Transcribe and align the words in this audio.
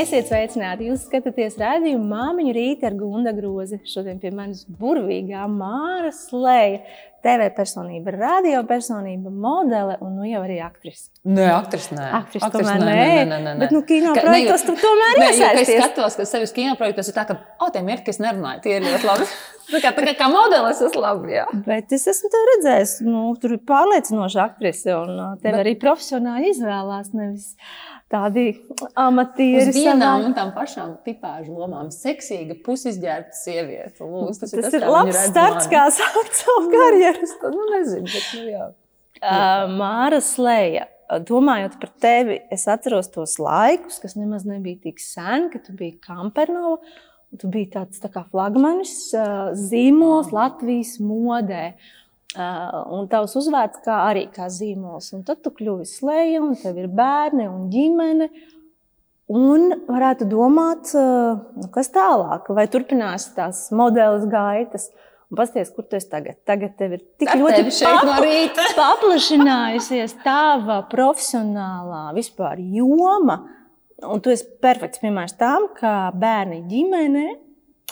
Esiet 0.00 0.30
sveicināti! 0.30 0.86
Jūs 0.88 1.02
skatāties 1.04 1.58
redzējumu 1.60 2.06
māmiņu 2.08 2.52
rīta 2.56 2.86
ar 2.88 2.94
Gunda 2.96 3.34
grozi. 3.36 3.76
Šodien 3.84 4.20
pie 4.22 4.30
manis 4.32 4.62
burvīgā 4.64 5.42
Māra 5.52 6.08
Slēja. 6.16 6.78
TV 7.24 7.50
personība, 7.56 8.14
radio 8.16 8.62
personība, 8.68 9.28
modele 9.30 9.98
un 10.00 10.14
nu 10.16 10.24
jau 10.28 10.40
arī 10.46 10.56
aktrise. 10.64 11.10
Nē, 11.28 11.46
aktrise 11.52 11.92
nē. 11.94 12.06
Aktrise 12.22 12.48
tomēr 12.54 12.80
nē. 12.80 12.94
nē, 12.96 13.24
nē, 13.28 13.38
nē. 13.44 13.54
Bet, 13.60 13.74
nu, 13.76 13.82
kino 13.84 14.14
Ka- 14.16 14.22
projektos 14.24 14.64
tu 14.64 14.72
tomēr 14.80 15.18
kad 15.20 15.26
es 15.28 15.40
iesaisties. 15.42 15.82
skatos, 15.84 16.16
ka 16.16 16.24
sevis 16.30 16.52
kino 16.56 16.74
projektos 16.80 17.08
ir 17.12 17.16
tā, 17.20 17.26
ka, 17.28 17.36
o, 17.60 17.68
tie 17.74 17.82
mirkļi, 17.84 18.06
kas 18.08 18.22
nerunāja, 18.24 18.62
tie 18.64 18.78
ir 18.80 18.86
ļoti 18.88 19.10
labi. 19.12 19.28
Tā 19.70 19.78
kā, 19.78 19.92
tā 19.94 20.02
kā, 20.02 20.12
kā 20.18 20.26
modelis, 20.26 20.80
tas 20.82 20.96
labi, 20.98 21.30
jā. 21.36 21.44
Bet 21.62 21.92
es 21.94 22.02
esmu 22.10 22.26
tevi 22.32 22.46
redzējis, 22.56 22.94
nu, 23.06 23.20
tur 23.38 23.52
ir 23.54 23.60
pārliecinoša 23.68 24.40
aktrise, 24.42 24.96
un 24.98 25.12
uh, 25.14 25.28
tevi 25.38 25.52
Bet- 25.54 25.60
arī 25.62 25.74
profesionāli 25.78 26.50
izvēlās. 26.50 27.12
Nevis 27.14 27.52
tādi 28.10 28.48
amatieri. 28.98 29.68
Uz 29.70 29.76
vienām 29.78 30.24
un 30.26 30.34
tām 30.34 30.50
pašām 30.56 30.96
tipāžu 31.06 31.54
lomām. 31.54 31.92
Seksīga, 31.94 32.56
pusizģērbta 32.66 33.36
sieviete. 33.38 34.02
Lūdzu, 34.02 34.40
tas, 34.42 34.50
Tas 34.58 34.72
ir 34.74 34.80
ir 34.80 34.86
kā 34.88 34.90
labs 34.90 35.20
starts, 35.28 35.68
mani. 35.68 35.76
kā 35.76 35.84
sākt 36.00 36.34
savu 36.42 36.66
karjeru. 36.74 37.09
To 37.40 37.50
nu, 37.54 37.66
nezinu, 37.74 38.08
bet 38.08 38.30
nu, 38.36 38.46
jā. 38.50 38.70
Uh, 39.20 39.68
Māra 39.76 40.20
Slēja, 40.24 40.86
domājot 41.28 41.76
par 41.82 41.90
tevi, 42.00 42.38
es 42.54 42.64
atceros 42.70 43.10
tos 43.12 43.36
laikus, 43.42 43.98
kas 44.00 44.16
nemaz 44.16 44.46
nebija 44.48 44.80
tik 44.86 45.02
sen, 45.02 45.50
kad 45.52 45.66
tu 45.66 45.74
biji 45.76 45.98
Kampernova. 46.04 46.78
Tu 47.38 47.46
biji 47.46 47.68
tāds 47.76 48.00
tā 48.02 48.08
kā 48.10 48.24
flagmanis, 48.26 48.94
uh, 49.14 49.50
zīmols 49.54 50.32
Latvijas 50.34 50.96
modē. 51.04 51.74
Uh, 52.30 52.80
un 52.94 53.08
tavs 53.10 53.36
uzvārds 53.38 53.82
kā 53.84 54.00
arī 54.08 54.24
kā 54.30 54.48
zīmols. 54.50 55.12
Un 55.16 55.22
tad 55.26 55.42
tu 55.44 55.52
kļuvi 55.54 55.86
slēja, 55.86 56.40
un 56.42 56.56
tev 56.58 56.78
ir 56.78 56.88
bērni 56.90 57.46
un 57.50 57.68
ģimene. 57.72 58.30
Un 59.30 59.68
varētu 59.86 60.26
domāt, 60.30 60.90
uh, 60.98 61.38
nu, 61.58 61.68
kas 61.74 61.92
tālāk, 61.94 62.48
vai 62.54 62.66
turpinās 62.70 63.28
tās 63.36 63.68
modeļas 63.74 64.26
gaitas. 64.30 64.88
Un 64.90 65.09
Pasties, 65.36 65.68
kur 65.70 65.84
tu 65.86 65.94
esi 65.94 66.08
tagad? 66.10 66.40
Tagad 66.48 66.72
tev 66.78 66.96
ir 66.96 67.02
tik 67.20 67.28
Ar 67.30 67.38
ļoti 67.38 67.60
tevi 67.60 67.74
šeit 67.76 68.00
no 68.06 68.16
paplašinājusies 68.80 70.16
tava 70.24 70.80
profesionālā 70.90 72.08
vispār 72.16 72.58
joma. 72.74 73.36
Un 74.10 74.20
tu 74.24 74.32
esi 74.32 74.46
perfekts 74.64 74.98
piemērs 75.02 75.36
tam, 75.38 75.68
ka 75.76 76.10
bērni 76.16 76.62
ģimene 76.70 77.26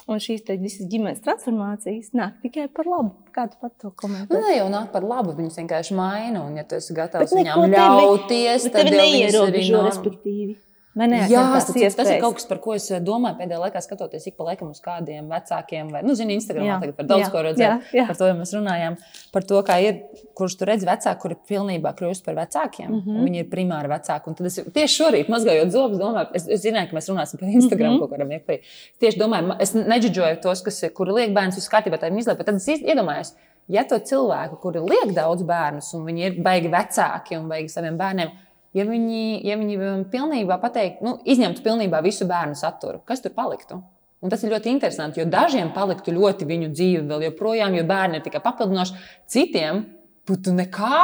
un 0.09 0.23
šīs 0.25 0.43
visas 0.59 0.87
ģimenes 0.89 1.21
transformācijas 1.25 2.15
nāk 2.17 2.39
tikai 2.43 2.65
par 2.73 2.89
labu. 2.89 3.13
Kā 3.35 3.45
tu 3.51 3.59
pat 3.61 3.75
to 3.79 3.91
Nu, 3.91 3.95
komentē? 4.03 4.41
ne 4.41 4.57
jau 4.57 4.69
nāk 4.73 4.89
par 4.95 5.05
labu, 5.05 5.35
viņas 5.37 5.59
vienkārši 5.61 5.95
maina. 5.99 6.47
Un, 6.47 6.57
ja 6.57 6.65
tu 6.65 6.79
esi 6.81 6.97
gatavs 6.97 7.35
viņām 7.37 7.61
tevi- 7.67 7.77
ļauties, 7.77 8.65
Bet 8.65 8.73
tad 8.73 8.89
tevi 8.89 9.21
jau 9.29 9.45
viņas 9.47 10.68
ne? 11.07 11.21
Jā, 11.31 11.43
tas, 11.55 11.69
ir 12.11 12.21
kaut 12.23 12.39
kas, 12.39 12.47
par 12.49 12.59
ko 12.65 12.75
es 12.75 12.89
domāju 13.05 13.39
pēdējā 13.39 13.61
laikā, 13.63 13.83
skatoties 13.85 14.27
ik 14.31 14.37
pa 14.39 14.49
laikam 14.49 14.71
uz 14.73 14.81
kādiem 14.83 15.29
vecākiem. 15.31 15.93
Vai, 15.95 16.03
nu, 16.07 16.17
zini, 16.19 16.35
Instagramā 16.39 16.67
Jā, 16.67 16.79
tagad 16.83 16.97
par 16.97 17.09
daudz 17.13 17.25
jā, 17.27 17.31
ko 17.31 17.43
redzēt. 17.47 17.65
jā, 17.65 18.01
jā. 18.01 18.07
Par 18.09 18.19
to 18.19 18.31
jau 18.31 18.37
mēs 18.39 18.55
runājām. 18.57 18.97
Par 19.35 19.47
to, 19.47 19.61
kā 19.69 19.79
ir, 19.85 20.01
kurš 20.39 20.57
tur 20.59 20.73
redz 20.73 20.87
vecāku, 20.89 21.21
kuri 21.23 21.39
pilnībā 21.51 21.93
kļūst 21.99 22.25
par 22.27 22.39
vecākiem. 22.41 22.89
Mm. 22.91 23.03
-hmm. 23.05 23.27
Viņi 23.29 23.43
ir 23.45 23.51
primāri 23.53 23.93
vecāki. 23.93 24.33
Un 24.33 24.39
tad 24.39 24.47
es 24.51 24.61
tieši 24.75 25.03
šorīt, 25.03 25.29
mazgājot 25.33 25.71
zobus, 25.75 25.99
domāju, 26.01 26.33
es, 26.35 26.49
es 26.49 26.65
zināju, 26.65 26.91
ka 26.91 26.97
mēs 26.97 27.11
runāsim 27.13 27.41
par 27.41 27.49
Instagram 27.49 27.93
mm 27.93 27.97
-hmm. 27.97 28.01
kaut 28.01 28.11
kādam 28.11 28.33
iekšā. 28.33 28.59
Tieši 28.99 29.19
domāju, 29.19 29.57
es 29.61 29.75
neģidžoju 29.75 30.41
tos, 30.43 30.63
kas, 30.63 30.85
kuri 30.95 31.13
liek 31.13 31.35
bērnus 31.35 31.59
uz 31.59 31.69
kārtībā, 31.69 31.99
tā 31.99 32.11
viņi 32.11 32.27
izlaiž. 32.27 32.45
Tad 32.45 32.55
es 32.55 32.69
iedomājos, 32.69 33.35
ja 33.69 33.85
to 33.85 33.99
cilvēku, 33.99 34.59
kuri 34.63 34.81
liek 34.81 35.15
daudz 35.17 35.45
bērnus, 35.47 35.93
un 35.95 36.07
viņi 36.09 36.27
ir 36.27 36.39
baigi 36.45 36.71
vecāki 36.73 37.39
un 37.39 37.49
baigi 37.49 37.69
saviem 37.73 37.99
bērniem, 38.01 38.33
ja 38.77 38.85
viņi, 38.89 39.23
ja 39.47 39.57
viņi 39.61 39.79
um, 39.79 40.03
pilnībā 40.13 40.59
pateikt, 40.61 41.05
nu, 41.05 41.19
izņemtu 41.25 41.63
pilnībā 41.65 42.03
visu 42.05 42.27
bērnu 42.29 42.59
saturu, 42.59 43.01
kas 43.09 43.25
tur 43.25 43.33
paliktu? 43.37 43.81
Un 44.19 44.33
tas 44.33 44.43
ir 44.43 44.51
ļoti 44.51 44.73
interesanti, 44.73 45.21
jo 45.21 45.29
dažiem 45.31 45.71
paliktu 45.75 46.11
ļoti 46.11 46.47
viņu 46.49 46.73
dzīve 46.75 47.05
vēl 47.07 47.29
joprojām, 47.29 47.77
jo 47.79 47.85
bērni 47.87 48.19
ir 48.19 48.25
tikai 48.25 48.43
papildinoši, 48.43 48.97
citiem 49.31 49.85
būtu 50.27 50.55
nekā. 50.59 51.03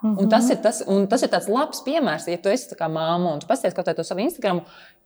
Mhm. 0.00 0.16
Un 0.16 0.30
tas, 0.32 0.48
ir 0.50 0.56
tas, 0.64 0.80
un 0.88 1.04
tas 1.06 1.22
ir 1.22 1.28
tāds 1.28 1.48
labs 1.52 1.82
piemērs, 1.84 2.26
ja 2.32 2.38
tu 2.40 2.48
esi 2.48 2.74
kā 2.74 2.88
māma 2.88 3.34
un 3.34 3.42
tu 3.42 3.46
pasties 3.46 3.74
kaut 3.76 3.84
kādā 3.84 3.98
to 3.98 4.04
savu 4.04 4.24
Instagram. 4.24 4.62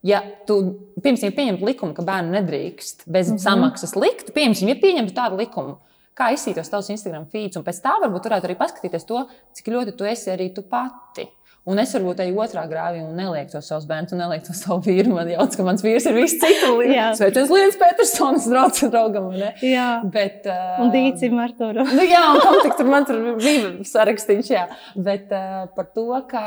Ja 0.06 0.21
tu 0.47 0.60
pirms 1.03 1.21
pieņemtu 1.21 1.66
likumu, 1.66 1.97
ka 1.97 2.04
bērnu 2.06 2.31
nedrīkst 2.37 3.04
bez 3.06 3.28
mm 3.28 3.33
Mhm. 3.33 3.37
-hmm. 3.37 3.43
samaksas 3.43 3.97
likt, 3.97 4.33
piemēram, 4.34 4.69
ja 4.69 4.75
pieņemtu 4.75 5.12
tādu 5.15 5.37
likumu, 5.37 5.78
kā 6.15 6.31
izsītos 6.33 6.71
tavs 6.71 6.91
Instagram 6.91 7.27
feeds, 7.27 7.56
un 7.56 7.65
pēc 7.65 7.81
tā 7.83 7.94
varbūt 8.03 8.28
varētu 8.28 8.47
arī 8.49 8.56
paskatīties 8.56 9.04
to, 9.04 9.27
cik 9.53 9.66
ļoti 9.66 9.97
tu 9.97 10.04
esi 10.04 10.31
arī 10.31 10.54
tu 10.54 10.62
pati. 10.62 11.28
Un 11.65 11.79
es 11.81 11.95
varbūt 11.97 12.19
eju 12.21 12.37
otrā 12.45 12.67
grāvī 12.69 12.99
un 13.01 13.15
nelieku 13.17 13.55
to 13.55 13.61
savus 13.65 13.87
bērnus, 13.89 14.13
un 14.13 14.19
nelieku 14.21 14.51
to 14.51 14.53
savu 14.59 14.83
vīru. 14.85 15.15
Man 15.17 15.31
jāsaka, 15.33 15.57
ka 15.63 15.65
mans 15.71 15.81
vīrs 15.87 16.05
ir 16.11 16.19
viss 16.19 16.35
cits. 16.43 16.67
Jā. 16.99 17.07
Sveiciens 17.17 17.49
Lienas 17.55 17.79
Petersons, 17.81 18.49
draugs 18.53 18.83
draugam. 18.93 19.31
vai 19.33 19.39
ne? 19.47 19.49
Jā, 19.65 19.87
Bet, 20.13 20.45
uh, 20.45 20.83
un 20.85 20.93
dīcim 20.93 21.41
ar 21.41 21.55
to. 21.57 21.71
Nu, 21.97 22.05
jā, 22.05 22.21
un 22.35 22.43
kam 22.45 22.59
tik 22.67 22.77
tur 22.77 22.91
man 22.93 23.09
tur 23.09 23.23
bija 23.41 23.73
sarakstīts, 23.89 24.53
jā. 24.53 24.67
Bet 24.97 25.33
uh, 25.33 25.65
par 25.77 25.89
to, 25.97 26.05
ka 26.29 26.45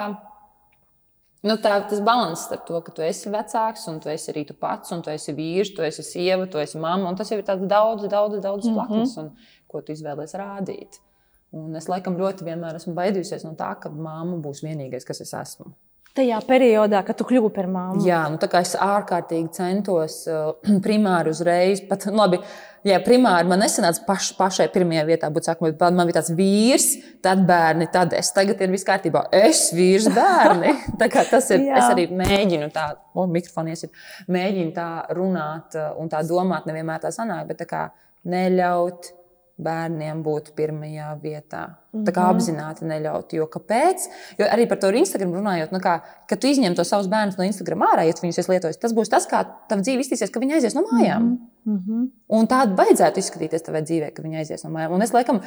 nu, 1.47 1.55
tā, 1.65 1.79
tas 1.89 1.97
līdzsvars 1.97 2.45
starp 2.45 2.63
to, 2.69 2.79
ka 2.85 2.93
tu 2.97 3.01
esi 3.05 3.33
vecāks, 3.33 3.87
un 3.89 3.97
tu 4.03 4.09
esi 4.13 4.29
arī 4.33 4.45
tu 4.49 4.53
pats, 4.57 4.93
un 4.93 5.01
tu 5.05 5.09
esi 5.13 5.33
vīrs, 5.37 5.73
tu 5.77 5.81
esi 5.85 6.05
sieva, 6.05 6.45
tu 6.51 6.61
esi 6.61 6.77
mamma, 6.81 7.09
un 7.09 7.17
tas 7.17 7.29
jau 7.33 7.37
ir 7.41 7.45
tāds 7.47 7.65
daudz, 7.69 8.05
daudz, 8.11 8.37
daudz 8.43 8.69
Mhm. 8.69 8.77
plaknes, 8.77 9.17
un 9.21 9.33
ko 9.67 9.81
tu 9.81 9.93
izvēlēsies 9.97 10.37
rādīt. 10.41 11.01
Un 11.55 11.75
es 11.79 11.87
laikam 11.87 12.17
ļoti 12.19 12.43
vienmēr 12.47 12.75
esmu 12.79 12.95
baidījusies 12.97 13.45
no 13.47 13.53
tā, 13.59 13.71
ka 13.79 13.91
mamma 13.93 14.39
būs 14.43 14.65
vienīgais, 14.65 15.07
kas 15.07 15.23
es 15.23 15.31
esmu. 15.37 15.71
Tajā 16.17 16.37
periodā, 16.49 17.03
kad 17.05 17.13
tu 17.19 17.27
kļuvu 17.29 17.51
par 17.53 17.67
māmu. 17.69 18.01
Jā, 18.07 18.23
nu, 18.33 18.39
tā 18.41 18.47
kā 18.49 18.63
es 18.65 18.71
ārkārtīgi 18.81 19.51
centos 19.53 20.23
uh, 20.31 20.55
primāri 20.85 21.29
uzreiz, 21.29 21.83
pat 21.85 22.07
nu, 22.09 22.15
labi, 22.17 22.39
jā, 22.87 22.97
primāri 23.05 23.45
man 23.47 23.61
nesanāca 23.61 24.01
paš, 24.07 24.31
pašai 24.39 24.65
pirmajā 24.73 25.03
vietā 25.11 25.29
būt 25.33 25.51
sākumā, 25.51 25.69
bet 25.77 25.93
man 25.93 26.09
bija 26.09 26.17
tāds 26.17 26.33
vīrs, 26.35 26.87
tad 27.23 27.43
bērni, 27.47 27.87
tad 27.93 28.17
es. 28.17 28.31
Tagad 28.33 28.63
ir 28.65 28.73
viss 28.73 28.87
kārtībā. 28.87 29.27
Es 29.43 29.67
vīrs, 29.77 30.09
bērni. 30.15 30.73
Tā 30.99 31.11
kā 31.13 31.21
tas 31.29 31.51
ir. 31.53 31.67
Jā. 31.69 31.83
es 31.83 31.93
arī 31.93 32.07
mēģinu 32.09 32.71
tā, 32.73 32.89
o, 33.13 33.27
mikrofonu 33.29 33.75
iesit, 33.75 33.93
mēģinu 34.33 34.73
tā 34.73 34.89
runāt 35.13 35.77
uh, 35.77 35.93
un 36.01 36.09
tā 36.09 36.25
domāt, 36.25 36.65
nevienmēr 36.65 37.05
tā 37.05 37.13
sanāk, 37.13 37.45
bet 37.51 37.61
tā 37.61 37.69
kā 37.69 37.85
neļaut 38.27 39.13
bērniem 39.57 40.21
būt 40.25 40.51
pirmajā 40.57 41.11
vietā. 41.21 41.63
Tā 42.05 42.13
kā 42.13 42.27
apzināti 42.29 42.85
neļaut. 42.85 43.33
Jo 43.33 43.47
kāpēc? 43.49 44.05
Jo 44.37 44.49
arī 44.53 44.67
par 44.69 44.77
to 44.81 44.91
Instagram 44.93 45.33
runājot, 45.33 45.73
nu 45.73 45.81
kā, 45.81 45.97
kad 46.29 46.41
tu 46.41 46.51
izņem 46.51 46.75
to 46.77 46.85
savus 46.85 47.09
bērnus 47.09 47.39
no 47.39 47.47
Instagram 47.47 47.87
ārā, 47.87 48.05
ja 48.05 48.13
tu 48.13 48.25
viņus 48.25 48.43
esi 48.43 48.53
lietojis, 48.53 48.79
tas 48.81 48.93
būs 48.97 49.09
tas, 49.13 49.25
kā 49.29 49.41
tava 49.71 49.81
dzīve 49.81 50.05
izskatīsies, 50.05 50.33
ka 50.33 50.43
viņi 50.43 50.59
aizies 50.59 50.77
no 50.77 50.85
mājām. 50.91 51.33
Mm 51.65 51.81
-hmm. 51.81 52.07
Un 52.37 52.47
tāda 52.47 52.77
vajadzētu 52.77 53.23
izskatīties 53.23 53.65
tavā 53.65 53.81
dzīvē, 53.81 54.13
ka 54.13 54.23
viņi 54.23 54.43
aizies 54.43 54.63
no 54.63 54.69
mājām. 54.69 54.93
Un 54.93 55.01
es 55.01 55.13
laikam. 55.13 55.41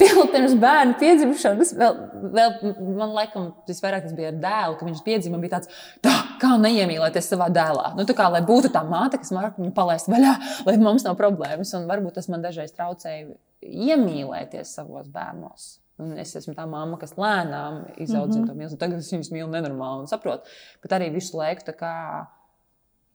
Pirms 0.00 0.56
bērna 0.58 0.96
piedzimšanas, 0.98 1.70
vēl, 1.78 1.98
vēl 2.34 2.54
man 2.98 3.12
liekas, 3.14 3.44
visvairāk 3.68 4.08
tas 4.08 4.16
bija 4.16 4.32
ar 4.32 4.40
dēlu, 4.42 4.78
ka 4.80 4.88
viņš 4.88 5.02
piedzima. 5.06 5.38
Bija 5.42 5.58
tāds, 5.58 5.70
tā, 6.02 6.14
kā 6.42 6.50
neiemīlēties 6.58 7.30
savā 7.30 7.46
dēlā. 7.54 7.92
Nu, 7.98 8.06
tā 8.08 8.16
kā 8.18 8.26
lai 8.32 8.42
būtu 8.46 8.72
tā 8.74 8.82
māte, 8.88 9.20
kas 9.22 9.30
var 9.34 9.52
viņu 9.54 9.70
palaist 9.76 10.10
vaļā, 10.10 10.34
lai 10.66 10.76
mums 10.82 11.06
nav 11.06 11.14
problēmas. 11.20 11.70
Un 11.78 11.86
varbūt 11.90 12.18
tas 12.18 12.28
man 12.32 12.42
dažreiz 12.42 12.74
traucēja 12.74 13.36
iemīlēties 13.62 14.74
savos 14.80 15.06
bērnos. 15.14 15.76
Un 16.02 16.16
es 16.18 16.34
esmu 16.34 16.56
tā 16.56 16.64
māma, 16.66 16.98
kas 16.98 17.14
lēnām 17.14 17.84
izaudzina 18.02 18.40
mm 18.40 18.48
-hmm. 18.48 18.48
to 18.50 18.58
mīlestību. 18.58 18.80
Tagad 18.80 18.98
es 18.98 19.12
viņus 19.12 19.30
mīlu 19.30 19.50
nenormāli 19.52 20.02
un 20.02 20.10
saprotu. 20.10 20.50
Bet 20.82 20.96
arī 20.96 21.12
visu 21.14 21.38
laiku, 21.38 21.70
kā, 21.78 22.26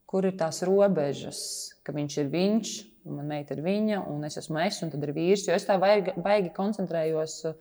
kur 0.07 0.25
ir 0.25 0.38
tās 0.39 0.63
robežas, 0.63 1.42
ka 1.83 1.92
viņš 1.92 2.18
ir 2.21 2.31
viņš, 2.31 2.69
man 3.09 3.27
meita 3.27 3.56
ir 3.56 3.63
viņa, 3.65 4.03
un 4.11 4.23
es 4.27 4.38
esmu 4.38 4.59
es, 4.65 4.81
un 4.83 4.94
tad 4.94 5.03
ir 5.03 5.13
vīrs. 5.15 5.47
Jo 5.47 5.57
es 5.57 5.65
tā 5.67 5.79
baigi, 5.81 6.13
baigi 6.17 6.53
koncentrējos. 6.56 7.39
uh, 7.50 7.57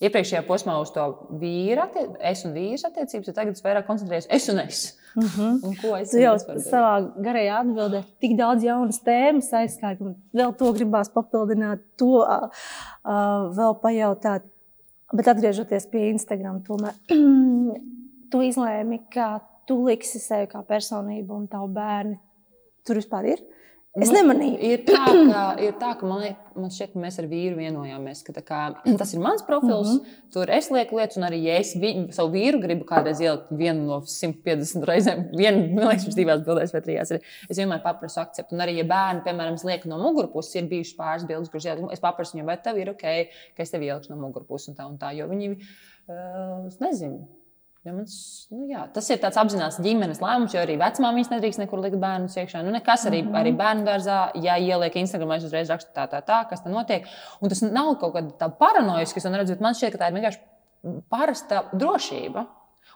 Iepriekšējā 0.00 0.46
posmā 0.48 0.78
uz 0.80 0.88
to 0.94 1.02
attie- 1.82 2.06
es 2.24 2.44
un 2.48 2.54
vīrs 2.54 2.86
attiecības, 2.88 3.26
bet 3.26 3.36
tagad 3.36 3.52
es 3.52 3.60
vairāk 3.62 3.84
koncentrējos 3.84 4.28
es 4.30 4.48
un 4.48 4.58
es. 4.62 4.78
Mm 5.14 5.26
-hmm. 5.26 5.58
Un 5.66 5.74
ko 5.76 5.96
es 5.96 6.12
jau 6.14 6.36
savā 6.38 7.12
garajā 7.20 7.58
atbildē 7.60 8.02
tik 8.20 8.36
daudz 8.38 8.64
jaunas 8.64 9.02
tēmas 9.04 9.52
aizskāri, 9.52 9.98
ka 9.98 10.14
vēl 10.32 10.56
to 10.56 10.72
gribās 10.72 11.10
papildināt, 11.12 11.80
to 11.98 12.22
uh, 12.22 12.48
uh, 13.04 13.52
vēl 13.58 13.74
pajautāt. 13.82 14.42
Bet 15.12 15.26
atgriežoties 15.26 15.90
pie 15.90 16.08
Instagram, 16.10 16.62
tomēr 16.62 16.94
tu 18.30 18.38
izlēmi, 18.40 19.00
ka 19.10 19.40
tu 19.66 19.84
liksi 19.84 20.18
sevi 20.18 20.46
kā 20.46 20.62
personību 20.62 21.34
un 21.34 21.48
tavu 21.48 21.68
bērnu. 21.68 22.16
Tur 22.86 22.96
vispār 22.96 23.24
ir. 23.24 23.38
Es 23.98 24.06
Nu, 24.06 24.20
nemanīju. 24.20 24.58
Ir 24.62 24.82
tā, 24.86 25.00
ka, 25.02 25.38
ir 25.58 25.72
tā, 25.80 25.88
ka 25.98 26.06
man, 26.06 26.20
liek, 26.22 26.42
man 26.54 26.70
šķiet, 26.70 26.92
ka 26.92 27.00
mēs 27.02 27.16
ar 27.18 27.26
vīru 27.26 27.56
vienojāmies, 27.58 28.20
ka 28.22 28.34
kā, 28.46 28.60
tas 29.00 29.14
ir 29.16 29.22
mans 29.24 29.42
profils. 29.42 29.96
Mm. 29.96 29.96
-hmm. 29.96 30.28
Tur 30.30 30.52
es 30.54 30.68
lieku 30.70 31.00
lietas, 31.00 31.18
un 31.18 31.26
arī 31.26 31.40
ja 31.42 31.56
es 31.58 31.72
vi, 31.74 31.90
savu 32.14 32.30
vīru 32.36 32.60
gribu 32.62 32.86
kādreiz 32.86 33.18
ielikt 33.18 33.50
vienu 33.50 33.88
no 33.88 33.98
150 34.06 34.86
reizēm, 34.86 35.24
vienu 35.42 35.74
no 35.74 35.90
divās 35.90 36.46
bildēs 36.46 36.72
vai 36.76 36.82
trijās. 36.86 37.10
arī 37.10 37.20
Es 37.48 37.58
vienmēr 37.58 37.82
paprasu 37.82 38.20
akceptu. 38.22 38.54
Un 38.54 38.62
arī, 38.62 38.76
ja 38.78 38.84
bērni, 38.84 39.24
piemēram, 39.26 39.58
es 39.58 39.66
lieku 39.66 39.90
no 39.90 39.98
mugurpuses, 39.98 40.54
ir 40.54 40.70
bijušas 40.70 40.96
pāris 40.96 41.26
bildes, 41.26 41.50
kuras 41.50 41.66
ieliku, 41.66 41.90
es 41.90 42.00
paprasu 42.00 42.36
viņiem, 42.36 42.46
vai 42.46 42.58
tev 42.62 42.78
ir 42.78 42.94
ok, 42.94 43.04
ka 43.56 43.66
es 43.66 43.74
tev 43.74 43.82
ielikšu 43.82 44.14
no 44.14 44.22
mugurpuses 44.22 44.70
un 44.70 44.78
tā 44.78 44.86
un 44.86 44.98
tā. 45.02 45.10
Jo 45.18 45.26
viņi, 45.26 45.50
uh, 46.06 46.66
es 46.70 46.78
nezinu. 46.78 47.26
Ja 47.80 47.94
mans, 47.96 48.14
nu 48.52 48.66
jā, 48.68 48.82
tas 48.92 49.06
ir 49.08 49.16
tāds 49.22 49.38
apzināts 49.40 49.78
ģimenes 49.80 50.18
lēmums, 50.20 50.52
jo 50.52 50.60
arī 50.60 50.74
vecmāmiņas 50.82 51.30
nedrīkst 51.32 51.62
nekur 51.62 51.80
likt 51.80 51.96
bērnus 52.02 52.36
iekšā. 52.36 52.60
Nu, 52.66 52.74
nekas 52.74 53.06
arī, 53.08 53.22
mm 53.22 53.30
-hmm. 53.30 53.38
arī 53.40 53.52
bērnu 53.56 53.86
dārzā, 53.86 54.18
ja 54.36 54.58
ieliek 54.60 54.96
Instagram, 55.00 55.32
es 55.32 55.46
uzreiz 55.48 55.70
rakstu 55.72 55.88
tā, 55.96 56.04
tā, 56.10 56.20
tā, 56.20 56.42
kas 56.50 56.60
tur 56.60 56.74
notiek. 56.74 57.08
Un 57.40 57.48
tas 57.48 57.62
nav 57.62 57.94
kaut 58.02 58.14
kāda 58.14 58.36
tā 58.36 58.50
paranoiska, 58.58 59.14
kas 59.14 59.24
man 59.24 59.40
redz, 59.40 59.50
bet 59.50 59.60
man 59.60 59.74
šķiet, 59.74 59.92
ka 59.92 59.98
tā 59.98 60.08
ir 60.08 60.14
vienkārši 60.18 60.40
parasta 61.08 61.62
drošība. 61.72 62.46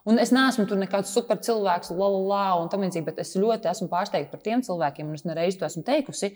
Un 0.04 0.18
es 0.18 0.32
neesmu 0.32 0.66
tur 0.68 0.76
nekāds 0.76 1.12
super 1.16 1.38
cilvēks, 1.40 1.90
la, 1.90 2.08
la, 2.08 2.20
la, 2.28 2.44
un 2.60 2.68
tā 2.68 2.76
līdzīgi, 2.76 3.04
bet 3.04 3.18
es 3.18 3.36
ļoti 3.36 3.70
esmu 3.70 3.88
pārsteigts 3.88 4.30
par 4.30 4.40
tiem 4.40 4.60
cilvēkiem, 4.60 5.08
un 5.08 5.14
es 5.14 5.24
nereiz 5.24 5.56
to 5.56 5.64
esmu 5.64 5.82
teikusi, 5.82 6.34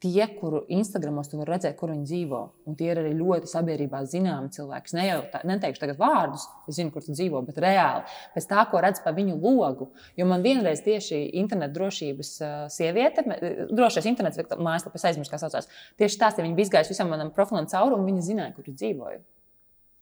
tie, 0.00 0.24
kuru 0.40 0.62
Instagramos 0.72 1.28
tu 1.28 1.38
vari 1.38 1.52
redzēt, 1.54 1.76
kur 1.76 1.92
viņi 1.92 2.06
dzīvo. 2.08 2.40
Un 2.68 2.76
tie 2.78 2.88
ir 2.92 3.00
arī 3.02 3.10
ļoti 3.18 3.50
sabiedrībā 3.50 4.00
zināmi 4.08 4.48
cilvēki. 4.54 4.88
Es 4.88 4.96
ne 4.96 5.04
tā, 5.32 5.42
neteikšu 5.48 5.82
tagad 5.82 6.00
vārdus, 6.00 6.46
es 6.70 6.78
zinu, 6.78 6.92
kur 6.94 7.04
tu 7.04 7.12
dzīvo, 7.12 7.42
bet 7.44 7.60
reāli 7.60 8.06
pēc 8.34 8.48
tā, 8.48 8.64
ko 8.70 8.80
redz 8.80 9.02
pa 9.04 9.12
viņu 9.16 9.36
logu. 9.42 9.90
Jo 10.16 10.28
man 10.30 10.44
vienreiz 10.46 10.80
tieši 10.86 11.20
internetu 11.42 11.76
drošības 11.76 12.32
sieviete, 12.72 13.26
drošais 13.68 14.08
internets, 14.08 14.40
mājaslapis 14.56 15.08
aizmirst, 15.10 15.32
kā 15.32 15.40
saucās. 15.42 15.68
Tieši 16.00 16.20
tās 16.22 16.40
viņa 16.40 16.56
bija 16.56 16.70
izgājusi 16.70 16.94
visam 16.94 17.12
manam 17.12 17.32
profilam 17.36 17.68
cauri, 17.70 17.98
un 17.98 18.08
viņa 18.08 18.28
zināja, 18.30 18.54
kur 18.56 18.72
es 18.72 18.80
dzīvoju. 18.80 19.20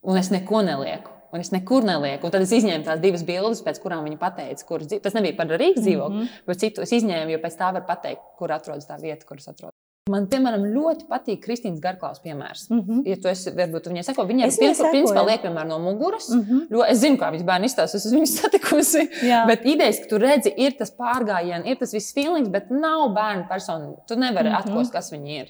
Un 0.08 0.20
es 0.20 0.30
neko 0.30 0.62
nelieku. 0.62 1.18
Un 1.32 1.42
es 1.42 1.50
nekur 1.52 1.84
nelieku. 1.84 2.24
Un 2.28 2.32
tad 2.32 2.44
es 2.44 2.54
izņēmu 2.56 2.86
tās 2.86 3.02
divas 3.02 3.24
bildes, 3.28 3.60
pēc 3.66 3.82
kurām 3.82 4.06
viņa 4.06 4.20
pateica, 4.20 4.64
kur 4.68 4.86
dzīvo. 4.86 5.02
Tas 5.04 5.16
nebija 5.18 5.36
par 5.36 5.50
Rīgas 5.52 5.84
dzīvokli, 5.84 6.14
mm 6.14 6.22
-hmm. 6.22 6.46
bet 6.46 6.62
citu 6.62 6.86
es 6.86 6.94
izņēmu, 7.00 7.34
jo 7.34 7.42
pēc 7.42 7.58
tā 7.58 7.72
var 7.76 7.84
pateikt, 7.90 8.24
kur 8.38 8.52
atrodas 8.52 8.88
tā 8.88 8.96
vieta, 9.02 9.26
kur 9.28 9.36
es 9.36 9.48
atrodos. 9.48 9.76
Man, 10.08 10.26
piemēram, 10.30 10.64
ļoti 10.74 11.06
patīk 11.10 11.42
Kristīnas 11.44 11.82
Garklaus 11.84 12.22
piemērs. 12.24 12.68
Mm 12.70 12.80
-hmm. 12.80 13.02
Ja 13.08 13.16
tu 13.22 13.28
esi, 13.28 13.52
varbūt 13.56 13.90
viņai 13.90 14.04
sako, 14.06 14.24
viņa 14.28 14.48
ir 14.48 14.56
principā 14.92 15.24
liek 15.26 15.44
vienmēr 15.46 15.68
no 15.68 15.78
muguras. 15.78 16.30
Mm 16.30 16.42
-hmm. 16.42 16.66
Jo 16.70 16.84
es 16.84 16.98
zinu, 16.98 17.16
kā 17.20 17.30
viņas 17.32 17.46
bērni 17.50 17.70
izstāsta, 17.70 17.96
es 17.96 18.06
esmu 18.06 18.20
viņas 18.20 18.36
satikusi. 18.40 19.08
Jā. 19.22 19.44
Bet 19.46 19.64
idejas, 19.64 20.00
ka 20.02 20.08
tu 20.08 20.18
redzi, 20.18 20.54
ir 20.56 20.76
tas 20.78 20.92
pārgājiens, 20.92 21.66
ir 21.66 21.76
tas 21.76 21.92
viss 21.92 22.14
feelings, 22.14 22.48
bet 22.48 22.70
nav 22.70 23.08
bērnu 23.14 23.48
persona. 23.48 23.94
Tu 24.08 24.16
nevari 24.16 24.48
mm 24.48 24.54
-hmm. 24.54 24.68
atkost, 24.68 24.92
kas 24.92 25.12
viņi 25.12 25.40
ir. 25.40 25.48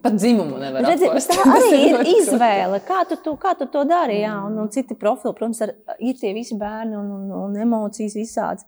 Pat 0.00 0.14
dzimumu 0.16 0.56
nevar 0.58 0.86
Redzi, 0.88 1.08
tā 1.28 1.42
arī 1.52 1.80
ir 1.90 2.06
izvēle. 2.14 2.80
Kā 2.86 3.02
tu, 3.08 3.18
tu, 3.20 3.34
kā 3.36 3.52
tu 3.58 3.66
to 3.66 3.84
dari? 3.84 4.22
Jā, 4.22 4.38
un, 4.46 4.56
un 4.64 4.70
citi 4.72 4.96
profili, 4.98 5.34
protams, 5.36 5.60
ar, 5.66 5.74
ir 6.00 6.16
tie 6.20 6.32
visi 6.32 6.56
bērni 6.58 6.96
un, 6.96 7.10
un, 7.18 7.30
un 7.42 7.58
emocijas 7.60 8.16
visādas. 8.16 8.64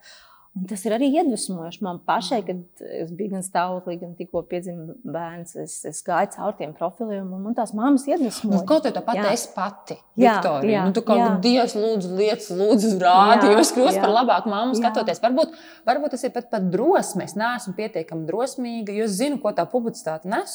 Un 0.55 0.69
tas 0.71 0.85
ir 0.87 0.93
arī 0.95 1.09
iedvesmojoši 1.19 1.81
man 1.83 1.97
pašai, 2.07 2.37
kad 2.47 2.83
es 2.87 3.09
biju 3.11 3.33
gan 3.33 3.43
stāvoklī, 3.43 3.97
gan 3.99 4.13
tikko 4.15 4.45
piedzimis 4.47 5.01
bērns. 5.03 5.57
Es, 5.59 5.73
es 5.91 5.99
gāju 6.07 6.31
cauri 6.37 6.55
tiem 6.61 6.75
profiliem, 6.79 7.33
un 7.35 7.41
man 7.49 7.57
tās 7.59 7.73
māmas 7.75 8.05
iedvesmoja. 8.07 8.61
Nu, 8.61 8.67
kā 8.69 8.79
tā 8.85 9.03
pati 9.03 9.25
es 9.33 9.49
pati. 9.51 9.97
Jā, 10.15 10.37
Viktorija. 10.37 10.77
jā, 10.77 10.85
nu, 10.87 10.95
tu 10.95 11.03
kaut 11.09 11.19
kā 11.19 11.33
Dievs, 11.43 11.75
lūdzu, 11.75 12.11
lietas, 12.21 12.47
lūdzu, 12.55 12.93
rādi, 13.03 13.49
jo 13.51 13.65
es 13.65 13.73
kļūstu 13.75 14.05
par 14.05 14.15
labāku 14.15 14.53
māmu 14.53 14.79
skatoties. 14.79 15.19
Varbūt, 15.25 15.57
varbūt 15.91 16.15
tas 16.15 16.23
ir 16.29 16.35
pat, 16.37 16.47
pat 16.53 16.69
drosme. 16.71 17.27
Es 17.27 17.35
neesmu 17.41 17.75
pietiekami 17.81 18.29
drosmīga, 18.29 18.95
jo 18.95 19.09
es 19.09 19.17
zinu, 19.19 19.41
ko 19.43 19.51
tā 19.57 19.67
publicitāte 19.73 20.31
nes. 20.31 20.55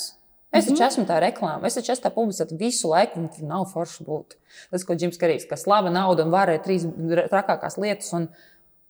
Es 0.50 0.66
taču 0.66 0.74
mm 0.74 0.80
-hmm. 0.80 0.88
esmu 0.88 1.04
tā 1.06 1.18
reklāma, 1.22 1.68
es 1.68 1.75
taču 1.75 1.92
esmu 1.92 2.06
tā 2.07 2.13
publicēta 2.13 2.56
visu 2.57 2.88
laiku, 2.90 3.19
un 3.19 3.28
tur 3.28 3.44
nav 3.48 3.66
forši 3.74 4.04
būt. 4.04 4.34
Tas, 4.72 4.84
ko 4.84 4.95
Džims 4.95 5.18
Karijs, 5.18 5.45
ka 5.50 5.57
slava, 5.57 5.90
nauda 5.90 6.24
un 6.24 6.34
ir 6.34 6.62
trīs 6.63 6.88
trakākās 7.30 7.78
lietas. 7.78 8.13
Un, 8.13 8.30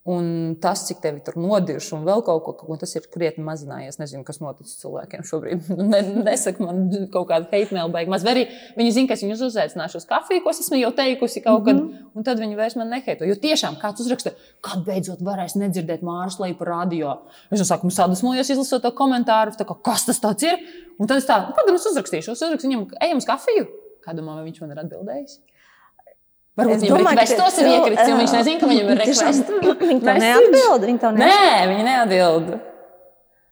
Un 0.07 0.55
tas, 0.63 0.85
cik 0.87 1.01
tevi 1.03 1.19
tur 1.25 1.35
nodirš, 1.35 1.89
un 1.97 2.05
vēl 2.07 2.21
kaut 2.23 2.45
ko, 2.61 2.75
tas 2.79 2.93
ir 2.95 3.03
krietni 3.11 3.43
mazinājies. 3.43 3.97
Nezinu, 3.99 4.23
kas 4.25 4.39
noticis 4.39 4.79
cilvēkiem 4.79 5.25
šobrīd. 5.27 5.67
Ne, 5.89 5.99
nesaka 6.23 6.63
man 6.63 6.85
kaut 7.11 7.27
kāda 7.31 7.49
hate 7.49 7.75
mail 7.75 7.91
beigās. 7.91 8.23
Vai 8.25 8.31
arī 8.35 8.45
viņi 8.77 8.93
zina, 8.95 9.09
ka 9.09 9.17
es 9.17 9.23
viņus 9.25 9.43
uzaicināšu 9.49 9.99
uz 9.99 10.05
kafiju, 10.09 10.43
ko 10.45 10.53
es 10.53 10.61
esmu 10.63 10.79
jau 10.79 10.91
teikusi 10.95 11.43
kaut 11.43 11.65
kad, 11.65 11.75
mm 11.75 11.89
-hmm. 11.89 12.11
un 12.15 12.27
tad 12.27 12.39
viņi 12.39 12.57
vairs 12.57 12.77
man 12.79 12.89
neheito. 12.93 13.27
Jo 13.27 13.35
tiešām 13.35 13.79
kāds 13.81 14.05
uzraksta, 14.05 14.31
kad 14.65 14.85
beidzot 14.85 15.19
varēs 15.25 15.57
nedzirdēt 15.59 16.05
Māras 16.05 16.39
leju 16.39 16.55
radio. 16.71 17.17
Es 17.51 17.67
saku, 17.67 17.89
sadusmojos, 17.89 18.49
izlasot 18.49 18.81
to 18.81 18.91
komentāru, 18.91 19.51
kā, 19.51 19.75
kas 19.83 20.05
tas 20.05 20.43
ir. 20.43 20.59
Un 20.99 21.07
tad 21.07 21.17
es 21.17 21.25
tā, 21.25 21.41
nu, 21.47 21.53
protams, 21.53 21.85
uzrakstīšu, 21.91 22.31
uzrakstīšu 22.31 22.67
viņam, 22.67 22.87
ejam 23.01 23.17
uz 23.17 23.25
kafiju. 23.25 23.67
Kādu 24.05 24.21
domā, 24.21 24.43
viņš 24.43 24.61
man 24.61 24.71
ir 24.71 24.79
atbildējis? 24.85 25.39
Varbūt 26.59 26.83
viņam 26.83 26.99
ir 26.99 27.07
requestos 27.09 27.59
ir 27.61 27.69
iekritis, 27.73 28.09
jo 28.09 28.17
viņš 28.19 28.33
nezina, 28.35 28.59
ka 28.59 28.69
viņam 28.69 28.89
ir 28.93 28.99
requests. 29.03 29.53
Viņi 29.85 30.01
to 30.03 30.17
neatbild. 30.23 30.89
Viņi 30.89 31.01
to 31.03 31.13
neatbild. 31.15 31.23
Nē, 31.23 31.69
viņi 31.71 31.87
neatbild. 31.87 32.51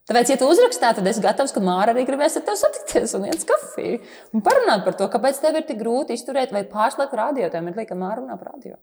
Tāpēc, 0.08 0.30
ja 0.32 0.38
tu 0.40 0.48
uzrakstā, 0.48 0.94
tad 0.96 1.08
es 1.12 1.18
gatavs, 1.20 1.52
ka 1.52 1.60
Māra 1.64 1.92
arī 1.92 2.06
gribēs 2.08 2.38
ar 2.40 2.46
tevi 2.48 2.60
satikties 2.62 3.16
un 3.18 3.26
iet 3.28 3.42
uz 3.42 3.48
kafiju. 3.48 3.98
Un 4.32 4.44
parunāt 4.46 4.86
par 4.86 4.96
to, 4.96 5.08
kāpēc 5.12 5.42
tev 5.44 5.58
ir 5.60 5.66
tik 5.68 5.82
grūti 5.82 6.16
izturēt 6.16 6.54
vai 6.56 6.62
pārslēgt 6.68 7.16
radio. 7.20 7.50
Tev 7.52 7.68
ir 7.68 7.76
lieka, 7.76 7.92
ka 7.92 8.00
Māra 8.00 8.22
runā 8.22 8.38
par 8.40 8.54
radio. 8.54 8.78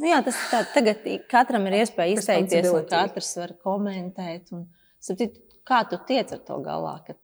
Nu 0.00 0.08
jā, 0.08 0.22
tas 0.24 0.38
tā, 0.48 0.62
tagad 0.72 1.04
katram 1.28 1.66
ir 1.68 1.82
iespēja 1.82 2.16
izteikties, 2.16 2.70
un 2.72 2.86
katrs 2.88 3.32
var 3.42 3.52
komentēt. 3.60 4.54
Un, 4.56 4.64
sapcīt, 5.04 5.36
kā 5.68 5.82
tu 5.90 6.00
tiec 6.08 6.32
ar 6.36 6.40
to 6.48 6.56
galā? 6.64 6.94
Ka 7.04 7.18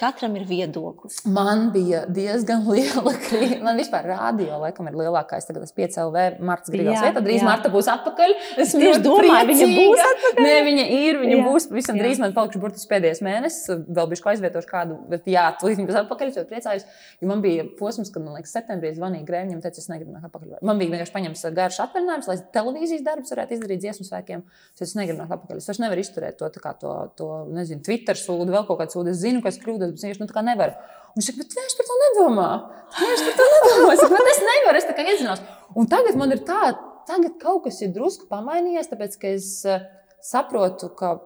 Katram 0.00 0.32
ir 0.38 0.46
viedoklis. 0.48 1.18
Man 1.28 1.66
bija 1.74 2.06
diezgan 2.08 2.62
liela 2.72 3.12
krīze. 3.20 3.58
Man 3.60 3.76
vispār 3.76 4.06
rādio, 4.08 4.48
laikam, 4.62 4.86
ir 4.88 4.96
lielākais. 4.96 5.44
Tagad 5.44 5.66
es 5.66 5.74
5 5.76 5.98
LV 6.06 6.22
Marta 6.48 6.72
Grigals 6.72 7.02
vietā. 7.04 7.20
Drīz 7.26 7.42
jā. 7.42 7.48
Marta 7.48 7.68
būs 7.72 7.90
atpakaļ. 7.92 8.32
Es 8.64 8.72
tieši 8.72 9.02
domāju, 9.04 9.50
viņa 9.50 9.68
būs 9.74 10.04
atpakaļ. 10.06 10.40
Nē, 10.46 10.54
viņa 10.70 10.86
ir, 10.96 11.20
viņa 11.20 11.36
jā. 11.36 11.44
būs 11.44 11.68
pavisam 11.68 12.00
drīz. 12.00 12.22
Man 12.22 12.32
palikšu 12.36 12.62
burtiski 12.62 12.88
pēdējais 12.94 13.20
mēnesis. 13.26 13.84
Vēl 14.00 14.08
bišķi 14.14 14.32
aizvietošu 14.32 14.70
kādu, 14.70 14.96
bet 15.12 15.28
jā, 15.28 15.44
tūlīt 15.60 15.82
viņa 15.82 15.90
būs 15.92 16.00
atpakaļ. 16.00 16.32
Es 16.32 16.40
ļoti 16.40 16.52
priecājos. 16.54 16.88
Jo 17.20 17.28
man 17.28 17.44
bija 17.44 17.68
posms, 17.76 18.08
kad, 18.14 18.24
man 18.24 18.38
liekas, 18.38 18.56
septembrī 18.56 18.94
zvanīja 18.96 19.28
Grēņam, 19.28 19.60
teica, 19.60 19.84
es 19.84 19.92
negribu 19.92 20.16
nākt 20.16 20.30
atpakaļ. 20.30 20.62
Man 20.64 20.80
bija 20.80 20.94
vienkārši 20.94 21.16
paņemts 21.18 21.44
garš 21.60 21.82
atvaļinājums, 21.84 22.30
lai 22.30 22.38
televīzijas 22.56 23.04
darbus 23.04 23.34
varētu 23.34 23.58
izdarīt 23.58 23.84
dziesmu 23.84 24.08
svēkiem. 24.08 24.46
Es 24.80 24.96
negribu 24.96 25.20
nākt 25.20 25.36
atpakaļ. 25.36 25.60
Es 25.60 25.68
vairs 25.68 25.82
nevaru 25.82 26.04
izturēt 26.04 26.40
to, 26.40 26.48
to, 26.80 26.94
to 27.18 27.28
nezinu, 27.52 27.84
Twitter 27.84 28.16
sūdu, 28.16 28.54
vēl 28.54 28.64
kaut 28.68 28.80
kādu 28.80 28.96
sūdu. 28.96 29.12
Es 29.12 29.20
zinu, 29.20 29.42
ka 29.44 29.52
es 29.52 29.60
kļūdos, 29.60 29.89
es 29.94 30.20
nu, 30.20 30.28
tā 30.28 30.36
kā 30.36 30.44
nevaru. 30.46 30.76
Un 31.10 31.18
viņš 31.18 31.30
saka, 31.30 31.42
bet 31.42 31.56
viņš 31.58 31.76
par 31.78 31.88
to 31.88 31.96
nedomā. 32.04 32.50
Viņš 32.98 33.24
par 33.26 33.38
to 33.38 33.48
nedomā. 33.54 33.94
Es, 33.94 34.02
saku, 34.04 34.20
es 34.32 34.42
nevaru, 34.46 34.78
es 34.78 34.86
tā 34.86 34.94
kā 34.94 35.06
iedzinos. 35.06 35.42
Un 35.78 35.90
tagad 35.90 36.18
man 36.20 36.34
ir 36.34 36.44
tā, 36.46 36.60
tagad 37.08 37.34
kaut 37.42 37.64
kas 37.66 37.80
ir 37.82 37.90
drusku 37.94 38.28
pamainījies, 38.30 38.90
tāpēc 38.92 39.18
ka 39.18 39.34
es 39.34 39.50
uh, 39.66 39.82
saprotu, 40.22 40.92
ka 40.98 41.16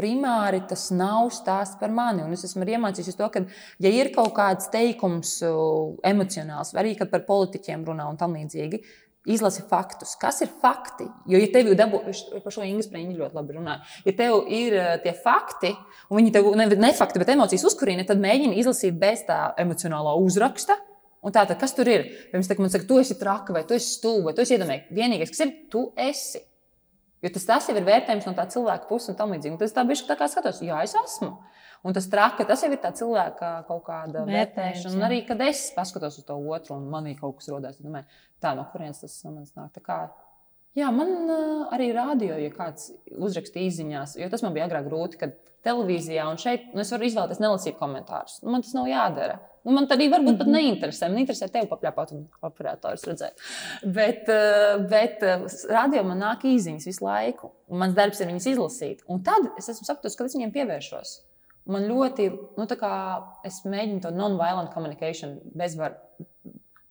primāri 0.00 0.62
tas 0.68 0.86
nav 0.96 1.28
stāsts 1.36 1.76
par 1.80 1.92
mani. 1.92 2.24
Un 2.24 2.32
es 2.36 2.46
esmu 2.48 2.64
iemācījies 2.64 3.18
to, 3.18 3.28
ka, 3.32 3.44
ja 3.84 3.92
ir 3.92 4.12
kaut 4.14 4.32
kāds 4.38 4.70
teikums, 4.72 5.36
uh, 5.44 5.92
emocionāls, 6.08 6.72
arī 6.80 6.96
par 7.04 7.26
politiķiem 7.28 7.84
runā 7.88 8.08
un 8.08 8.20
tam 8.20 8.38
līdzīgi, 8.38 8.80
izlasi 9.28 9.62
faktus. 9.68 10.14
Kas 10.20 10.40
ir 10.44 10.50
fakti? 10.62 11.04
Jo, 11.28 11.40
ja 11.40 11.48
tev 11.52 11.70
ir 11.70 11.78
dabūjis, 11.78 12.22
par 12.44 12.54
šo 12.54 12.64
Ingu 12.64 12.84
Spriņģi 12.84 13.18
ļoti 13.18 13.36
labi 13.36 13.56
runāja, 13.56 13.82
ja 14.06 14.14
tev 14.16 14.46
ir 14.48 14.76
uh, 14.78 14.92
tie 15.04 15.12
fakti, 15.16 15.74
un 16.08 16.20
viņi 16.20 16.34
tev 16.36 16.52
ne, 16.56 16.68
ne 16.80 16.92
fakti, 16.96 17.20
bet 17.20 17.32
emocijas 17.34 17.66
uzkurina, 17.68 18.06
tad 18.08 18.22
mēģini 18.22 18.60
izlasīt 18.62 18.96
bez 19.00 19.26
tā 19.28 19.50
emocionālā 19.60 20.16
uzraksta. 20.22 20.78
Un 21.20 21.34
tā, 21.36 21.42
tad, 21.44 21.58
kas 21.60 21.74
tur 21.76 21.88
ir? 21.92 22.06
Pirms 22.32 22.48
tam 22.48 22.62
man 22.64 22.72
saka, 22.72 22.86
tu 22.88 22.96
esi 22.96 23.18
traka, 23.20 23.52
vai 23.52 23.66
tu 23.68 23.76
esi 23.76 23.98
stulba, 23.98 24.30
vai 24.30 24.38
tu 24.38 24.40
esi 24.40 24.56
iedomājies. 24.56 24.86
Vienīgais, 24.96 25.32
kas 25.34 25.42
ir, 25.44 25.52
tu 25.72 25.90
esi. 26.00 26.40
Jo 27.20 27.28
tas, 27.34 27.44
tas 27.44 27.66
jau 27.68 27.74
ir 27.76 27.84
vērtējums 27.84 28.24
no 28.30 28.32
tā 28.38 28.46
cilvēka 28.48 28.88
puses 28.88 29.12
un 29.12 29.18
tam 29.18 29.34
līdzīgi. 29.34 29.52
Un 29.52 29.60
tas 29.60 29.74
tā 29.76 29.84
bija 29.84 30.06
tā 30.08 30.16
kā 30.16 30.30
skatos, 30.32 30.62
jā, 30.64 30.78
es 30.86 30.96
esmu. 30.96 31.34
Un 31.82 31.96
tas 31.96 32.08
traki, 32.12 32.44
tas 32.48 32.60
jau 32.60 32.68
ir 32.74 32.80
tā 32.82 32.90
cilvēka 32.96 33.50
kaut 33.68 33.84
kāda 33.86 34.26
vērtēšana. 34.28 34.98
Un 34.98 35.06
arī, 35.06 35.22
kad 35.28 35.40
es 35.46 35.70
paskatos 35.72 36.18
uz 36.20 36.26
to 36.28 36.36
otru 36.36 36.76
un 36.76 36.88
manī 36.92 37.14
kaut 37.16 37.38
kas 37.38 37.48
rodas, 37.52 37.78
tad 37.78 37.88
domāju, 37.88 38.18
tā 38.42 38.52
no 38.58 38.66
kurienes 38.72 39.00
tas 39.00 39.14
man 39.24 39.46
nāk. 39.46 39.78
Kā, 39.86 40.00
jā, 40.76 40.90
man 40.92 41.14
uh, 41.24 41.70
arī 41.72 41.88
rādio, 41.96 42.34
ja 42.36 42.50
kāds 42.52 42.90
uzrakstīja 43.16 43.72
izziņās, 43.72 44.18
jo 44.20 44.28
tas 44.32 44.44
man 44.44 44.56
bija 44.56 44.68
agrāk 44.68 44.90
grūti, 44.90 45.22
kad 45.22 45.38
televīzijā 45.64 46.26
un 46.28 46.40
šeit 46.40 46.74
nu, 46.74 46.82
es 46.84 46.92
varu 46.92 47.08
izvēlēties 47.08 47.40
nelasīt 47.40 47.80
komentārus. 47.80 48.42
Nu, 48.44 48.52
man 48.52 48.66
tas 48.66 48.76
nav 48.76 48.88
jādara. 48.90 49.40
Nu, 49.64 49.74
man 49.76 49.88
arī 49.92 50.08
varbūt 50.08 50.20
mm 50.20 50.34
-hmm. 50.34 50.38
pat 50.38 50.46
mhm. 50.46 50.56
neinteresē. 50.56 51.08
Man 51.08 51.18
interesē 51.20 51.48
tevi 51.52 51.68
papļāpāt 51.68 52.12
un 52.16 52.28
operators 52.42 53.04
redzēt. 53.04 53.40
Bet, 53.84 54.28
bet 54.88 55.24
radio 55.68 56.04
man 56.04 56.18
nāk 56.18 56.44
īziņas 56.44 56.86
visu 56.86 57.04
laiku. 57.04 57.52
Un 57.68 57.78
mans 57.78 57.94
darbs 57.94 58.20
ir 58.20 58.26
viņas 58.26 58.46
izlasīt. 58.52 59.02
Un 59.06 59.22
tad 59.22 59.52
es 59.58 59.68
esmu 59.68 59.84
sapratusi, 59.84 60.16
ka 60.16 60.24
es 60.24 60.36
viņiem 60.36 60.52
pievēršos. 60.52 61.29
Man 61.70 61.88
ļoti, 61.88 62.28
nu, 62.58 62.66
tā 62.70 62.76
kā 62.80 62.92
es 63.46 63.62
mēģinu 63.64 64.04
to 64.04 64.14
non-violent 64.14 64.72
communication, 64.74 65.38
bezvar, 65.56 65.98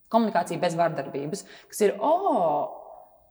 komunikāciju 0.09 0.61
bez 0.61 0.77
vardarbības, 0.79 1.45
kas 1.69 1.81
ir, 1.85 1.97
oh, 2.01 2.79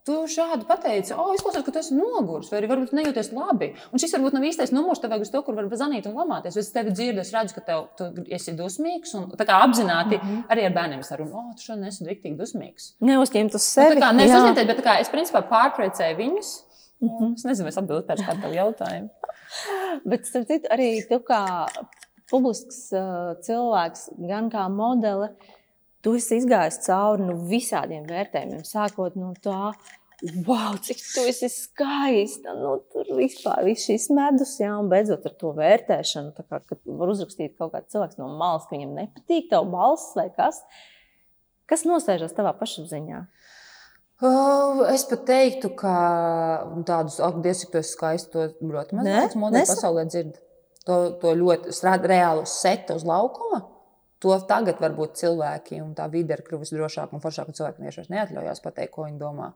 Tu 0.08 0.14
šādi 0.32 0.64
pateici, 0.64 1.12
oh, 1.12 1.34
izklausās, 1.36 1.64
ka 1.66 1.72
tu 1.74 1.80
esi 1.82 1.92
noguris, 1.92 2.48
vai 2.48 2.62
arī 2.62 2.68
varbūt 2.70 2.94
nejūties 2.96 3.28
labi. 3.36 3.66
Un 3.92 4.00
šis 4.00 4.14
varbūt 4.16 4.38
nav 4.38 4.46
īstais 4.48 4.70
numurs, 4.72 5.02
tev 5.02 5.12
vajag 5.12 5.26
uz 5.26 5.32
to, 5.34 5.42
kur 5.44 5.58
var 5.58 5.66
zvanīt 5.68 6.06
un 6.08 6.14
lamāties. 6.16 6.56
Es 6.56 6.70
tevi 6.72 6.94
dzirdu, 6.94 7.20
es 7.20 7.32
redzu, 7.34 7.58
ka 7.58 7.64
tev, 7.66 7.82
tu 7.98 8.24
esi 8.32 8.54
dusmīgs. 8.56 9.12
Un 9.18 9.26
tā 9.36 9.44
kā 9.48 9.58
apzināti 9.66 10.16
mm 10.16 10.22
-hmm. 10.24 10.46
arī 10.54 10.64
ar 10.64 10.72
bērniem 10.78 11.02
sarunu, 11.04 11.34
oh, 11.36 11.50
tu 11.56 11.66
šodien 11.66 11.90
esi 11.90 12.08
riktīgi 12.08 12.40
dusmīgs. 12.40 12.94
Neuzņemt 13.04 13.58
uz 13.60 13.68
sevi. 13.68 13.94
Nu, 13.94 14.00
tā 14.00 14.06
kā 14.06 14.14
nevis 14.16 14.34
uzņemties, 14.38 14.70
bet 14.72 14.80
kā, 14.86 14.96
es 15.00 15.12
principā 15.12 15.44
pārprecēju 15.52 16.16
viņus. 16.16 16.54
Mm 17.00 17.08
-hmm. 17.08 17.34
Es 17.34 17.44
nezinu, 17.44 17.68
es 17.68 17.78
atbildēju 17.78 18.06
pēc 18.08 18.24
kāda 18.26 18.48
jautājumu. 18.54 19.08
Bet, 20.10 20.26
starp 20.26 20.48
citu, 20.48 20.68
arī 20.74 20.88
tu 21.08 21.20
kā 21.22 21.66
publisks 22.30 22.90
uh, 22.92 23.36
cilvēks, 23.44 24.08
gan 24.28 24.50
kā 24.50 24.66
modele, 24.68 25.30
tu 26.02 26.14
esi 26.18 26.40
izgājis 26.42 26.82
cauri 26.86 27.22
nu, 27.22 27.36
visādiem 27.52 28.04
vērtējumiem, 28.08 28.64
sākot 28.66 29.16
no 29.16 29.32
tā. 29.44 29.72
wow, 30.48 30.74
cik 30.82 30.98
tu 31.14 31.20
esi 31.30 31.48
skaista. 31.48 32.54
Nu, 32.58 32.82
tur 32.92 33.06
vispār 33.16 33.64
viss 33.64 33.86
šis 33.86 34.10
medus, 34.10 34.58
jā, 34.60 34.74
un 34.74 34.88
beidzot 34.88 35.26
ar 35.26 35.34
to 35.38 35.52
vērtēšanu. 35.54 36.34
Kā, 36.34 36.60
kad 36.66 36.78
var 36.84 37.08
uzrakstīt 37.08 37.54
kaut 37.56 37.72
kāds 37.72 37.92
cilvēks 37.94 38.18
no 38.18 38.26
malas, 38.26 38.66
ka 38.66 38.74
viņam 38.74 38.96
nepatīk 38.98 39.48
tavs 39.50 39.70
balss 39.70 40.16
vai 40.18 40.28
kas. 40.34 40.64
Kas 41.66 41.84
nosēžas 41.84 42.34
tavā 42.34 42.52
pašapziņā? 42.58 43.18
Uh, 43.18 43.47
es 44.90 45.04
pat 45.06 45.24
teiktu, 45.28 45.70
ka 45.78 45.94
tādus 46.86 47.20
apgādājus, 47.22 47.62
cik 47.62 47.72
tu 47.72 47.78
esi 47.78 47.94
skaisti, 47.94 48.30
to 48.32 48.68
ļoti 48.72 48.98
maz 48.98 49.36
modeļu 49.38 49.70
pasaulē 49.70 50.06
dzird. 50.10 50.38
To, 50.88 50.96
to 51.20 51.34
ļoti 51.36 51.74
strādā 51.76 52.08
reāli 52.10 52.46
uz 52.96 53.04
laukuma. 53.06 53.60
To 54.24 54.34
tagad 54.50 54.80
varbūt 54.82 55.20
cilvēki 55.20 55.78
un 55.84 55.92
tā 55.94 56.08
vide 56.10 56.34
ir 56.34 56.42
kļuvusi 56.46 56.74
drošāka 56.74 57.14
un 57.14 57.22
foršāka. 57.22 57.54
Cilvēki 57.54 57.84
vienkārši 57.84 58.14
neatļaujās 58.14 58.64
pateikt, 58.64 58.94
ko 58.96 59.06
viņi 59.06 59.20
domā. 59.20 59.52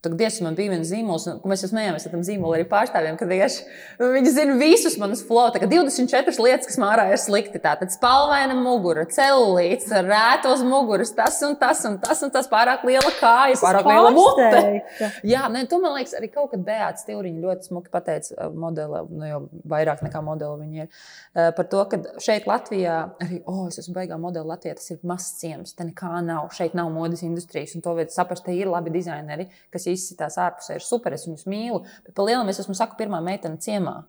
Tad, 0.00 0.14
Dievs, 0.16 0.38
man 0.40 0.54
bija 0.56 0.72
viens 0.72 0.88
zīmols, 0.88 1.26
un 1.28 1.50
mēs 1.50 1.60
jau 1.60 1.68
smējāmies 1.74 2.06
ar 2.08 2.12
tam 2.14 2.22
zīmolu 2.24 2.54
arī 2.56 2.64
pārstāvjiem, 2.70 3.18
ka 3.20 3.26
vienkārši 3.28 3.64
viņi 4.00 4.30
zina 4.32 4.54
visus 4.56 4.94
manus 4.96 5.20
flow. 5.28 5.50
Tā 5.52 5.60
kā 5.60 5.66
24 5.68 6.40
lietas, 6.40 6.68
kas 6.70 6.78
mārā 6.80 7.04
ir 7.12 7.20
slikti. 7.20 7.60
Tātad 7.60 7.92
spalvaina 7.92 8.56
mugura, 8.56 9.04
celulīts, 9.12 9.90
rētos 9.92 10.62
muguras, 10.64 11.12
tas 11.18 11.36
un 11.44 11.58
tas 11.60 11.82
un 11.84 11.98
tas 12.00 12.22
un 12.24 12.32
tas 12.32 12.48
pārāk 12.48 12.86
liela 12.88 13.12
kāja, 13.18 13.58
pārāk 13.60 13.90
liela 13.90 14.14
mute. 14.16 14.62
Jā, 15.34 15.42
ne, 15.52 15.66
tu 15.68 15.82
man 15.84 15.98
liekas, 15.98 16.16
arī 16.16 16.32
kaut 16.32 16.54
kad 16.54 16.64
Beāts 16.64 17.04
Tīriņš 17.04 17.44
ļoti 17.44 17.68
smuki 17.68 17.92
pateica 17.92 18.48
modeli, 18.56 19.04
nu 19.12 19.28
jau 19.28 19.42
vairāk 19.68 20.00
nekā 20.06 20.24
modeli 20.24 20.64
viņi 20.64 20.84
ir. 20.86 21.04
Par 21.60 21.68
to, 21.68 21.84
ka 21.92 22.00
šeit 22.24 22.48
Latvijā 22.48 22.96
arī, 23.20 23.42
oh, 23.44 23.66
es 23.68 23.82
esmu 23.84 23.98
baigā 24.00 24.16
modeli 24.16 24.48
Latvijā, 24.48 24.80
tas 24.80 24.96
ir 24.96 25.04
mazs 25.04 25.36
ciems, 25.42 25.76
te 25.76 25.84
nekā 25.92 26.24
nav, 26.24 26.48
šeit 26.56 26.72
nav 26.78 26.88
modes 26.96 27.20
industrijas, 27.26 27.76
un 27.76 27.84
to 27.84 27.98
vajag 28.00 28.16
saprast, 28.16 28.48
te 28.48 28.56
ir 28.56 28.72
labi 28.72 28.96
dizaineri, 28.96 29.50
kas 29.68 29.89
izsitās 29.94 30.38
ārpusē, 30.40 30.78
ir 30.78 30.86
super, 30.86 31.16
es 31.16 31.26
viņus 31.28 31.46
mīlu. 31.50 31.84
Bet 32.06 32.16
pa 32.16 32.26
lielam 32.26 32.48
es 32.52 32.62
esmu 32.62 32.76
saku 32.78 32.98
pirmā 33.00 33.22
meitene 33.24 33.60
ciemā 33.62 34.00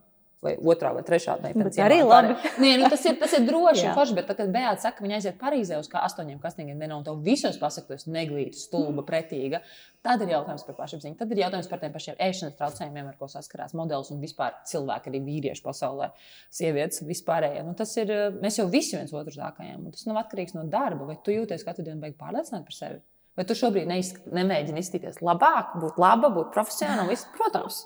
vai 0.42 0.56
otrā 0.58 0.92
vai 0.96 1.04
trešā 1.06 1.36
meitene. 1.42 1.68
Tas 1.70 1.80
arī 1.86 2.00
labi. 2.02 2.34
Nē, 2.62 2.74
nu, 2.82 2.90
tas, 2.90 3.04
ir, 3.06 3.18
tas 3.22 3.34
ir 3.38 3.46
droši 3.46 3.86
un 3.88 3.96
forši, 3.98 4.16
bet 4.18 4.28
tad, 4.30 4.40
kad 4.40 4.54
Beata 4.54 4.82
saka, 4.82 4.98
ka 4.98 5.06
viņa 5.06 5.20
aiziet 5.20 5.38
Parīzē 5.42 5.78
uz 5.82 5.90
astoņiem 6.02 6.40
kastīgiem 6.42 6.82
dienām 6.82 7.02
un 7.02 7.06
to 7.06 7.14
visos 7.22 7.60
pasakot, 7.62 8.00
tas 8.00 8.08
neglīti, 8.10 8.58
stulba, 8.58 9.06
pretīga, 9.06 9.62
tad 10.06 10.24
ir 10.26 10.34
jautājums 10.34 10.66
par 10.66 10.80
pašapziņu. 10.80 11.20
Tad 11.20 11.36
ir 11.36 11.44
jautājums 11.44 11.70
par 11.70 11.84
tiem 11.84 11.94
pašiem 11.94 12.18
ēšanas 12.26 12.58
traucējumiem, 12.58 13.12
ar 13.12 13.20
ko 13.22 13.30
saskarās 13.30 13.78
modelis 13.78 14.10
un 14.16 14.24
vispār 14.24 14.58
cilvēki, 14.72 15.14
arī 15.14 15.22
vīrieši 15.30 15.66
pasaulē, 15.68 16.10
sievietes 16.50 17.06
vispārējie. 17.06 17.62
Nu, 17.68 17.78
tas 17.78 17.94
ir, 18.02 18.16
mēs 18.42 18.58
jau 18.58 18.66
visi 18.72 18.98
viens 18.98 19.14
otru 19.14 19.38
zākājām, 19.38 19.86
un 19.86 19.94
tas 19.94 20.10
nav 20.10 20.24
atkarīgs 20.26 20.58
no 20.58 20.66
darba, 20.66 21.06
vai 21.12 21.22
tu 21.22 21.38
jūties 21.38 21.68
katru 21.68 21.86
dienu 21.86 22.02
beig 22.02 22.18
pārliecināt 22.18 22.66
par 22.66 22.80
sevi. 22.82 23.04
Vai 23.40 23.46
tu 23.48 23.56
šobrīd 23.56 23.88
neizsk... 23.88 24.24
nemēģini 24.28 24.82
izskatīties 24.84 25.22
labāk, 25.24 25.78
būt 25.80 26.00
laba, 26.02 26.30
būt 26.34 26.52
profesionāla? 26.56 27.16
Protams 27.38 27.86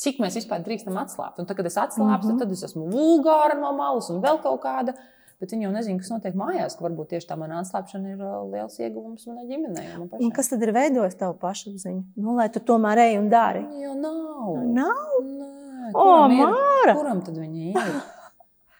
cik 0.00 0.20
mēs 0.22 0.38
vispār 0.40 0.64
drīkstam 0.64 0.98
atslābt. 1.00 1.40
Un 1.40 1.48
tad, 1.48 1.58
kad 1.58 1.68
es 1.68 1.76
atslābstu, 1.76 2.32
mm 2.32 2.36
-hmm. 2.36 2.42
tad 2.42 2.52
es 2.52 2.64
esmu 2.68 2.86
vulgāra 2.92 3.56
no 3.60 3.72
malas 3.76 4.10
un 4.10 4.22
vēl 4.24 4.40
kaut 4.42 4.62
kāda. 4.64 4.94
Bet 5.40 5.54
viņi 5.54 5.64
jau 5.64 5.72
nezina, 5.72 5.98
kas 5.98 6.10
notiek 6.12 6.34
mājās, 6.36 6.76
ka 6.76 6.84
varbūt 6.84 7.14
tieši 7.14 7.28
tā 7.30 7.36
mana 7.40 7.62
atslābšana 7.62 8.10
ir 8.12 8.20
uh, 8.20 8.44
liels 8.52 8.76
ieguvums 8.78 9.26
manai 9.26 9.46
ģimenei. 9.48 9.86
Un 10.20 10.30
kas 10.36 10.52
tad 10.52 10.62
ir 10.62 10.72
veidojis 10.76 11.16
tavu 11.16 11.38
pašapziņu? 11.40 12.02
Nu, 12.16 12.34
lai 12.36 12.50
tu 12.52 12.60
tomēr 12.60 13.00
ej 13.06 13.18
un 13.22 13.30
dari. 13.32 13.64
Jo 13.80 13.94
nav. 13.96 14.50
Nav? 14.74 15.14
Nē, 15.24 15.92
o, 15.94 16.28
Māra! 16.28 16.94
Kuram 16.94 17.22
tad 17.24 17.40
viņi 17.40 17.72
ir? 17.72 17.94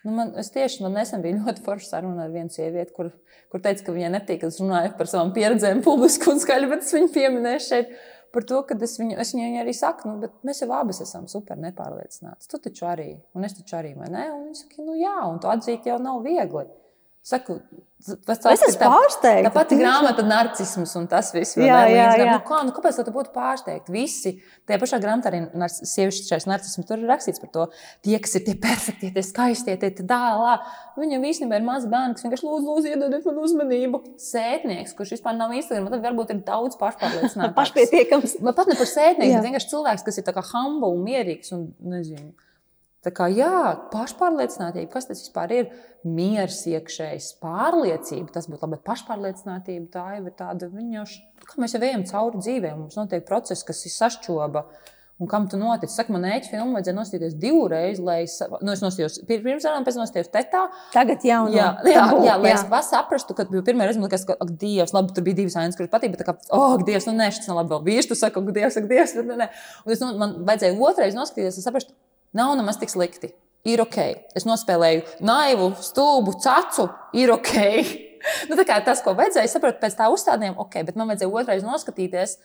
Nu, 0.04 0.14
man, 0.16 0.32
es 0.40 0.48
tieši 0.54 0.84
man 0.84 0.94
nesen 0.96 1.20
biju 1.24 1.42
ļoti 1.42 1.64
forša 1.64 1.90
saruna 1.90 2.24
ar 2.24 2.32
vienu 2.32 2.52
sievieti, 2.52 2.94
kur, 2.96 3.10
kur 3.52 3.60
teica, 3.64 3.84
ka 3.84 3.92
viņai 3.96 4.14
nepatīk, 4.14 4.40
ka 4.40 4.48
es 4.48 4.60
runāju 4.62 4.94
par 4.96 5.10
savām 5.10 5.34
pieredzēm 5.36 5.82
publiski 5.88 6.30
un 6.32 6.40
skaļi, 6.40 6.70
bet 6.70 6.86
es 6.86 6.94
viņu 6.96 7.12
pieminēju 7.16 7.62
šeit 7.66 7.92
par 8.32 8.46
to, 8.46 8.62
ka 8.66 8.76
es 8.86 8.96
viņu, 9.00 9.18
es 9.20 9.34
viņu 9.34 9.60
arī 9.60 9.74
saku, 9.76 10.08
nu, 10.08 10.16
bet 10.22 10.34
mēs 10.46 10.62
jau 10.62 10.70
abas 10.76 11.02
esam 11.04 11.26
super 11.28 11.58
nepārliecināti. 11.60 12.48
Tu 12.48 12.60
taču 12.64 12.86
arī, 12.88 13.10
un 13.36 13.46
es 13.46 13.56
taču 13.58 13.76
arī, 13.80 13.92
vai 13.98 14.08
ne? 14.12 14.26
Un 14.32 14.44
viņi 14.48 14.62
saka, 14.62 14.84
nu 14.86 14.96
jā, 14.96 15.16
un 15.26 15.40
to 15.42 15.50
atzīt 15.52 15.88
jau 15.90 15.98
nav 16.02 16.22
viegli. 16.24 16.64
Saku, 17.20 17.58
tas 18.24 18.38
tas 18.40 18.62
ir 18.64 18.76
pārsteigts. 18.80 19.44
Tā 19.44 19.50
pati 19.52 19.76
grāmata, 19.76 20.22
narcisms 20.24 20.94
un 20.96 21.04
tas 21.10 21.28
viss. 21.34 21.58
Jā, 21.60 21.82
jā, 21.92 22.06
jā. 22.16 22.30
Nu, 22.32 22.38
kā, 22.48 22.62
nu, 22.64 22.72
kāpēc 22.72 22.96
tu 23.04 23.12
būtu 23.12 23.34
pārsteigts? 23.34 23.92
Visi 23.92 24.32
tajā 24.64 24.78
pašā 24.80 25.00
grāmatā 25.02 25.28
arī 25.28 25.42
sieviešu 25.68 26.24
šais 26.30 26.48
narcisms. 26.48 26.88
Tur 26.88 27.02
ir 27.02 27.12
rakstīts 27.12 27.42
par 27.42 27.52
to, 27.52 27.68
tie, 28.06 28.16
kas 28.24 28.38
ir 28.40 28.46
tie 28.48 28.56
perfektie, 28.62 29.12
tie 29.12 29.26
skaistie, 29.26 29.76
tie 29.84 29.92
dālā. 30.00 30.56
Viņam 30.96 31.28
īstenībā 31.28 31.60
ir 31.60 31.68
maz 31.68 31.84
bērnu, 31.92 32.16
kas 32.16 32.24
vienkārši 32.24 32.48
lūdzu, 32.48 32.72
lūdzu 32.72 32.92
iedodiet 32.94 33.28
man 33.28 33.44
uzmanību. 33.44 34.04
Sētnieks, 34.30 34.96
kurš 34.96 35.18
vispār 35.18 35.36
nav 35.36 35.52
Instagram, 35.60 35.92
tad 35.92 36.08
varbūt 36.08 36.32
ir 36.32 36.44
daudz 36.48 36.78
pašpārliecināts. 36.82 37.56
Pašpietiekams. 37.58 38.38
Pat 38.48 38.64
ne 38.64 38.80
par 38.80 38.94
sētnieku, 38.96 39.36
bet 39.36 39.50
vienkārši 39.50 39.74
cilvēks, 39.76 40.08
kas 40.08 40.22
ir 40.24 40.46
humble 40.54 40.94
un 40.96 41.04
mierīgs 41.04 41.52
un 41.52 41.68
nezinu. 41.84 42.32
Tā 43.00 43.08
kā 43.16 43.30
jā, 43.32 43.48
pašpārliecinātība, 43.94 44.90
kas 44.92 45.08
tas 45.08 45.22
vispār 45.24 45.54
ir? 45.56 45.70
Mieres 46.04 46.58
iekšējs, 46.68 47.34
pārliecība, 47.40 48.28
tas 48.34 48.48
būtu 48.48 48.64
labi, 48.64 48.76
bet 48.76 48.86
pašpārliecinātība 48.88 49.88
tā 49.92 50.04
jau 50.18 50.22
ir 50.28 50.36
tāda, 50.36 50.68
jau, 50.94 51.04
kā 51.48 51.60
mēs 51.60 51.76
jau 51.76 51.80
ejam 51.84 52.04
cauri 52.08 52.40
dzīvē, 52.40 52.72
mums 52.76 52.96
notiek 53.00 53.24
process, 53.28 53.64
kas 53.64 53.84
ir 53.88 53.94
sašķoba. 53.96 54.64
Un 55.20 55.28
kam 55.28 55.46
tu 55.52 55.58
notic? 55.60 55.92
Saka, 55.92 56.14
man 56.14 56.24
ēķi 56.24 56.48
filmu 56.48 56.78
vajadzēja 56.78 56.96
noskatīties 56.96 57.34
divreiz, 57.36 57.98
lai 58.00 58.22
es, 58.24 58.38
nu, 58.64 58.72
es 58.72 58.80
noskatījos 58.80 59.18
pirms 59.28 59.66
tam, 59.66 59.84
pēc 59.84 59.98
tam 59.98 60.04
noskatījos 60.06 60.30
tetā. 60.32 60.62
Tagad 60.94 61.26
jau 61.28 61.42
jā, 61.52 61.66
jā, 61.84 61.92
jā, 61.92 62.04
jā, 62.24 62.36
lai 62.40 62.54
jā. 62.54 62.62
es 62.78 62.88
saprastu, 62.88 63.36
ka 63.36 63.44
pirmā 63.52 63.84
reize 63.84 64.00
man 64.00 64.08
liekas, 64.08 64.24
ka, 64.28 64.38
ak, 64.40 64.54
Dievs, 64.62 64.94
labi, 64.96 65.12
tur 65.12 65.26
bija 65.28 65.42
divas 65.42 65.58
ainas, 65.60 65.76
kuras 65.76 65.92
patīk, 65.92 66.14
bet 66.14 66.24
tā 66.24 66.30
kā, 66.30 66.38
oh, 66.56 66.70
ak, 66.78 66.86
Dievs, 66.88 67.04
nu, 67.10 67.18
nē, 67.20 67.28
šis 67.36 67.52
nav 67.52 67.60
labi, 67.60 67.74
vēl 67.74 67.84
vīrs, 67.90 68.08
tu 68.08 68.16
saki, 68.16 68.40
ak, 68.40 68.54
Dievs, 68.56 68.80
ak, 68.80 68.88
Dievs, 68.88 69.12
bet 69.20 69.28
nē, 69.28 69.36
nē. 69.42 69.50
Un 69.84 69.92
es, 69.92 70.00
nu, 70.00 70.14
man 70.24 70.38
vajadzēja 70.48 70.80
otrreiz 70.88 71.20
noskatīties, 71.20 71.60
lai 71.60 71.66
saprastu, 71.68 71.92
Nav 72.36 72.54
nemaz 72.58 72.78
tik 72.80 72.92
slikti. 72.92 73.32
Ir 73.68 73.82
ok. 73.82 73.98
Es 74.38 74.46
nospēlēju 74.48 75.20
naivu, 75.26 75.72
stulbu, 75.84 76.38
cacu. 76.40 76.86
Ir 77.18 77.32
ok. 77.34 77.52
nu, 78.48 78.56
tas, 78.56 79.02
ko 79.04 79.14
vajadzēja, 79.18 79.48
es 79.48 79.56
saprotu, 79.56 79.80
pēc 79.82 79.98
tā 79.98 80.08
uzstādījuma, 80.12 80.60
ok, 80.64 80.80
bet 80.88 80.98
man 80.98 81.10
vajadzēja 81.10 81.36
otrreiz 81.42 81.66
noskatīties. 81.66 82.38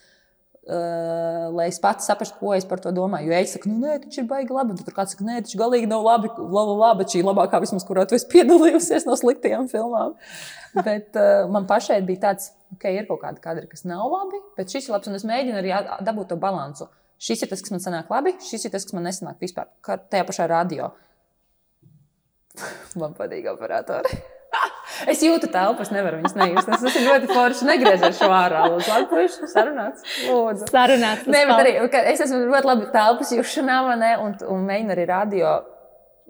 Uh, 0.65 1.51
lai 1.53 1.67
es 1.69 1.77
pats 1.77 2.07
saprastu, 2.09 2.39
ko 2.39 2.55
es 2.55 2.65
par 2.65 2.79
to 2.81 2.89
domāju. 2.89 3.29
Jo 3.29 3.37
es 3.37 3.51
saku, 3.53 3.69
nu, 3.69 3.83
nē, 3.83 3.99
tas 4.01 4.17
ir 4.17 4.25
baigi 4.25 4.55
labi. 4.55 4.73
Tur 4.81 4.95
kāds 4.95 5.13
saka, 5.13 5.27
nē, 5.27 5.43
tas 5.45 5.53
galīgi 5.59 5.85
nav 5.91 6.01
labi. 6.01 6.31
Laba, 6.41 6.73
laba, 6.79 7.05
šī 7.05 7.21
labākā, 7.21 7.59
vismaz, 7.61 7.85
kurā 7.85 8.07
tu 8.09 8.17
esi 8.17 8.25
piedalījusies 8.33 9.05
no 9.05 9.13
sliktajām 9.19 9.69
filmām. 9.69 10.17
bet 10.81 11.13
uh, 11.21 11.45
man 11.53 11.69
pašai 11.69 11.99
bija 12.07 12.23
tāds, 12.31 12.49
ka 12.79 12.89
okay, 12.89 12.97
ir 12.97 13.05
kaut 13.05 13.21
kāda 13.21 13.43
kadra, 13.43 13.69
kas 13.69 13.85
nav 13.85 14.09
labi, 14.09 14.41
bet 14.57 14.73
šis 14.73 14.89
ir 14.89 14.97
labs. 14.97 15.11
Un 15.11 15.21
es 15.21 15.27
mēģinu 15.29 15.61
arī 15.61 15.75
dabūt 16.01 16.33
to 16.33 16.41
līdzsvaru. 16.41 16.89
Šis 17.21 17.45
ir 17.45 17.51
tas, 17.51 17.63
kas 17.63 17.73
man 17.73 17.83
sanāk 17.83 18.11
labi, 18.11 18.35
šis 18.43 18.67
ir 18.67 18.73
tas, 18.73 18.85
kas 18.85 18.95
man 18.95 19.07
nesanāk 19.07 19.41
vispār. 19.43 19.69
Kā 19.85 19.97
tajā 19.99 20.27
pašā 20.27 20.47
radio. 20.51 20.91
man 23.01 23.15
patīk 23.17 23.47
operatori. 23.51 24.19
es 25.11 25.23
jūtu 25.23 25.49
telpu, 25.51 25.85
es 25.85 25.93
nevaru 25.95 26.19
viņas 26.21 26.35
nejust. 26.39 26.71
Tas 26.71 26.97
ir 26.99 27.07
ļoti 27.07 27.31
forši. 27.31 27.69
Negriezies 27.69 28.19
šo 28.19 28.31
ārā. 28.35 28.65
Lūdzu, 28.73 29.47
sarunāts. 29.51 30.03
Lūdzu. 30.27 30.67
Sarunāts. 30.71 31.29
Nē, 31.29 31.45
bet 31.51 31.63
arī, 31.63 31.77
es 32.13 32.25
esmu 32.27 32.45
ļoti 32.49 32.71
labi 32.71 32.91
telpas 32.93 33.31
jūšanā, 33.35 33.79
ne, 34.01 34.11
un, 34.23 34.35
un 34.51 34.67
mēģinu 34.67 34.95
arī 34.95 35.07
radio 35.11 35.55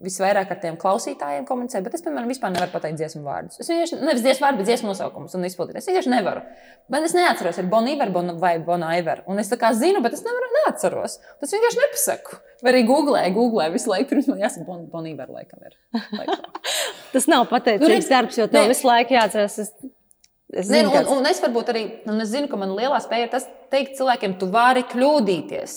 visvairāk 0.04 0.50
ar 0.52 0.60
tiem 0.60 0.76
klausītājiem 0.80 1.46
komunicēt, 1.48 1.84
bet 1.86 1.94
es, 1.96 2.04
piemēram, 2.04 2.28
vispār 2.32 2.52
nevaru 2.52 2.74
pateikt 2.74 3.00
dziesmu 3.00 3.22
vārdus. 3.24 3.62
Es 3.64 3.70
vienkārši 3.72 4.00
nevis 4.02 4.24
dziesmu 4.26 4.44
vārdu, 4.44 4.60
bet 4.60 4.68
dziesmu 4.68 4.90
nosaukumus 4.92 5.38
un 5.38 5.48
izpildīt. 5.48 5.80
Es 5.80 5.88
vienkārši 5.88 6.12
nevaru. 6.12 6.44
Bet 6.92 7.08
es 7.08 7.16
neatceros, 7.16 7.62
ir 7.62 7.70
Bonīver 7.72 8.12
bon, 8.16 8.34
vai 8.42 8.58
Bonaiver. 8.64 9.24
Un 9.32 9.40
es 9.40 9.52
tā 9.52 9.60
kā 9.62 9.72
zinu, 9.78 10.04
bet 10.04 10.18
es 10.18 10.26
nevaru 10.26 10.52
neatceros. 10.58 11.18
Tas 11.40 11.56
vienkārši 11.56 11.82
nepasaku. 11.82 12.40
Vai 12.66 12.74
arī 12.74 12.84
googlēju, 12.90 13.36
googlēju 13.40 13.76
visu 13.78 13.94
laiku, 13.94 14.10
pirms 14.12 14.30
man 14.34 14.44
jāsaka, 14.44 14.68
bon, 14.68 14.86
Bonīver 14.92 15.32
laikam 15.32 15.64
ir. 15.64 15.80
Tas 17.16 17.30
nav 17.32 17.48
pateicīgs 17.52 18.12
darbs, 18.12 18.40
jo 18.42 18.50
tev 18.52 18.68
visu 18.72 18.90
laiku 18.90 19.16
jāatceras. 19.16 19.60
Es... 19.64 19.76
Es, 20.56 20.70
zinu, 20.70 20.92
Nē, 20.94 21.02
un, 21.02 21.18
un 21.18 21.26
es 21.28 21.40
varbūt 21.42 21.72
arī 21.74 21.82
es 22.06 22.30
zinu, 22.30 22.48
ka 22.48 22.56
man 22.60 22.76
lielā 22.78 23.00
spēja 23.04 23.26
ir 23.26 23.32
tas 23.34 23.48
teikt 23.74 23.98
cilvēkiem, 23.98 24.38
tu 24.40 24.48
vari 24.54 24.86
kļūdīties. 24.88 25.74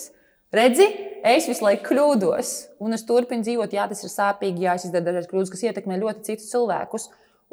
Redzi, 0.55 0.87
es 1.29 1.45
visu 1.45 1.61
laiku 1.67 1.91
kļūdos, 1.91 2.51
un 2.81 2.97
es 2.97 3.03
turpinu 3.09 3.45
dzīvot. 3.45 3.75
Jā, 3.77 3.85
tas 3.91 4.01
ir 4.01 4.13
sāpīgi, 4.13 4.65
jā, 4.65 4.79
es 4.79 4.87
izdaru 4.89 5.11
dažādas 5.11 5.29
kļūdas, 5.29 5.53
kas 5.53 5.65
ietekmē 5.69 5.99
ļoti 6.01 6.25
citus 6.31 6.49
cilvēkus. 6.55 7.09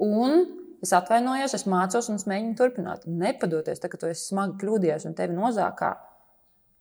Un 0.06 0.46
es 0.86 0.94
atvainojos, 0.96 1.58
es 1.58 1.68
mācos 1.68 2.08
un 2.12 2.22
es 2.22 2.24
mēģinu 2.30 2.56
turpināt. 2.60 3.04
Nepadoties, 3.10 3.84
tā, 3.84 3.92
ka 3.92 4.00
tu 4.00 4.08
esi 4.08 4.30
smagi 4.30 4.56
kļūdījies 4.64 5.10
un 5.10 5.18
tevi 5.18 5.36
nozākā. 5.36 5.92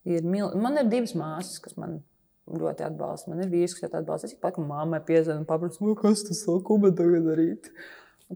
Ir 0.07 0.23
mil... 0.29 0.53
Man 0.61 0.79
ir 0.79 0.87
divas 0.93 1.17
māsas, 1.19 1.59
kas 1.65 1.75
man 1.81 1.99
ļoti 2.47 2.87
atbalsta. 2.87 3.33
Man 3.33 3.43
ir 3.43 3.51
vīrs, 3.51 3.75
kas 3.75 3.89
ļoti 3.89 4.01
atbalsta. 4.05 4.31
Es 4.31 4.39
tikai 4.39 4.55
mammai 4.63 5.03
piezvanu 5.03 5.43
un 5.43 5.51
paprasu, 5.51 5.97
kas 5.99 6.27
tas 6.29 6.47
ir, 6.47 6.63
ko 6.63 6.79
man 6.79 6.95
tagad 6.95 7.27
darīt. 7.27 7.73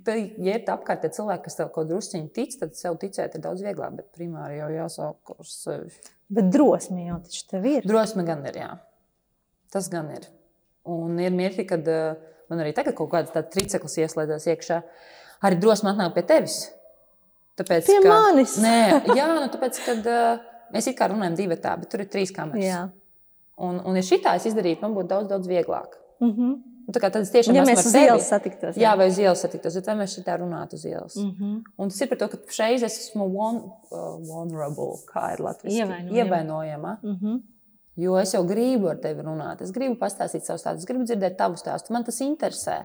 Tad, 0.02 0.18
ja 0.18 0.58
ir 0.58 0.66
apkārt 0.74 1.06
cilvēki, 1.14 1.46
kas 1.46 1.62
tev 1.62 1.70
kaut 1.74 1.92
drusciņi 1.92 2.32
tic, 2.34 2.58
tad 2.58 2.74
sev 2.74 2.98
ticēt 2.98 3.38
ir 3.38 3.46
daudz 3.46 3.62
vieglāk. 3.62 4.00
Bet 4.00 4.10
primāri 4.18 4.58
jau 4.58 4.72
jāsāk 4.74 5.38
uz 5.38 5.60
sevi. 5.62 5.94
Bet 6.28 6.50
drosme 6.52 7.06
jau 7.06 7.20
taču 7.24 7.44
tev 7.48 7.66
ir. 7.68 7.86
Drosme 7.88 8.24
gan 8.28 8.44
ir, 8.48 8.58
jā. 8.60 8.72
Tas 9.72 9.88
gan 9.92 10.10
ir. 10.12 10.26
Un 10.88 11.16
ir 11.20 11.32
mirkli, 11.36 11.64
kad 11.68 11.88
uh, 11.88 12.18
man 12.52 12.60
arī 12.64 12.74
tagad 12.76 12.96
kaut 12.96 13.10
kāds 13.12 13.32
tāds 13.32 13.52
triceklis 13.54 13.96
ieslēdzas 14.04 14.48
iekšā. 14.52 14.82
Arī 15.48 15.60
drosme 15.60 15.92
atnāk 15.92 16.14
pie 16.16 16.24
tevis. 16.28 16.58
Tāpēc, 17.58 17.88
pie 17.88 17.98
ka, 18.04 18.12
manis. 18.12 18.54
nē, 18.62 18.78
jā, 19.18 19.26
nu, 19.34 19.48
tāpēc, 19.50 19.80
kad 19.86 20.08
uh, 20.08 20.44
mēs 20.74 20.90
it 20.90 20.98
kā 20.98 21.08
runājam 21.10 21.36
divi 21.38 21.58
tā, 21.58 21.74
bet 21.80 21.90
tur 21.90 22.04
ir 22.04 22.10
trīs 22.12 22.32
kameras. 22.34 22.64
Jā. 22.64 22.82
Un, 23.58 23.80
un 23.82 23.98
ja 23.98 24.04
šitā 24.06 24.36
es 24.38 24.46
izdarītu, 24.46 24.84
man 24.84 24.94
būtu 24.94 25.10
daudz, 25.10 25.30
daudz 25.32 25.50
vieglāk. 25.50 25.96
Mm 26.22 26.34
-hmm. 26.34 26.52
Un 26.88 26.94
tā 26.96 27.02
kā 27.02 27.10
tad 27.12 27.26
es 27.26 27.30
tiešām 27.34 27.52
Ja 27.52 27.62
esmu 27.66 27.74
mēs 27.74 27.86
uz 27.90 27.96
ielas 28.00 28.30
satiktos. 28.32 28.78
Jā, 28.80 28.94
vai 28.96 29.10
uz 29.10 29.18
ielas 29.20 29.42
satiktos, 29.44 29.74
bet 29.76 29.90
vai 29.90 29.96
mēs 29.98 30.14
šitā 30.16 30.38
runātu 30.40 30.78
uz 30.78 30.86
ielas? 30.88 31.16
Mm 31.20 31.34
-hmm. 31.36 31.56
Un 31.76 31.90
tas 31.92 32.00
ir 32.00 32.08
par 32.08 32.18
to, 32.18 32.28
ka 32.32 32.38
šeit 32.48 32.82
es 32.82 32.96
esmu 33.02 33.26
one, 33.46 33.58
uh, 33.90 34.16
vulnerable, 34.28 34.94
kā 35.12 35.32
ir 35.34 35.42
latviešu 35.44 35.76
Ievainojama. 35.76 36.16
ievainojama. 36.16 36.98
Mm 37.02 37.16
-hmm. 37.20 37.42
Jo 37.96 38.18
es 38.18 38.32
jau 38.34 38.44
gribu 38.46 38.88
ar 38.88 38.96
tevi 38.96 39.22
runāt, 39.22 39.62
es 39.62 39.70
gribu 39.70 39.96
pastāstīt 39.98 40.46
savu 40.46 40.58
stāstu, 40.58 40.78
es 40.78 40.86
gribu 40.86 41.04
dzirdēt 41.04 41.36
tavu 41.36 41.56
stāstu, 41.56 41.92
man 41.92 42.04
tas 42.04 42.20
interesē. 42.20 42.84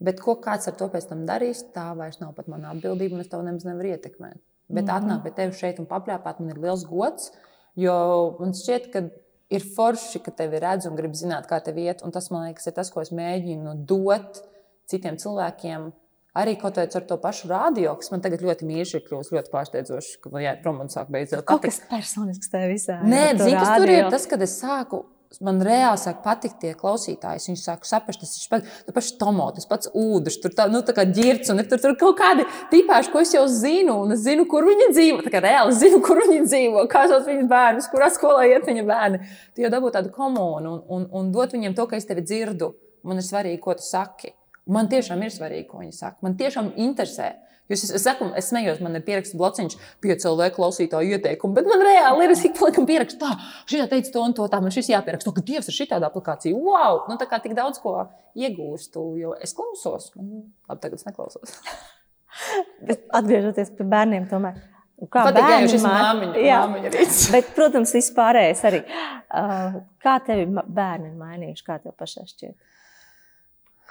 Bet 0.00 0.20
ko 0.20 0.34
kāds 0.34 0.68
ar 0.68 0.74
to 0.74 0.88
pēc 0.88 1.08
tam 1.08 1.26
darīs, 1.26 1.64
tā 1.74 1.96
vairs 1.96 2.20
nav 2.20 2.34
pat 2.34 2.48
mana 2.48 2.70
atbildība, 2.70 3.14
un 3.14 3.20
es 3.20 3.28
to 3.28 3.42
nemaz 3.42 3.64
nevaru 3.64 3.88
ietekmēt. 3.88 4.40
Bet 4.68 4.84
mm. 4.84 4.90
-hmm. 4.90 4.96
atnākt 4.96 5.22
pie 5.22 5.30
tevis 5.30 5.56
šeit 5.56 5.78
un 5.78 5.86
papļāpāt, 5.86 6.40
man 6.40 6.50
ir 6.50 6.58
liels 6.58 6.84
gods, 6.84 7.32
jo 7.76 8.36
man 8.40 8.52
šķiet, 8.52 8.90
ka 8.92 9.02
ir 9.50 9.64
forši, 9.76 10.22
ka 10.24 10.32
tevi 10.42 10.60
redz 10.62 10.86
un 10.88 10.98
grib 10.98 11.16
zināt, 11.18 11.48
kā 11.50 11.58
tev 11.64 11.80
iet. 11.82 12.04
Un 12.06 12.14
tas, 12.14 12.30
man 12.32 12.48
liekas, 12.48 12.68
ir 12.70 12.76
tas, 12.76 12.90
ko 12.92 13.02
es 13.02 13.12
mēģinu 13.14 13.80
dot 13.88 14.42
citiem 14.90 15.18
cilvēkiem. 15.20 15.90
Arī 16.40 16.54
kaut 16.60 16.76
kādā 16.78 17.00
ar 17.00 17.06
to 17.08 17.16
pašu 17.18 17.48
rādio, 17.50 17.90
kas 17.98 18.12
man 18.12 18.22
tagad 18.22 18.44
ļoti 18.46 18.66
mīļš 18.68 18.92
ir 18.94 19.00
kļuvis 19.08 19.32
ļoti 19.34 19.50
pārsteidzoši, 19.50 20.12
ka 20.22 20.30
man 20.30 20.44
jāiet 20.44 20.60
prom 20.62 20.78
un 20.84 20.92
sāk 20.92 21.10
beidzot 21.10 21.42
Kaut 21.48 21.64
kas 21.64 21.80
personisks 21.90 22.52
tev 22.52 22.68
visā. 22.70 23.00
Nē, 23.02 23.24
zini, 23.40 23.56
kas 23.58 23.72
tur 23.74 23.90
ir 23.90 24.06
tas, 24.14 24.28
kad 24.30 24.44
es 24.46 24.54
sāku. 24.60 25.02
Man 25.38 25.60
reāli 25.62 25.98
sāk 26.02 26.24
patikt 26.24 26.56
tie 26.58 26.72
klausītāji. 26.74 27.38
Viņi 27.46 27.60
sāk 27.60 27.84
saprast, 27.86 28.18
tas 28.18 28.32
ir 28.34 28.48
pats, 28.50 28.78
tas 28.86 28.94
pats 28.96 29.10
tomots, 29.20 29.60
tas 29.60 29.68
pats 29.70 29.90
ūdens, 29.94 30.40
tur 30.42 30.50
tā, 30.58 30.66
nu, 30.72 30.80
tā 30.82 30.90
kā 30.96 31.04
ģērbs, 31.06 31.52
un 31.52 31.62
ir 31.62 31.68
tur, 31.70 31.78
tur 31.78 31.94
kaut 32.00 32.18
kādi 32.18 32.46
tipāši, 32.72 33.12
ko 33.12 33.22
es 33.22 33.30
jau 33.36 33.44
zinu, 33.46 33.94
un 34.02 34.16
es 34.16 34.24
zinu, 34.24 34.48
kur 34.50 34.66
viņi 34.66 34.88
dzīvo. 34.90 35.20
Tā 35.22 35.30
kā 35.30 35.42
reāli 35.44 35.76
zinu, 35.78 36.00
kur 36.02 36.18
viņi 36.18 36.42
dzīvo, 36.48 36.82
kā 36.90 37.04
sauc 37.12 37.30
viņas 37.30 37.46
bērnus, 37.52 37.88
kurā 37.92 38.10
skolā 38.10 38.48
iet 38.50 38.66
viņa 38.66 38.84
bērni. 38.90 39.22
Tu 39.54 39.62
jau 39.62 39.70
dabū 39.70 39.92
tādu 39.94 40.10
komunu 40.16 40.74
un, 40.74 40.82
un, 40.98 41.06
un 41.20 41.30
dot 41.36 41.54
viņiem 41.54 41.78
to, 41.78 41.86
ka 41.86 42.00
es 42.00 42.10
tevi 42.10 42.26
dzirdu. 42.26 42.72
Man 43.06 43.22
ir 43.22 43.28
svarīgi, 43.30 43.62
ko 43.62 43.78
tu 43.78 43.86
saki. 43.86 44.34
Man 44.66 44.90
tiešām 44.90 45.22
ir 45.22 45.30
svarīgi, 45.32 45.68
ko 45.70 45.84
viņi 45.84 45.94
saka. 45.94 46.18
Man 46.26 46.34
tiešām 46.42 46.74
interesē. 46.74 47.36
Jo 47.70 47.76
es, 47.78 47.84
es, 47.86 48.02
saku, 48.02 48.26
es 48.34 48.48
smējos, 48.50 48.80
man 48.82 48.98
ir 48.98 49.04
pieraksts 49.06 49.36
blociņš, 49.38 49.76
piecēlē 50.02 50.48
klausītāju 50.56 51.14
ieteikumu, 51.14 51.54
bet 51.54 51.68
man 51.70 51.84
reāli 51.86 52.26
ir, 52.26 52.34
es 52.34 52.42
ik 52.48 52.56
pa 52.58 52.66
laikam 52.66 52.88
pierakstu, 52.88 53.20
tā, 53.22 53.36
šī 53.70 53.84
teica 53.92 54.10
to 54.16 54.24
un 54.26 54.34
to, 54.34 54.48
tā 54.50 54.58
man 54.64 54.74
šis 54.74 54.90
jāpieraksta, 54.90 55.28
to, 55.28 55.36
ka 55.36 55.44
Dievs 55.46 55.70
ir 55.70 55.76
šī 55.76 55.86
tāda 55.92 56.08
aplikācija. 56.10 56.56
Wow! 56.58 57.04
Nu, 57.06 57.14
tā 57.20 57.28
kā 57.30 57.38
tik 57.44 57.54
daudz 57.54 57.78
ko 57.78 57.94
iegūstu, 58.34 59.04
jo 59.22 59.36
es 59.38 59.54
klausos. 59.54 60.10
Man, 60.18 60.50
labi, 60.66 60.82
tagad 60.82 60.98
es 60.98 61.06
neklausos. 61.06 61.54
Bet 62.90 63.06
atgriežoties 63.14 63.70
pie 63.78 63.86
bērniem, 63.94 64.26
tomēr. 64.30 64.58
Un 65.00 65.08
Kā 65.08 65.22
māmiņa 66.66 66.90
rīts. 66.92 67.22
Bet, 67.34 67.54
protams, 67.56 67.94
vispārējais 67.96 68.66
arī. 68.68 68.82
Uh, 69.30 69.80
kā 70.02 70.18
tevi 70.26 70.44
bērni 70.50 71.12
ir 71.12 71.16
mainījuši? 71.22 71.64
Kā 71.70 71.78
tev 71.80 71.94
pašai 71.96 72.26
šķiet? 72.28 72.58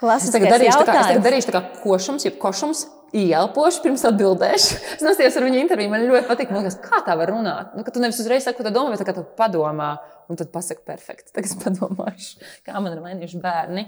Klasiskais 0.00 0.32
tagad 0.38 0.54
darīšu 0.54 0.76
tā 0.78 0.78
kā, 0.78 0.80
es 0.80 0.86
tagad 0.86 1.00
jautājums. 1.00 1.24
darīšu 1.26 1.50
tā 1.50 1.54
kā 1.56 1.62
košums, 1.82 2.24
jeb 2.24 2.38
košums, 2.40 2.86
ielpošu 3.16 3.82
pirms 3.84 4.04
atbildēšu. 4.08 4.78
Es 5.00 5.04
nostājos 5.04 5.36
ar 5.38 5.46
viņu 5.46 5.60
interviju, 5.62 5.92
man 5.92 6.06
ļoti 6.06 6.28
patīk, 6.28 6.52
liekas, 6.54 6.78
kā 6.84 7.02
tā 7.06 7.16
var 7.18 7.32
runāt. 7.32 7.74
Nu, 7.76 7.84
ka 7.86 7.94
tu 7.94 8.02
nevis 8.02 8.20
uzreiz 8.22 8.46
saki, 8.46 8.60
ko 8.60 8.68
tu 8.68 8.74
domā, 8.74 8.94
bet 8.94 9.14
tu 9.16 9.24
padomā, 9.38 9.90
un 10.30 10.40
tad 10.40 10.52
pasaki 10.54 10.84
perfekti. 10.86 11.32
Tagad 11.34 11.50
es 11.50 11.58
padomāšu, 11.60 12.48
kā 12.66 12.78
man 12.78 12.94
ir 12.94 13.04
mainījuši 13.04 13.42
bērni. 13.42 13.86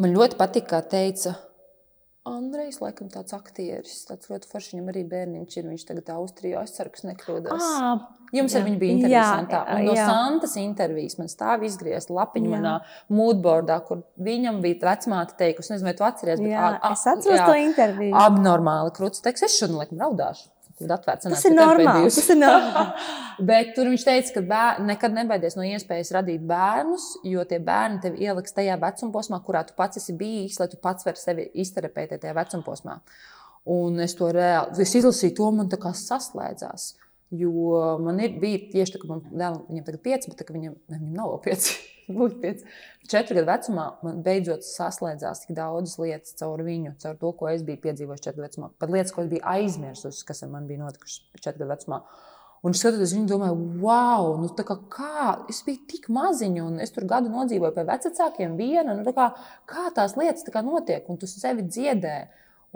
Man 0.00 0.16
ļoti 0.16 0.38
patīk, 0.40 0.70
kā 0.70 0.80
teica 0.80 1.34
Andrejs, 2.36 2.78
laikam 2.82 3.08
tāds 3.12 3.34
aktieris, 3.36 4.06
tāds 4.08 4.30
ļoti 4.30 4.48
foršs, 4.50 4.72
viņam 4.74 4.88
arī 4.92 5.02
bērniņš 5.10 5.56
ir, 5.60 5.68
viņš 5.72 5.84
tagad 5.90 6.10
Austrijā, 6.16 6.62
es 6.62 7.04
nekļūdos. 7.04 7.66
À, 7.66 7.92
Jums 8.30 8.54
ar 8.54 8.60
Jā. 8.62 8.66
viņu 8.68 8.78
bija 8.78 8.94
intervija 8.94 9.20
Jā. 9.20 9.30
Un 9.74 9.84
no 9.88 9.94
jā. 9.96 10.04
Santas 10.06 10.52
intervijas 10.60 11.16
man 11.18 11.26
stāv 11.26 11.64
izgriezta 11.66 12.14
lapiņa 12.14 12.46
Jā. 12.46 12.52
manā 12.54 12.74
moodboardā, 13.10 13.80
kur 13.88 14.04
viņam 14.22 14.60
bija 14.62 14.78
vecmāte 14.86 15.34
teikusi, 15.40 15.72
nezinu, 15.74 15.88
vai 15.90 15.94
tu 15.98 16.04
atceries, 16.06 16.38
bet 16.38 16.52
jā, 16.52 16.60
a- 16.60 16.78
a- 16.78 16.92
es 16.92 17.02
atceros 17.10 17.40
jā, 17.40 17.46
to 17.46 17.56
interviju. 17.58 18.14
abnormāli 18.14 18.94
krūts 18.94 19.20
teiks, 19.24 19.42
es 19.42 19.58
šodien 19.58 19.80
laikam 19.82 19.98
raudāšu. 19.98 20.46
Kad 20.80 20.94
atvērts, 20.96 21.28
Tas 21.28 21.44
ir 21.44 21.52
normāli. 21.56 22.08
Tas 22.08 22.30
ir 22.32 22.38
normāli. 22.40 23.08
Bet 23.50 23.74
tur 23.76 23.90
viņš 23.90 24.04
teica, 24.06 24.32
ka 24.36 24.42
bēr, 24.52 24.80
nekad 24.88 25.16
nebaidies 25.16 25.56
no 25.58 25.66
iespējas 25.66 26.12
radīt 26.16 26.46
bērnus, 26.48 27.10
jo 27.28 27.44
tie 27.48 27.58
bērni 27.64 28.00
tev 28.04 28.16
ieliks 28.20 28.56
tajā 28.56 28.78
vecumposmā, 28.80 29.42
kurā 29.44 29.62
tu 29.68 29.76
pats 29.76 30.00
esi 30.00 30.16
bijis, 30.16 30.56
lai 30.60 30.70
tu 30.72 30.80
pats 30.80 31.06
vari 31.08 31.20
sevi 31.20 31.46
izterapēt 31.64 32.16
tajā 32.16 32.36
vecumposmā. 32.36 32.96
Un 33.70 34.00
es 34.00 34.16
to 34.16 34.30
reāli 34.32 34.80
es 34.84 34.96
izlasīju, 34.96 35.36
to 35.36 35.50
man 35.56 35.68
tā 35.72 35.80
kā 35.80 35.92
saslēdzās. 35.96 36.94
Jo 37.30 37.98
man 38.02 38.18
ir 38.18 38.40
bijis 38.42 38.72
tieši 38.72 38.96
tā, 38.96 39.00
ka 39.02 39.06
man 39.06 39.20
dēlam, 39.30 39.60
viņam 39.68 39.84
tagad 39.86 39.98
ir 40.00 40.02
pieci, 40.02 40.30
bet 40.32 40.48
viņam, 40.50 40.72
ne, 40.90 40.96
viņam 40.98 41.18
nav 41.18 41.36
pieci. 41.44 41.76
Būtu 42.16 42.40
pieci. 42.42 42.66
Četru 43.10 43.36
gadu 43.36 43.46
vecumā 43.52 43.84
man 44.02 44.18
beidzot 44.26 44.66
saslēdzās 44.66 45.44
tik 45.44 45.54
daudzas 45.54 45.94
lietas 46.02 46.34
caur 46.40 46.58
viņu, 46.66 46.96
caur 46.98 47.14
to, 47.20 47.30
ko 47.38 47.46
es 47.52 47.62
biju 47.66 47.78
piedzīvojis 47.84 48.24
četru 48.24 48.42
gadu 48.42 48.48
vecumā. 48.48 48.72
Pat 48.82 48.90
lietas, 48.90 49.14
ko 49.14 49.22
es 49.22 49.30
biju 49.30 49.44
aizmirsusi, 49.46 50.24
kas 50.26 50.42
ar 50.42 50.50
mani 50.50 50.72
bija 50.72 50.82
notikušas 50.82 51.22
četru 51.38 51.62
gadu 51.62 51.70
vecumā. 51.76 52.00
Un 52.66 52.74
es 52.74 52.82
skatoties, 52.82 53.14
viņu 53.14 53.30
domāju, 53.30 53.62
wow, 53.80 54.34
nu 54.42 54.50
kā, 54.52 54.76
kā 54.92 55.30
es 55.48 55.62
biju 55.64 55.86
tik 55.88 56.10
maziņa, 56.12 56.66
un 56.66 56.82
es 56.82 56.90
tur 56.92 57.06
gadu 57.08 57.30
nodzīvoju 57.32 57.72
pie 57.78 57.86
vecākiem 57.88 58.58
viena. 58.58 58.92
Nu, 58.98 59.06
tā 59.06 59.14
kā, 59.16 59.30
kā 59.70 59.86
tās 59.96 60.18
lietas 60.18 60.44
tā 60.44 60.52
kā 60.52 60.66
notiek, 60.66 61.06
un 61.08 61.20
tu 61.20 61.30
sevi 61.30 61.64
dziedē. 61.70 62.18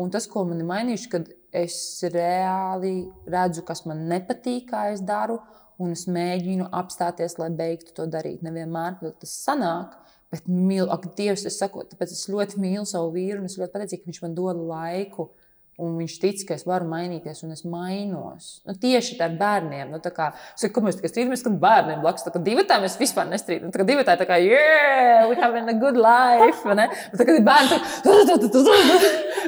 Un 0.00 0.10
tas, 0.10 0.26
ko 0.26 0.42
man 0.48 0.58
ir 0.62 0.66
mainījuši, 0.66 1.10
kad 1.12 1.28
es 1.54 1.76
reāli 2.10 3.04
redzu, 3.30 3.62
kas 3.66 3.84
man 3.86 4.08
nepatīk, 4.10 4.72
kā 4.72 4.88
es 4.94 5.04
daru, 5.06 5.38
un 5.78 5.94
es 5.94 6.06
mēģinu 6.10 6.66
apstāties, 6.74 7.36
lai 7.38 7.50
beigtu 7.54 7.94
to 7.94 8.06
darīt. 8.10 8.42
Nevienmēr 8.42 8.98
tas 9.22 9.36
sanāk, 9.44 9.94
bet 10.34 10.48
mīlu, 10.50 10.88
ak, 10.94 11.12
Dievs, 11.18 11.46
es 11.46 11.58
saku, 11.62 11.84
tāpēc 11.90 12.14
es 12.14 12.26
ļoti 12.30 12.58
mīlu 12.62 12.84
savu 12.90 13.12
vīru, 13.14 13.38
un 13.40 13.50
es 13.50 13.58
ļoti 13.60 13.74
pateicīgu, 13.74 14.02
ka 14.02 14.10
viņš 14.10 14.22
man 14.24 14.36
dod 14.38 14.62
laiku. 14.66 15.28
Un 15.74 15.96
viņš 15.98 16.16
tic, 16.22 16.42
ka 16.46 16.54
es 16.54 16.62
varu 16.68 16.86
mainīties, 16.86 17.40
un 17.42 17.54
es 17.54 17.64
mainos. 17.66 18.60
Nu, 18.62 18.76
tieši 18.78 19.16
ar 19.24 19.32
bērniem. 19.40 19.90
Nu, 19.90 19.98
kā, 20.14 20.28
saku, 20.54 20.76
ka 20.76 20.82
mēs 20.86 21.00
tikai 21.00 21.10
strīdamies, 21.10 21.42
kad 21.42 21.56
bērniem 21.58 22.02
blakus. 22.04 22.22
Tā 22.22 22.42
divi 22.44 22.62
tā 22.68 22.78
mēs 22.82 22.94
vispār 23.00 23.26
nestrīdamies. 23.32 23.74
Kā 23.74 23.86
divi 23.88 24.04
tā 24.06 24.14
ir 24.14 24.20
tā 24.22 24.28
kā, 24.28 24.38
yeah, 24.38 25.26
we 25.26 25.34
having 25.40 25.66
a 25.68 25.74
good 25.74 25.98
life. 25.98 26.62
tā 27.18 27.26
kā 27.26 27.34
ir 27.34 27.42
bērni, 27.46 27.80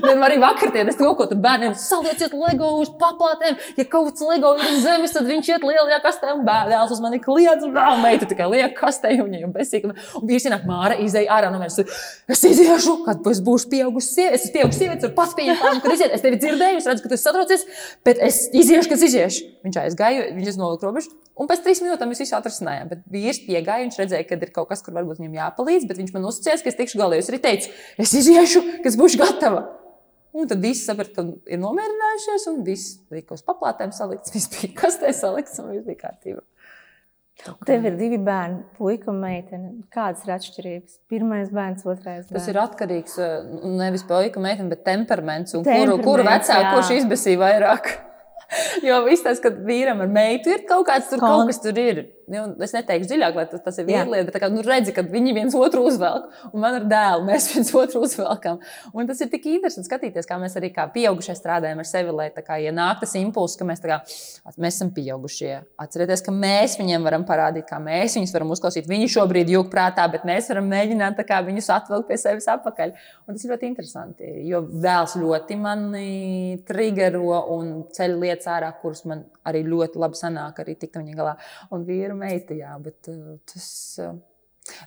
tad 0.03 0.25
arī 0.27 0.41
vakar 0.43 0.73
tie 0.75 0.83
es 0.83 0.99
kaut 0.99 1.17
ko 1.21 1.29
tur 1.31 1.39
bērniem 1.41 1.77
salieciet 1.79 2.35
LEGO 2.35 2.73
uz 2.83 2.91
paplātēm. 2.99 3.57
Ja 3.79 3.87
kaut 3.89 4.11
kas 4.11 4.25
LEGO 4.27 4.57
ir 4.59 4.67
uz 4.73 4.83
zemes, 4.85 5.15
tad 5.15 5.31
viņš 5.31 5.53
iet 5.53 5.67
lielajā 5.67 6.01
kastē 6.05 6.35
un 6.35 6.43
bērns 6.49 6.93
uz 6.97 7.03
mani 7.05 7.23
kliedz. 7.23 7.65
Un 7.67 7.75
tā 7.77 7.87
meita 8.03 8.29
tikai 8.29 8.51
liek 8.51 8.75
kastē, 8.79 9.15
un 9.23 9.31
viņa 9.31 9.45
jau 9.45 9.53
besīga. 9.55 9.95
Un 10.19 10.27
bija 10.27 10.51
ienāk 10.51 10.67
māra, 10.69 10.99
izēja 11.07 11.39
ārā 11.39 11.53
no 11.55 11.63
manis. 11.63 11.79
Es 12.27 12.43
iziešu, 12.51 12.99
kad 13.07 13.23
es 13.31 13.41
būšu 13.47 13.71
pieaugusi 13.73 14.13
sieviete. 14.17 14.37
Es 14.37 14.47
esmu 14.47 14.59
pieaugusi 14.59 14.83
sieviete, 14.83 15.13
pats 15.17 15.37
pieņemt 15.39 15.65
lēmumu, 15.65 15.85
kad 15.85 15.97
iziet. 15.97 16.16
Es 16.17 16.25
tevi 16.25 16.41
dzirdēju, 16.41 16.81
es 16.81 16.89
redzu, 16.89 17.05
ka 17.05 17.13
tu 17.13 17.21
satraucies, 17.21 17.63
bet 18.07 18.21
es 18.25 18.43
iziešu, 18.57 18.91
kad 18.93 19.07
iziešu. 19.07 19.47
Viņš 19.67 19.81
aizgāja, 19.85 20.29
viņš 20.37 20.59
nolika 20.61 20.89
robežu. 20.89 21.13
Un 21.37 21.51
pēc 21.51 21.65
trīs 21.65 21.83
minūtēm 21.85 22.13
mēs 22.13 22.23
visu 22.25 22.37
atrasinājām. 22.39 22.91
Bet 22.93 23.03
vīrs 23.13 23.43
piegāja, 23.45 23.85
viņš 23.85 23.99
redzēja, 24.01 24.27
ka 24.29 24.41
ir 24.41 24.53
kaut 24.55 24.71
kas, 24.73 24.83
kur 24.85 24.97
varbūt 24.97 25.21
viņam 25.21 25.37
jāpalīdz, 25.37 25.89
bet 25.91 26.01
viņš 26.01 26.15
man 26.17 26.29
uzticējās, 26.31 26.65
ka 26.65 26.73
es 26.73 26.79
tikšu 26.81 27.03
galā. 27.03 27.21
Es 27.21 27.29
arī 27.33 27.43
teicu, 27.45 27.73
es 28.01 28.15
iziešu, 28.17 28.65
ka 28.81 28.91
es 28.91 28.97
būšu 28.97 29.21
gatava. 29.21 29.67
Un 30.37 30.49
tad 30.49 30.61
viss 30.61 30.85
saprata, 30.85 31.15
ka 31.17 31.53
ir 31.53 31.61
nomierinājušies, 31.63 32.49
un 32.51 32.65
viss 32.67 32.99
bija 33.13 33.37
uz 33.37 33.45
paplātēm 33.47 33.93
salikts, 33.97 34.33
viss 34.37 34.51
bija 34.53 34.75
kastē 34.83 35.13
salikts, 35.17 35.57
un 35.63 35.73
viss 35.73 35.87
bija 35.87 36.03
kārtībā. 36.03 36.43
Tev 37.69 37.85
ir 37.85 37.99
divi 37.99 38.17
bērni, 38.23 38.63
puika 38.79 39.11
un 39.13 39.19
meitene. 39.21 39.73
Kādas 39.93 40.25
ir 40.25 40.33
atšķirības? 40.39 40.97
Pirmais 41.13 41.51
bērns, 41.55 41.85
otrais 41.85 42.25
bērns. 42.25 42.33
Tas 42.33 42.49
ir 42.49 42.59
atkarīgs 42.63 43.19
no 43.21 43.75
nevis 43.77 44.07
puika, 44.09 44.41
meitene, 44.43 44.71
bet 44.73 44.87
temperaments. 44.89 45.55
Kuru, 45.67 45.99
kuru 46.05 46.25
vecāku, 46.27 46.73
kurš 46.79 46.95
izbēsīja 47.03 47.43
vairāk? 47.45 47.93
Jo 48.87 49.01
viss 49.07 49.25
tas, 49.27 49.41
ka 49.43 49.51
vīram 49.51 50.03
ar 50.05 50.11
meitu 50.13 50.53
ir 50.55 50.67
kaut 50.69 50.87
kāds 50.89 51.11
tur, 51.11 51.23
kaut 51.23 51.49
kas 51.51 51.59
tur 51.63 51.79
ir. 51.81 52.05
Nu, 52.27 52.41
es 52.63 52.73
neteikšu 52.75 53.07
dziļāk, 53.07 53.37
lai 53.39 53.45
tas, 53.47 53.61
tas 53.63 53.77
ir 53.79 53.87
Jā. 53.87 54.01
viegli, 54.03 54.25
bet 54.27 54.37
kā, 54.43 54.49
nu, 54.51 54.63
redzi, 54.67 54.91
ka 54.95 55.05
viņi 55.07 55.35
viens 55.37 55.55
otru 55.55 55.85
uzvelk, 55.87 56.25
un 56.51 56.63
man 56.63 56.81
ir 56.81 56.87
dēls, 56.91 57.23
mēs 57.27 57.47
viens 57.53 57.71
otru 57.79 58.03
uzvelkam. 58.03 58.59
Un 58.99 59.07
tas 59.07 59.21
ir 59.23 59.31
tik 59.31 59.47
interesanti 59.53 59.87
skatīties, 59.87 60.27
kā 60.27 60.39
mēs 60.43 60.57
arī 60.59 60.73
kā 60.75 60.89
pieaugušie 60.91 61.37
strādājam 61.39 61.83
ar 61.83 61.87
sevi, 61.87 62.15
lai 62.15 62.27
kā, 62.35 62.59
ja 62.63 62.73
nāk 62.75 62.99
tas 63.05 63.15
impulss, 63.19 63.55
ka 63.59 63.67
mēs, 63.69 63.83
kā, 63.85 64.01
mēs 64.57 64.75
esam 64.75 64.91
pieaugušie. 64.97 65.53
Atcerieties, 65.87 66.25
ka 66.27 66.35
mēs 66.35 66.75
viņiem 66.81 67.07
varam 67.07 67.27
parādīt, 67.29 67.69
kā 67.71 67.79
mēs 67.83 68.19
viņus 68.19 68.35
varam 68.35 68.51
uzklausīt. 68.57 68.91
Viņi 68.91 69.13
šobrīd 69.15 69.55
jūg 69.55 69.71
prātā, 69.71 70.09
bet 70.11 70.27
mēs 70.27 70.51
varam 70.51 70.67
mēģināt 70.75 71.23
kā, 71.31 71.39
viņus 71.47 71.71
atvilkt 71.79 72.11
pie 72.11 72.19
sevis 72.19 72.51
atpakaļ. 72.51 72.97
Un 73.27 73.39
tas 73.39 73.47
ir 73.47 73.55
ļoti 73.55 73.71
interesanti, 73.71 74.33
jo 74.51 74.65
dēls 74.67 75.15
ļoti 75.23 75.61
mani 75.63 76.59
triggero 76.67 77.39
un 77.55 77.73
ceļ 77.95 78.19
lietas 78.19 78.36
ārā, 78.45 78.69
kuras 78.83 79.07
man 79.09 79.25
arī 79.49 79.65
ļoti 79.65 80.03
labi 80.03 80.21
sanāk, 80.21 80.61
arī 80.61 80.77
tikt 80.77 81.01
viņa 81.01 81.17
galā. 81.17 81.37
Un 81.73 81.89
vīra 81.89 82.15
meita, 82.19 82.55
jā, 82.55 82.77
bet 82.83 83.09
uh, 83.13 83.37
tas. 83.49 83.69
Uh, 84.03 84.17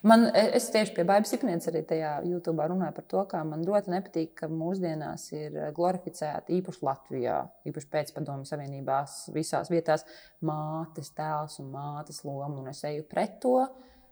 Man, 0.03 0.25
es 0.35 0.65
tieši 0.73 0.91
pie 0.95 1.05
Bābas 1.07 1.31
Ipnieces 1.35 1.69
arī 1.71 1.81
tajā 1.88 2.12
YouTube 2.27 2.65
runāju 2.67 2.95
par 2.97 3.05
to, 3.13 3.21
kā 3.31 3.39
man 3.47 3.63
ļoti 3.67 3.93
nepatīk, 3.93 4.33
ka 4.41 4.49
mūsdienās 4.51 5.29
ir 5.38 5.55
glorificēta 5.75 6.51
īpaši 6.57 6.83
Latvijā, 6.83 7.38
īpaši 7.69 7.91
pēcpadomju 7.93 8.49
savienībās, 8.49 9.19
visās 9.35 9.71
vietās 9.71 10.03
mātes 10.45 11.13
tēls 11.15 11.59
un 11.63 11.71
mātes 11.71 12.23
loma, 12.27 12.57
un 12.59 12.73
es 12.73 12.83
eju 12.89 13.07
pret 13.07 13.39
to. 13.43 13.55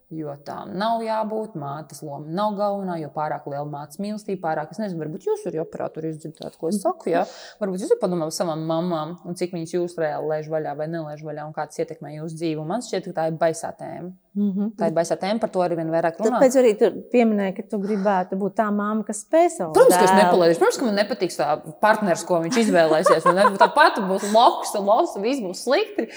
Jo 0.07 0.37
tām 0.47 0.69
nav 0.79 1.01
jābūt. 1.03 1.57
Mātes 1.59 1.99
loma 1.99 2.31
nav 2.31 2.53
galvenā, 2.55 2.95
jo 3.01 3.09
pārāk 3.11 3.43
liela 3.51 3.67
mātes 3.67 3.99
mīlestība, 3.99 4.39
pārāk, 4.45 4.69
es 4.71 4.79
nezinu, 4.79 5.01
varbūt 5.01 5.25
jūs 5.27 5.43
arī 5.49 5.59
operatori 5.59 6.13
izdzirdāt, 6.13 6.55
ko 6.55 6.69
es 6.71 6.79
saku. 6.79 7.09
Jā? 7.11 7.25
Varbūt 7.59 7.83
jūs 7.83 7.91
padomājat 7.99 8.31
par 8.31 8.37
savām 8.37 8.63
mamām, 8.69 9.17
un 9.27 9.35
cik 9.35 9.51
viņas 9.57 9.75
jūs 9.75 9.97
reāli 9.99 10.31
lēž 10.31 10.47
vaļā 10.53 10.77
vai 10.79 10.87
nelēž 10.93 11.25
vaļā, 11.27 11.49
un 11.49 11.51
kā 11.57 11.67
tas 11.67 11.83
ietekmē 11.83 12.13
jūsu 12.21 12.39
dzīvi. 12.39 12.61
Un 12.63 12.71
man 12.71 12.85
šķiet, 12.87 13.09
ka 13.09 13.17
tā 13.19 13.27
ir 13.33 13.41
baisā 13.41 13.73
tēma. 13.75 14.13
Mm 14.37 14.51
-hmm. 14.53 14.71
Tā 14.79 14.87
ir 14.87 14.95
baisā 14.95 15.17
tēma, 15.19 15.41
par 15.43 15.49
to 15.49 15.59
arī 15.65 15.75
vien 15.75 15.91
vairāk 15.91 16.19
runā. 16.21 16.39
Tāpēc 16.39 16.57
arī 16.61 16.71
tu 16.79 16.91
pieminēji, 17.11 17.55
ka 17.57 17.63
tu 17.71 17.79
gribētu 17.83 18.37
būt 18.39 18.53
tā 18.61 18.71
mamma, 18.71 19.03
kas 19.03 19.25
spēj 19.25 19.49
savu 19.57 19.73
Protams, 19.73 19.97
ka 19.97 20.03
es 20.03 20.11
nepalīdzīšu. 20.23 20.59
Protams, 20.61 20.77
ka 20.77 20.85
man 20.85 20.95
nepatiks 20.95 21.39
tā 21.39 21.47
partneris, 21.81 22.23
ko 22.23 22.39
viņš 22.45 22.57
izvēlēsies. 22.63 23.27
Tāpat 23.57 23.99
būs 24.07 24.31
loks 24.31 24.75
un 24.77 24.85
loks, 24.85 25.17
un 25.17 25.23
viss 25.23 25.41
būs 25.41 25.63
slikti. 25.65 26.07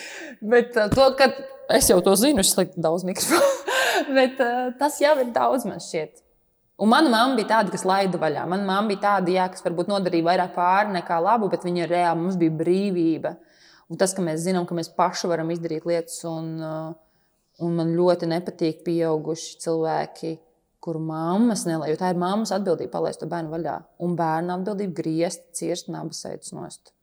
Bet 0.43 0.77
uh, 0.77 0.93
to, 0.93 1.11
ka 1.17 1.33
es 1.71 1.89
jau 1.91 2.01
to 2.05 2.15
zinu, 2.15 2.45
es 2.45 2.53
slēgtu 2.55 2.77
daudz 2.77 3.09
mikrofonu. 3.09 3.79
Bet 4.19 4.41
uh, 4.43 4.73
tas 4.81 4.99
jau 5.03 5.15
ir 5.23 5.31
daudz, 5.35 5.67
man 5.69 5.81
šķiet. 5.83 6.25
Un 6.81 6.89
mana 6.89 7.11
mamma 7.13 7.37
bija 7.37 7.51
tāda, 7.51 7.73
kas 7.75 7.85
laida 7.85 8.19
vaļā. 8.21 8.47
Mana 8.49 8.65
mamma 8.65 8.89
bija 8.89 9.03
tāda, 9.03 9.33
jā, 9.35 9.47
kas 9.53 9.65
varbūt 9.67 9.91
nodarīja 9.91 10.25
vairāk 10.31 10.55
pāri 10.55 10.95
nekā 10.95 11.19
labu, 11.21 11.51
bet 11.53 11.67
viņa 11.67 11.89
reāli 11.91 12.23
mums 12.23 12.39
bija 12.41 12.55
brīvība. 12.57 13.35
Un 13.93 14.01
tas, 14.01 14.15
ka 14.17 14.25
mēs 14.25 14.47
zinām, 14.47 14.65
ka 14.65 14.77
mēs 14.79 14.89
paši 14.97 15.29
varam 15.29 15.51
izdarīt 15.53 15.85
lietas, 15.89 16.23
un, 16.31 16.55
uh, 16.65 16.95
un 17.61 17.75
man 17.77 17.93
ļoti 17.99 18.31
nepatīk 18.31 18.81
pieauguši 18.87 19.59
cilvēki, 19.67 20.39
kuru 20.81 21.03
mammas 21.05 21.67
nelaiž. 21.69 21.93
Jo 21.93 22.01
tā 22.01 22.15
ir 22.15 22.23
mammas 22.23 22.55
atbildība 22.57 22.95
palaist 22.97 23.21
to 23.21 23.29
bērnu 23.29 23.53
vaļā. 23.53 23.77
Un 24.07 24.17
bērnu 24.17 24.57
atbildība 24.57 24.97
griezt, 25.03 25.51
cirst, 25.59 25.93
nabas 25.93 26.25
eidus 26.31 26.55
nost. 26.57 26.95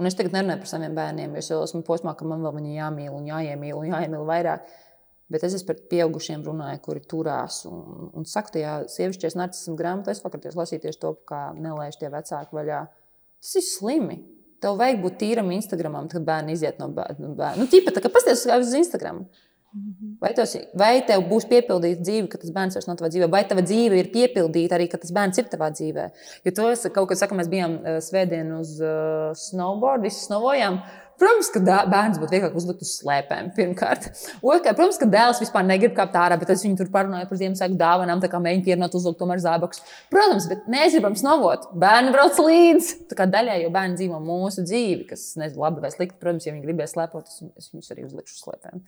Un 0.00 0.08
es 0.08 0.16
tagad 0.18 0.34
nerunāju 0.34 0.64
par 0.64 0.70
saviem 0.70 0.96
bērniem, 0.96 1.34
jo 1.36 1.42
es 1.44 1.50
jau 1.52 1.60
esmu 1.62 1.82
posmā, 1.86 2.16
ka 2.18 2.26
man 2.26 2.42
vēl 2.42 2.56
viņi 2.56 2.78
jāmīl 2.78 3.12
un 3.14 3.28
jāiemīl 3.28 3.76
un 3.78 3.90
jāiemīl 3.92 4.24
vairāk. 4.26 4.64
Bet 5.32 5.46
es 5.46 5.56
esmu 5.56 5.70
par 5.70 5.80
pieaugušiem 5.90 6.42
runāju, 6.44 6.80
kuri 6.84 7.04
turās. 7.08 7.62
Un, 7.68 8.10
un 8.18 8.28
saka, 8.28 8.54
tajā 8.56 8.74
sievišķies 8.92 9.38
narcismu 9.38 9.76
grāmatā, 9.78 10.12
es 10.12 10.20
vakarā 10.24 10.52
lasīju 10.58 10.84
tieši 10.84 11.00
to, 11.02 11.14
kā 11.28 11.46
nelaiž 11.56 11.96
tie 12.00 12.12
vecāki 12.12 12.58
vaļā. 12.58 12.82
Tas 13.42 13.54
ir 13.58 13.66
slimi. 13.66 14.18
Tev 14.62 14.76
vajag 14.78 15.00
būt 15.02 15.16
tīram 15.18 15.48
Instagramam, 15.54 16.06
kad 16.10 16.22
bērni 16.26 16.54
iziet 16.54 16.78
no 16.78 16.90
bērna. 16.94 17.56
Nu, 17.58 17.66
tīpa, 17.70 17.94
tā 17.94 18.04
kā 18.04 18.12
pasties 18.12 18.44
uz 18.46 18.76
Instagram. 18.78 19.24
Vai, 20.20 20.34
tos, 20.36 20.52
vai 20.76 20.98
tev 21.08 21.22
būs 21.30 21.46
piepildīta 21.48 22.04
dzīve, 22.04 22.26
kad 22.30 22.42
tas 22.42 22.52
bērns 22.52 22.76
vairs 22.76 22.86
nav 22.90 22.98
tavā 22.98 23.08
dzīvē, 23.08 23.28
vai 23.32 23.40
tava 23.48 23.62
dzīve 23.64 23.96
ir 24.02 24.10
piepildīta 24.12 24.76
arī, 24.76 24.86
kad 24.92 25.00
tas 25.00 25.14
bērns 25.16 25.40
ir 25.40 25.46
tavā 25.48 25.70
dzīvē? 25.72 26.04
Jo 26.44 26.52
to 26.58 26.66
es 26.74 26.84
kaut 26.92 27.08
kad 27.08 27.20
saku, 27.22 27.38
mēs 27.38 27.48
bijām 27.50 27.78
uh, 27.78 27.96
svētdien 28.04 28.52
uz 28.58 28.74
uh, 28.84 29.32
snowboard, 29.38 30.04
visi 30.04 30.26
snovojām. 30.26 30.76
Protams, 31.22 31.48
ka 31.54 31.60
bērns 31.86 32.18
būtu 32.18 32.34
vieglāk 32.34 32.54
uzlikt 32.58 32.80
uz 32.82 32.96
slēpēm. 32.98 33.52
Pirmkārt, 33.54 34.08
otrkārt, 34.40 34.74
protams, 34.74 34.98
ka 34.98 35.06
dēls 35.06 35.38
vispār 35.42 35.62
negrib 35.68 35.94
kāpt 35.94 36.16
ārā, 36.18 36.34
bet 36.40 36.50
es 36.50 36.64
viņu 36.66 36.80
tur 36.80 36.90
parunāju 36.90 37.28
par 37.30 37.38
Ziemassvētku 37.38 37.78
dāvanām, 37.78 38.22
tā 38.24 38.30
kā 38.32 38.40
mēģinu 38.42 38.66
pierunāt 38.66 38.96
uzlikt 38.98 39.20
tomēr 39.20 39.38
zābakus. 39.44 39.84
Protams, 40.10 40.48
bet 40.50 40.66
mēs 40.72 40.96
gribam 40.96 41.14
snovot. 41.18 41.68
Bērni 41.78 42.10
brauc 42.16 42.40
līdzi. 42.42 42.98
Tā 43.12 43.20
kā 43.20 43.28
daļai 43.30 43.60
jau 43.62 43.70
bērni 43.76 44.00
dzīvo 44.00 44.18
mūsu 44.24 44.66
dzīvi, 44.66 45.06
kas 45.12 45.28
nezinu, 45.38 45.62
labi 45.62 45.86
vai 45.86 45.92
slikti. 45.94 46.18
Protams, 46.18 46.48
ja 46.48 46.56
viņi 46.56 46.66
gribēs 46.66 46.96
slēpot, 46.96 47.30
es 47.62 47.70
viņus 47.70 47.94
arī 47.94 48.08
uzlikšu 48.08 48.38
uz 48.40 48.44
slēpēm. 48.48 48.84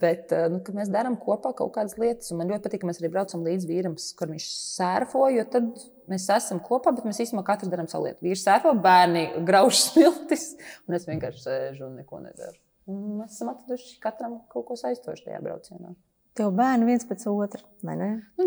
Bet 0.00 0.32
eh, 0.32 0.48
nu, 0.54 0.64
mēs 0.80 0.92
darām 0.96 1.20
kopā 1.20 1.52
kaut 1.60 1.74
kādas 1.76 2.00
lietas, 2.00 2.32
un 2.32 2.40
man 2.40 2.54
ļoti 2.54 2.70
patīk, 2.70 2.86
ka 2.86 2.88
mēs 2.88 3.04
arī 3.04 3.12
braucam 3.12 3.44
līdz 3.44 3.68
vīram, 3.68 4.00
kur 4.16 4.32
viņš 4.32 4.48
sērfo, 4.56 5.28
jo 5.36 5.44
tad 5.52 5.68
Mēs 6.10 6.26
esam 6.32 6.60
kopā, 6.64 6.92
bet 6.96 7.06
mēs 7.06 7.20
īstenībā 7.24 7.44
katrs 7.46 7.70
darām 7.72 7.88
savu 7.90 8.08
lietu. 8.08 8.24
Vīrs 8.24 8.44
sēfo, 8.46 8.72
bērni 8.84 9.26
grauž 9.46 9.80
smiltis, 9.86 10.52
un 10.88 10.98
es 10.98 11.08
vienkārši 11.08 11.44
sēžu 11.46 11.88
un 11.88 11.98
neko 12.00 12.22
nedaru. 12.24 12.56
Un 12.90 13.20
mēs 13.20 13.36
esam 13.36 13.52
atraduši 13.52 13.98
katram 14.02 14.40
kaut 14.50 14.66
ko 14.70 14.78
saistošu 14.78 15.28
tajā 15.28 15.42
braucienā. 15.44 15.92
Tev 16.38 16.54
bērni 16.56 16.86
viens 16.86 17.04
pēc 17.06 17.26
otra, 17.30 17.60
vai 17.84 17.96
ne? 17.98 18.10
Nu, 18.38 18.46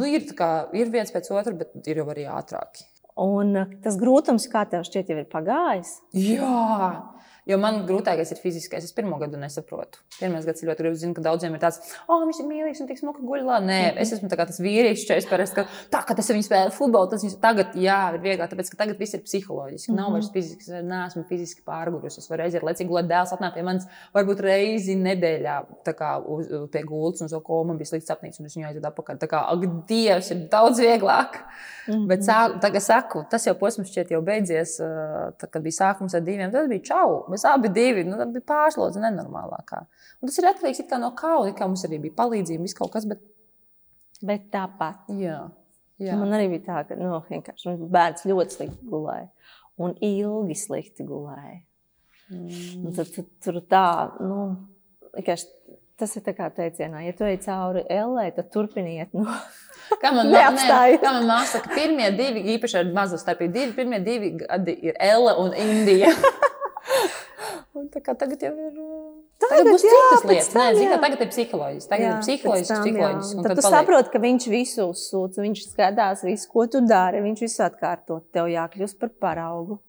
nu, 0.00 0.08
ir, 0.08 0.24
kā, 0.36 0.50
ir 0.76 0.90
viens 0.92 1.12
pēc 1.14 1.28
otra, 1.36 1.52
bet 1.60 1.88
ir 1.88 2.00
jau 2.00 2.08
arī 2.12 2.24
ātrāki. 2.32 2.86
Un 3.20 3.54
tas 3.84 3.94
grūtums, 4.00 4.48
kā 4.50 4.64
tev 4.66 4.82
šķiet, 4.88 5.12
jau 5.12 5.20
ir 5.20 5.28
pagājis? 5.30 5.92
Jā, 6.18 6.54
Jo 7.44 7.58
man 7.60 7.82
grūtākais 7.88 8.30
ir 8.32 8.38
fiziskais. 8.40 8.86
Es 8.86 8.94
pirmo 8.96 9.18
gadu 9.20 9.36
nesaprotu. 9.40 10.00
Pirmais 10.16 10.46
gads 10.48 10.62
ir 10.62 10.70
ļoti 10.70 10.84
grūti. 10.84 11.00
Zinu, 11.02 11.16
ka 11.16 11.24
daudziem 11.26 11.56
ir 11.56 11.60
tāds, 11.60 11.80
oh, 12.08 12.22
viņš 12.24 12.40
ir 12.40 12.48
mīlīgs 12.48 12.80
un 12.80 12.88
tik 12.88 13.00
smuki 13.00 13.24
guļlā. 13.26 13.58
Nē, 13.64 13.80
es 14.00 14.14
esmu 14.16 14.30
tas 14.32 14.60
vīrietis, 14.64 15.04
kas 15.10 15.28
parasti 15.28 15.60
ka 15.60 15.66
tā, 15.92 16.00
ka 16.08 16.16
tas 16.16 16.30
ir 16.30 16.38
viņa 16.38 16.46
spēle 16.48 16.72
futbolu. 16.72 17.10
Tas 17.12 17.24
viņas 17.24 17.36
tagad, 17.42 17.76
jā, 17.76 17.98
ir 18.14 18.22
vieglāk, 18.24 18.48
tāpēc 18.48 18.70
ka 18.72 18.80
tagad 18.80 19.02
viss 19.02 19.18
ir 19.18 19.24
psiholoģiski. 19.26 19.92
Mm 19.92 19.96
-hmm. 19.96 20.00
Nav 20.00 20.16
vairs 20.16 20.30
fiziski. 20.32 20.64
Es 20.64 20.88
neesmu 20.88 21.24
fiziski 21.28 21.62
pārgurus. 21.66 22.18
Es 22.18 22.30
varu 22.30 22.46
aiziet, 22.46 22.64
cik 22.64 22.88
gulēt 22.88 23.10
dēls 23.12 23.36
atnāk 23.36 23.54
pie 23.54 23.62
manis 23.62 23.84
varbūt 24.14 24.40
reizi 24.40 24.96
nedēļā 24.96 25.58
kā, 25.84 26.10
uz, 26.26 26.48
pie 26.72 26.82
gultas 26.82 27.20
un 27.20 27.28
so, 27.28 27.40
ko 27.40 27.62
man 27.64 27.76
bija 27.76 27.92
slikts 27.92 28.08
sapnis, 28.08 28.40
un 28.40 28.46
es 28.46 28.56
viņu 28.56 28.68
aizvedu 28.70 28.88
atpakaļ. 28.88 29.20
Tā 29.20 29.28
kā, 29.30 29.44
ak, 29.52 29.66
Dievs, 29.88 30.30
ir 30.30 30.48
daudz 30.52 30.80
vieglāk. 30.80 31.40
Mm 31.86 31.94
-hmm. 31.94 32.06
Bet 32.08 32.20
sā, 32.24 32.38
tagad 32.60 32.82
saku, 32.82 33.24
tas 33.30 33.46
jau 33.46 33.54
posms 33.54 33.90
šķiet 33.90 34.10
jau 34.10 34.22
beidzies, 34.22 34.80
tā, 35.40 35.50
kad 35.50 35.62
bija 35.62 35.72
sākums 35.72 36.14
ar 36.14 36.20
diviem. 36.20 36.50
Tas 36.52 36.68
bija 36.68 36.82
čau. 36.82 37.24
Mēs 37.34 37.44
abi 37.50 37.70
divi 37.74 38.06
nu, 38.06 38.16
bija 38.32 38.46
pārslodze 38.48 39.02
nenormālākā. 39.02 39.82
Un 40.20 40.30
tas 40.30 40.38
ir 40.40 40.48
atkarīgs 40.48 40.84
no 41.02 41.10
kauna, 41.18 41.52
kā 41.56 41.68
mums 41.68 41.84
arī 41.88 42.00
bija 42.06 42.16
palīdzība, 42.22 42.64
viss 42.64 42.78
kaut 42.78 42.94
kas. 42.94 43.08
Bet, 43.10 43.22
bet 44.22 44.48
tāpat. 44.54 45.10
Jā. 45.18 45.42
Jā. 46.02 46.16
Man 46.18 46.34
arī 46.34 46.48
bija 46.56 46.64
tā, 46.66 46.80
ka 46.88 46.98
nu, 46.98 47.20
nu 47.20 47.90
bērns 47.90 48.26
ļoti 48.26 48.56
slikti 48.56 48.90
gulēja 48.90 49.28
un 49.82 49.94
ilgi 50.02 50.56
slikti 50.58 51.06
gulēja. 51.06 51.60
Mm. 52.32 52.94
Tad, 52.96 53.10
tad, 53.14 53.28
tur 53.44 53.60
tā, 53.68 53.86
nu, 54.22 54.38
vienkārši 55.14 55.50
tas 56.00 56.16
ir 56.18 56.34
kā 56.34 56.48
teicienā, 56.50 57.04
ja 57.06 57.14
tu 57.14 57.26
ej 57.28 57.38
cauri 57.44 57.84
L, 57.92 58.16
tad 58.34 58.50
turpiniet. 58.54 59.12
Nu. 59.14 59.26
Kā 60.00 60.10
man 60.16 60.30
māca, 60.32 60.78
kā 60.96 61.10
man 61.12 61.26
māca, 61.28 61.58
ka 61.60 61.74
pirmie 61.76 62.06
divi, 62.16 62.40
īpaši 62.54 62.78
ar 62.80 62.86
mazu 62.96 63.18
starpību, 63.20 63.52
divi, 63.52 63.74
pirmie 63.76 63.98
divi 64.00 64.30
gadi 64.40 64.72
ir 64.88 64.96
L 64.96 65.28
un 65.42 65.52
Indija. 65.60 66.08
Un 67.74 67.88
tagad 67.90 68.38
jau 68.38 68.52
ir. 68.54 68.74
Tagad, 69.42 69.50
tagad 69.50 69.68
būs 69.72 69.82
jā, 69.82 69.94
citas 69.94 70.26
lietas. 70.30 70.50
Tam, 70.52 70.60
Nē, 70.60 70.74
zin, 70.78 70.92
tagad 71.02 71.22
ir 71.24 71.30
psiholoģiski. 71.32 71.90
Tagad 71.90 72.04
jā, 72.04 72.12
ir 72.12 72.20
psiholoģiski. 72.22 72.76
psiholoģiski 72.84 73.34
tad, 73.34 73.48
tad 73.48 73.58
tu 73.58 73.64
paliek... 73.64 73.74
saproti, 73.74 74.12
ka 74.12 74.20
viņš 74.22 74.46
visu 74.52 74.86
uzsūdz, 74.92 75.40
viņš 75.42 75.64
skatās 75.72 76.22
visu, 76.28 76.46
ko 76.52 76.66
tu 76.70 76.84
dari, 76.86 77.22
viņš 77.24 77.42
visu 77.42 77.64
atkārto. 77.66 78.20
Tev 78.34 78.52
jākļūst 78.52 79.00
par 79.02 79.10
paraugu. 79.26 79.80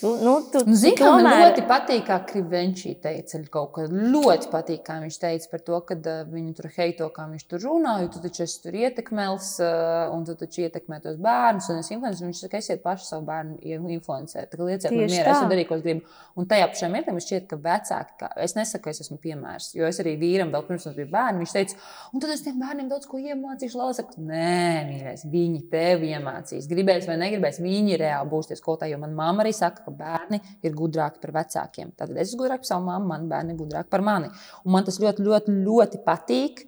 Tu, 0.00 0.08
nu, 0.24 0.32
tu, 0.50 0.58
nu, 0.66 0.74
Zini, 0.74 0.96
tomēr... 0.98 1.22
Man 1.22 1.36
ļoti 1.38 1.62
patīk, 1.70 2.00
kā 2.08 2.16
Krivenčī 2.26 2.96
teica, 2.98 3.38
kaut 3.52 3.70
kas 3.76 3.92
ļoti 3.94 4.48
patīk, 4.50 4.80
kā 4.82 4.96
viņš 5.02 5.18
teica 5.22 5.50
par 5.52 5.62
to, 5.68 5.78
ka 5.86 5.96
uh, 5.96 6.24
viņu 6.32 6.54
tur 6.58 6.68
heito, 6.74 7.06
kā 7.14 7.28
viņš 7.30 7.44
tur 7.50 7.62
runā, 7.62 7.92
jo 8.02 8.08
tu 8.16 8.22
taču 8.24 8.42
esi 8.42 8.58
tur 8.64 8.74
ietekmēls, 8.80 9.50
uh, 9.62 10.10
un 10.16 10.26
tu 10.26 10.34
taču 10.40 10.64
ietekmē 10.64 10.98
tos 11.04 11.20
bērnus, 11.22 11.68
un 11.70 11.78
es 11.84 11.92
influenceru, 11.94 12.26
viņš 12.32 12.42
saka, 12.42 12.62
esiet 12.64 12.82
paši 12.82 13.06
savu 13.06 13.28
bērnu 13.28 13.92
influencēt, 13.94 14.50
tā 14.50 14.58
kā 14.58 14.66
lieciet 14.66 14.90
man 14.90 15.06
mierā, 15.14 15.36
es 15.36 15.46
darīju, 15.54 15.68
ko 15.70 15.78
es 15.78 15.86
gribu. 15.86 16.18
Un 16.34 16.50
tajā 16.50 16.66
pašā 16.72 16.90
mirklī 16.90 17.14
man 17.14 17.24
šķiet, 17.28 17.46
ka 17.52 17.60
vecāki, 17.68 18.18
kā, 18.24 18.32
es 18.42 18.56
nesaku, 18.58 18.88
ka 18.88 18.96
es 18.96 19.04
esmu 19.04 19.20
piemērs, 19.22 19.70
jo 19.78 19.86
es 19.86 20.02
arī 20.02 20.16
vīram 20.18 20.50
vēl 20.50 20.66
pirms 20.66 20.88
mums 20.88 20.98
bija 20.98 21.12
bērni, 21.14 21.44
viņš 21.44 21.54
teica, 21.54 21.78
un 22.10 22.24
tad 22.24 22.34
es 22.34 22.42
tiem 22.42 22.58
bērniem 22.58 22.90
daudz 22.90 23.06
ko 23.06 23.22
iemācīšu, 23.22 23.78
lai 23.78 23.88
es 23.92 24.00
saku, 24.02 24.26
nē, 24.26 24.58
mīļais, 24.90 25.24
viņi 25.30 25.62
tev 25.70 26.02
iemācīs, 26.10 26.66
gribēs 26.66 27.06
vai 27.06 27.20
negribēs, 27.22 27.62
viņi 27.62 28.00
reāli 28.02 28.32
būs 28.34 28.50
tie 28.50 28.58
skolotāji, 28.58 28.96
jo 28.96 29.02
man 29.04 29.14
mamma 29.14 29.46
arī 29.46 29.54
saka, 29.54 29.83
ka 29.84 29.94
bērni 29.94 30.40
ir 30.64 30.76
gudrāki 30.76 31.22
par 31.22 31.34
vecākiem. 31.40 31.94
Tad 31.98 32.12
es 32.14 32.30
esmu 32.30 32.44
gudrāks 32.44 32.64
par 32.66 32.72
savu 32.74 32.88
mammu, 32.88 33.10
man 33.10 33.26
bērni 33.30 33.54
ir 33.54 33.60
gudrāki 33.60 33.92
par 33.92 34.04
mani. 34.06 34.30
Un 34.64 34.76
man 34.76 34.86
tas 34.86 35.00
ļoti, 35.02 35.24
ļoti, 35.26 35.58
ļoti 35.66 36.02
patīk. 36.06 36.64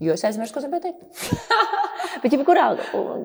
Jo 0.00 0.14
es 0.16 0.24
aizmirsu, 0.24 0.54
ko 0.56 0.64
gribēju 0.64 0.86
teikt. 0.86 1.24
bet, 2.22 2.32
ja 2.32 2.44
kurā 2.46 2.68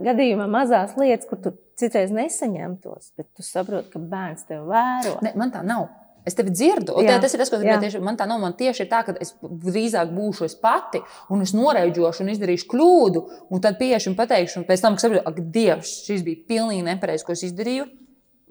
gadījumā 0.03 0.47
mazās 0.51 0.97
lietas, 0.99 1.27
kur 1.29 1.39
tu 1.43 1.53
citreiz 1.79 2.11
nesaņemtos, 2.15 3.13
bet 3.15 3.29
tu 3.31 3.45
saproti, 3.45 3.93
ka 3.93 4.01
bērns 4.01 4.49
tevi 4.49 4.65
vēro. 4.67 5.19
Ne, 5.23 5.31
man 5.39 5.53
tā 5.53 5.63
nav. 5.65 5.87
Es 6.25 6.33
tevi 6.33 6.49
dzirdu. 6.49 6.95
Jā, 7.05 7.19
tas 7.21 7.35
ir 7.35 7.41
tas, 7.41 7.51
ko 7.53 7.59
gribēju 7.61 7.83
tieši. 7.83 7.99
Man 8.03 8.17
tā 8.17 8.25
nav. 8.29 8.39
Man 8.41 8.55
tieši 8.57 8.85
ir 8.85 8.89
tā, 8.89 9.03
ka 9.05 9.13
es 9.21 9.35
drīzāk 9.43 10.09
būšu 10.15 10.47
es 10.47 10.55
pati, 10.57 11.03
un 11.29 11.45
es 11.45 11.53
noreidžošu 11.53 12.25
un 12.25 12.31
izdarīšu 12.33 12.69
kļūdu, 12.71 13.21
un 13.53 13.61
tad 13.61 13.77
pieešu 13.77 14.09
un 14.11 14.17
pateikšu, 14.17 14.61
un 14.61 14.65
pēc 14.65 14.81
tam, 14.81 14.97
kad 14.97 15.05
saprotu, 15.05 15.21
ak, 15.29 15.43
Dievs, 15.53 15.99
šis 16.07 16.25
bija 16.25 16.41
pilnīgi 16.49 16.87
nepareizs, 16.87 17.27
ko 17.27 17.35
es 17.37 17.45
izdarīju 17.45 17.85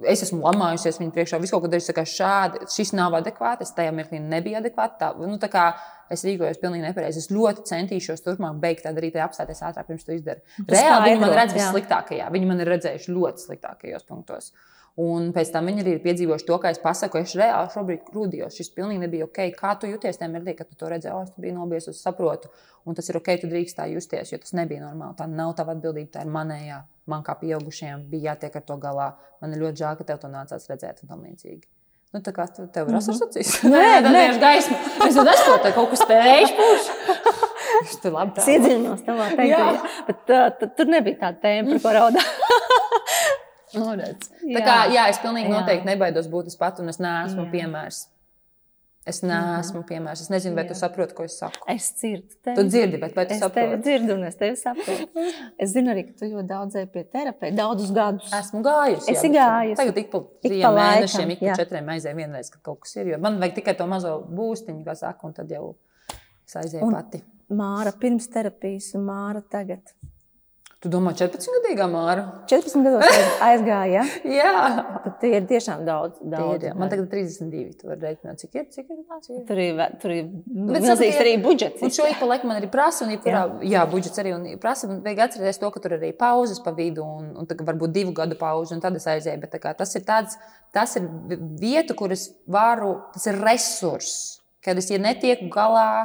es 0.02 0.24
esmu 0.26 0.40
lamājusies 0.42 0.98
viņa 1.00 1.14
priekšā, 1.14 1.38
visu 1.42 1.54
kaut 1.54 1.64
ko 1.64 1.70
darījusi 1.70 2.04
šādi. 2.16 2.66
Šis 2.74 2.92
nav 2.98 3.14
adekvāts, 3.20 3.68
es 3.68 3.74
tajā 3.76 3.92
mirklī 3.94 4.20
nebiju 4.22 4.58
adekvāts. 4.58 4.98
Tā, 5.00 5.12
nu, 5.20 5.38
tā 5.42 5.50
kā 5.52 5.68
es 6.12 6.24
rīkojos 6.26 6.60
pilnīgi 6.62 6.88
nepareizi. 6.88 7.22
Es 7.22 7.30
ļoti 7.32 7.66
centīšos 7.70 8.24
turpmāk 8.24 8.58
beigt 8.62 8.84
tā 8.86 8.94
darīt, 8.96 9.18
apstāties 9.22 9.62
ātrāk, 9.64 9.88
pirms 9.90 10.06
to 10.06 10.16
izdarīt. 10.16 10.58
Reāli 10.70 11.12
viņi 11.12 11.22
man 11.22 11.36
redz 11.38 11.56
vissliktākajā. 11.56 12.30
Viņi 12.34 12.50
man 12.50 12.64
ir 12.64 12.72
redzējuši 12.74 13.14
ļoti 13.14 13.46
sliktākajos 13.46 14.08
punktos. 14.10 14.50
Un 15.00 15.32
pēc 15.34 15.48
tam 15.50 15.66
viņi 15.66 15.82
arī 15.82 15.92
ir 15.96 16.02
piedzīvojuši 16.04 16.46
to, 16.46 16.56
kā 16.62 16.70
es 16.70 16.78
pasaku, 16.78 17.18
es 17.18 17.32
reāli 17.34 17.72
šobrīd 17.72 18.04
krūdījos. 18.06 18.54
Šis 18.54 18.70
pilnīgi 18.76 19.02
nebija 19.02 19.26
ok. 19.26 19.40
Kā 19.58 19.72
tu 19.80 19.90
jūties 19.90 20.20
tajā 20.20 20.30
mirklī, 20.30 20.54
kad 20.54 20.70
tu 20.70 20.78
to 20.78 20.90
redzēji? 20.92 21.14
Oh, 21.16 21.24
es 21.26 21.34
biju 21.42 21.56
nobijies, 21.56 21.88
es 21.90 22.02
saprotu. 22.04 22.52
Un 22.86 22.94
tas 22.94 23.10
ir 23.10 23.18
ok, 23.18 23.32
tu 23.42 23.50
drīkst 23.50 23.80
tā 23.80 23.88
justies, 23.90 24.30
jo 24.30 24.38
tas 24.38 24.54
nebija 24.54 24.84
normāli. 24.84 25.16
Tā 25.18 25.26
nav 25.26 25.56
tava 25.58 25.74
atbildība, 25.74 26.12
tā 26.14 26.22
ir 26.22 26.30
manējā. 26.30 26.78
Man 27.10 27.26
kā 27.26 27.34
pieaugušajiem 27.42 28.06
bija 28.12 28.30
jātiek 28.32 28.54
ar 28.60 28.66
to 28.70 28.78
galā. 28.86 29.10
Man 29.42 29.56
ir 29.56 29.64
ļoti 29.64 29.82
žēl, 29.82 29.98
ka 29.98 30.06
tev 30.12 30.22
to 30.22 30.30
nācās 30.30 30.70
redzēt 30.70 31.02
un 31.02 31.10
tam 31.10 31.26
līdzīgi. 31.26 31.66
Nu, 32.14 32.20
tā 32.22 32.30
kā 32.30 32.46
tev 32.54 32.92
ir 32.92 32.94
asars 32.94 33.24
acīs. 33.26 33.56
Nē, 33.74 33.86
tā 34.04 34.14
nē. 34.14 34.26
ir 34.30 34.36
gaisma. 34.38 34.78
Es 35.02 35.16
nesaprotu, 35.18 35.64
ka 35.64 35.72
kaut 35.74 35.90
kas 35.90 36.04
būs. 36.54 36.90
Es 37.82 37.96
tur 38.04 38.14
labi 38.14 38.38
Es 38.38 38.46
iedziļinos 38.54 39.02
tavā 39.02 39.32
teiktajā. 39.32 39.72
Bet 40.06 40.30
uh, 40.36 40.68
tur 40.78 40.92
nebija 40.94 41.18
tā 41.24 41.32
tēma, 41.42 41.74
par 41.74 41.82
ko 41.82 41.96
raudāt. 41.98 42.30
Noredz. 43.84 44.30
Tā 44.40 44.50
Jā. 44.58 44.64
kā, 44.66 44.80
jā, 44.94 45.06
es 45.12 45.18
pilnīgi 45.22 45.50
Jā. 45.52 45.60
noteikti 45.60 45.86
nebaidos 45.92 46.28
būt 46.32 46.50
es 46.52 46.56
pats, 46.60 46.80
un 46.80 46.88
es 46.92 46.98
neesmu 47.02 47.46
Jā. 47.46 47.52
piemērs. 47.54 48.04
Es 49.04 49.18
neesmu 49.20 49.82
piemērs. 49.84 50.22
Es 50.24 50.30
nezinu, 50.32 50.54
vai 50.56 50.62
tu 50.64 50.72
Jā. 50.72 50.78
saproti, 50.86 51.12
ko 51.12 51.26
es 51.28 51.34
saku. 51.36 51.60
Es 51.68 51.90
dzirdu 51.98 52.38
tevi. 52.40 52.54
Tu 52.56 52.62
dzirdi, 52.70 53.00
bet 53.02 53.12
vai 53.18 53.26
tu 53.28 53.34
Es 53.34 53.40
tevi 53.42 53.50
saproti? 53.52 53.82
dzirdu, 53.84 54.14
un 54.14 54.24
es 54.30 54.38
tevi 54.40 54.56
saprotu. 54.56 55.24
Es 55.60 55.74
zinu 55.74 55.92
arī, 55.92 56.06
ka 56.08 56.14
tu 56.22 56.30
ļoti 56.30 56.46
daudz 56.48 56.78
ej 56.80 56.86
pie 56.94 57.02
terapeita, 57.12 57.56
daudzus 57.58 57.92
gadus. 57.92 58.32
Esmu 58.32 58.62
gājusi. 58.64 59.12
Jā, 59.12 59.20
bet 59.20 59.34
gājusi. 59.36 59.76
Tagad 59.82 60.00
ik 60.00 60.08
pa 60.14 60.22
trim 60.46 60.64
mēnešiem, 60.78 61.34
ik 61.36 61.42
pa 61.44 61.50
jā. 61.50 61.58
četriem 61.60 61.92
aizēju 61.98 62.16
vienreiz, 62.22 62.48
kad 62.54 62.62
kaut 62.70 62.80
kas 62.86 62.96
ir. 62.96 63.12
Jo 63.12 63.18
man 63.20 63.36
vajag 63.44 63.58
tikai 63.60 63.76
to 63.76 63.86
mazo 63.92 64.14
būstiņu, 64.40 64.80
kā 64.88 64.96
saka, 64.96 65.28
un 65.28 65.36
tad 65.36 65.52
jau 65.52 65.74
es 66.48 66.56
aizēju 66.62 66.88
Un- 66.88 66.96
pati. 66.96 67.20
Māra 67.52 67.92
pirms 68.00 68.30
terapijas, 68.32 68.94
un 68.96 69.04
Māra 69.04 69.44
tagad. 69.44 69.92
Tu 70.84 70.90
domā, 70.92 71.14
14-gadīgā 71.16 71.84
māra? 71.88 72.22
14 72.50 72.82
gados 72.84 73.04
aiz- 73.08 73.38
aizgāja. 73.46 74.02
Ja? 74.04 74.32
Jā, 74.36 74.50
Tad 75.04 75.14
tie 75.22 75.30
ir 75.38 75.46
tiešām 75.48 75.84
daudz. 75.86 76.18
Daudz 76.20 76.58
ir, 76.58 76.66
jā. 76.68 76.72
man 76.76 76.90
tagad 76.92 77.06
ir 77.06 77.10
32. 77.14 77.78
Tu 77.80 77.88
vari 77.88 78.02
rēķināt, 78.04 78.42
cik 78.42 78.58
ir. 78.58 78.66
Cik 78.74 78.90
ir, 78.92 78.98
cik 79.24 79.30
ir. 79.38 79.44
Tur 79.48 79.62
ir, 79.62 79.80
tur 80.02 80.12
ir 80.12 80.26
milzīgs 80.52 81.20
arī 81.22 81.32
budžets. 81.40 81.80
Un 81.80 81.94
šo 81.94 82.04
ik 82.10 82.18
pa 82.20 82.28
laikam 82.28 82.52
man 82.52 82.60
arī 82.60 82.68
prasa, 82.72 83.06
un 83.06 83.14
jebkurā, 83.14 83.44
jā. 83.62 83.70
jā, 83.78 83.84
budžets 83.94 84.20
arī 84.20 84.34
un 84.36 84.44
prasa, 84.60 84.90
un 84.92 85.00
vajag 85.06 85.22
atcerēties 85.24 85.60
to, 85.62 85.70
ka 85.72 85.82
tur 85.86 85.94
ir 85.96 86.02
arī 86.02 86.10
pauzes 86.20 86.60
pa 86.64 86.74
vidu, 86.76 87.06
un, 87.06 87.30
un 87.40 87.48
tagad 87.48 87.64
varbūt 87.70 87.94
divu 87.96 88.12
gadu 88.20 88.36
pauze, 88.40 88.76
un 88.76 88.84
tad 88.84 88.98
es 89.00 89.08
aizēju. 89.08 89.40
Bet 89.46 89.54
tā 89.56 89.62
kā 89.64 89.72
tas 89.78 89.96
ir 89.96 90.04
tāds, 90.04 90.36
tas 90.76 90.98
ir 91.00 91.08
vieta, 91.64 91.96
kur 91.96 92.12
es 92.12 92.26
varu, 92.44 92.98
tas 93.16 93.24
ir 93.32 93.40
resurss, 93.40 94.42
kad 94.60 94.76
es 94.76 94.92
ja 94.92 95.00
netieku 95.00 95.48
galā. 95.54 96.04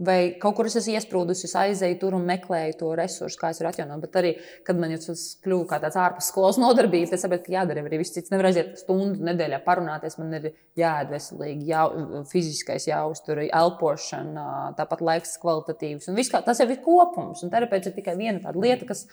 Vai 0.00 0.32
kaut 0.40 0.54
kur 0.56 0.64
es 0.64 0.78
esmu 0.80 0.94
iesprūdusi, 0.96 1.44
es 1.44 1.52
aizēju 1.60 1.98
tur 2.00 2.14
un 2.16 2.22
meklēju 2.28 2.78
to 2.80 2.90
resursu, 2.96 3.36
kā 3.36 3.50
es 3.52 3.58
varu 3.60 3.68
atjaunot. 3.68 4.00
Bet 4.00 4.14
arī, 4.16 4.30
kad 4.64 4.78
man 4.80 4.94
tas 4.96 5.24
kļuva 5.44 5.66
kā 5.68 5.78
tāds 5.82 5.98
ārpus 6.00 6.30
skolas 6.32 6.56
nodarbības, 6.62 7.12
es 7.12 7.24
saprotu, 7.26 7.44
ka 7.48 7.56
jādara 7.58 7.84
arī 7.84 7.98
viss 8.00 8.14
cits. 8.16 8.32
Nevar 8.32 8.48
aiziet 8.48 8.78
stundu 8.80 9.20
nedēļā 9.28 9.60
parunāties. 9.66 10.16
Man 10.20 10.38
ir 10.38 10.48
jāēd 10.80 11.12
veselīgi, 11.12 11.68
jā, 11.68 11.84
fiziskais 12.30 12.88
jāuztur, 12.88 13.42
elpošana, 13.44 14.46
tāpat 14.80 15.04
laiks 15.04 15.36
kvalitatīvs. 15.42 16.08
Un 16.08 16.16
viss 16.16 16.32
tas 16.32 16.64
jau 16.64 16.68
ir 16.70 16.80
kopums. 16.84 17.44
Un 17.44 17.52
terapeits 17.52 17.92
ir 17.92 17.96
tikai 17.98 18.16
viena 18.16 18.40
tāda 18.40 18.64
lieta, 18.64 18.88
kas, 18.88 19.04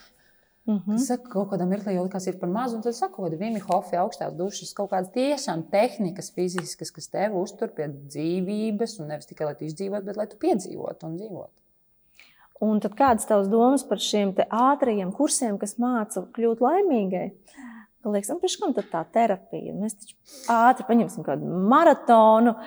Mhm. 0.67 0.97
kas 0.97 1.05
saka, 1.07 1.29
kaut 1.31 1.51
kādā 1.53 1.63
mirklī 1.63 1.93
jau 1.95 2.03
likās 2.03 2.25
ir 2.27 2.39
par 2.41 2.49
mazu. 2.51 2.75
Un 2.75 2.81
tad 2.83 2.95
kāda 3.13 3.37
Vimi 3.39 3.61
Hofi 3.63 3.95
augstās 3.95 4.33
dušas, 4.35 4.73
kaut 4.75 4.91
kādas 4.91 5.13
tiešām 5.13 5.63
tehnikas, 5.71 6.33
fiziskas, 6.35 6.91
kas 6.91 7.07
tev 7.07 7.37
uztur 7.39 7.71
pie 7.71 7.87
dzīvības. 7.87 8.99
Un 8.99 9.13
nevis 9.13 9.29
tikai 9.29 9.47
lai 9.47 9.55
tu 9.55 9.63
izdzīvotu, 9.63 10.05
bet 10.09 10.19
lai 10.19 10.27
tu 10.27 10.35
piedzīvotu 10.41 11.07
un 11.07 11.15
dzīvotu. 11.21 11.55
Un 12.67 12.79
tad 12.81 12.97
kādas 12.97 13.27
tavas 13.29 13.47
domas 13.47 13.83
par 13.87 14.01
šiem 14.01 14.33
te 14.35 14.43
ātrajiem 14.49 15.13
kursiem, 15.15 15.59
kas 15.61 15.77
māca 15.79 16.25
kļūt 16.35 16.63
laimīgai? 16.65 17.27
Ka 18.03 18.11
Liekas, 18.11 18.33
nu, 18.33 18.41
kam 18.61 18.73
tad 18.75 18.89
tā 18.91 19.03
terapija? 19.13 19.75
Mēs 19.77 19.95
taču 20.01 20.15
ātri 20.51 20.87
paņemsim 20.89 21.25
kādu 21.25 21.47
maratonu. 21.69 22.57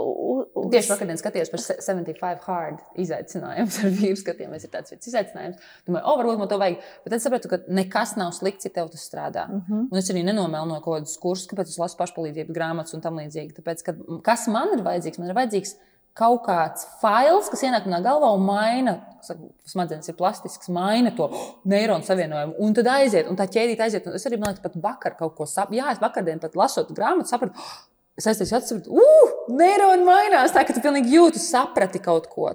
U- 0.00 0.46
u- 0.56 0.70
Tieši 0.72 0.90
vakar 0.92 1.06
dienā 1.08 1.18
skatījos 1.20 1.50
par 1.52 1.60
se- 1.60 1.76
75 1.84 2.40
hard 2.46 2.78
izaicinājumu 2.96 3.84
ar 3.84 3.90
vīru 4.00 4.18
skatījumos. 4.20 4.64
Ir 4.64 4.72
tāds 4.72 4.90
viens 4.94 5.08
izaicinājums. 5.12 5.60
Domāju, 5.88 6.02
o, 6.04 6.16
varbūt 6.22 6.38
man 6.38 6.48
to 6.48 6.58
vajag. 6.62 6.80
Bet 7.04 7.12
tad 7.16 7.20
sapratu, 7.26 7.48
ka 7.52 7.58
nekas 7.68 8.16
nav 8.16 8.32
slikts, 8.32 8.64
ja 8.64 8.70
tev 8.70 8.90
tas 8.90 9.04
strādā. 9.08 9.46
Mhm. 9.50 9.88
Un 9.92 9.98
es 9.98 10.10
arī 10.10 10.24
nenomēlu 10.24 10.68
no 10.72 10.80
kaut 10.80 11.00
kādas 11.02 11.16
kursus, 11.20 11.46
kāpēc 11.52 11.68
es 11.74 11.78
lasu 11.78 11.96
pašpalīdzības 12.00 12.56
grāmatas 12.56 12.94
un 12.94 13.00
tam 13.04 13.16
līdzīgi. 13.20 13.56
Tāpēc, 13.60 13.82
ka, 13.84 13.96
kas 14.22 14.48
man 14.48 14.72
ir 14.78 14.84
vajadzīgs? 14.84 15.18
Man 15.18 15.28
ir 15.30 15.34
vajadzīgs 15.42 15.74
kaut 16.14 16.42
kāds 16.44 16.84
fails, 17.00 17.48
kas 17.48 17.62
ienāk 17.64 17.86
manā 17.88 18.02
galvā 18.04 18.34
un 18.36 18.42
maina, 18.44 18.98
smadzenes 19.64 20.08
ir 20.10 20.16
plastisks, 20.18 20.68
maina 20.68 21.10
to 21.16 21.28
neironu 21.64 22.04
savienojumu. 22.04 22.56
Un 22.60 22.74
tad 22.76 22.84
aiziet, 22.92 23.28
un 23.30 23.36
tā 23.38 23.46
ķēdīt 23.48 23.80
aiziet. 23.80 24.06
Un 24.06 24.12
es 24.18 24.26
arī, 24.28 24.38
man 24.38 24.52
liekas, 24.52 24.60
pat 24.66 24.76
vakar 24.82 25.16
kaut 25.16 25.36
ko 25.38 25.44
sapratu. 25.48 25.78
Jā, 25.78 25.92
es 25.94 25.98
vakardien 26.02 26.40
pat 26.42 26.52
lasot 26.58 26.90
grāmatu, 26.92 27.30
sapratu. 27.32 27.54
Es 28.20 28.26
aizteicu, 28.28 28.56
atceros, 28.58 28.88
uh, 28.92 29.34
neironi 29.56 30.04
mainās. 30.04 30.52
Tā 30.52 30.66
ka 30.68 30.74
tu 30.76 30.82
pilnīgi 30.84 31.14
jūti, 31.16 31.40
saprati 31.40 32.00
kaut 32.02 32.26
ko. 32.32 32.50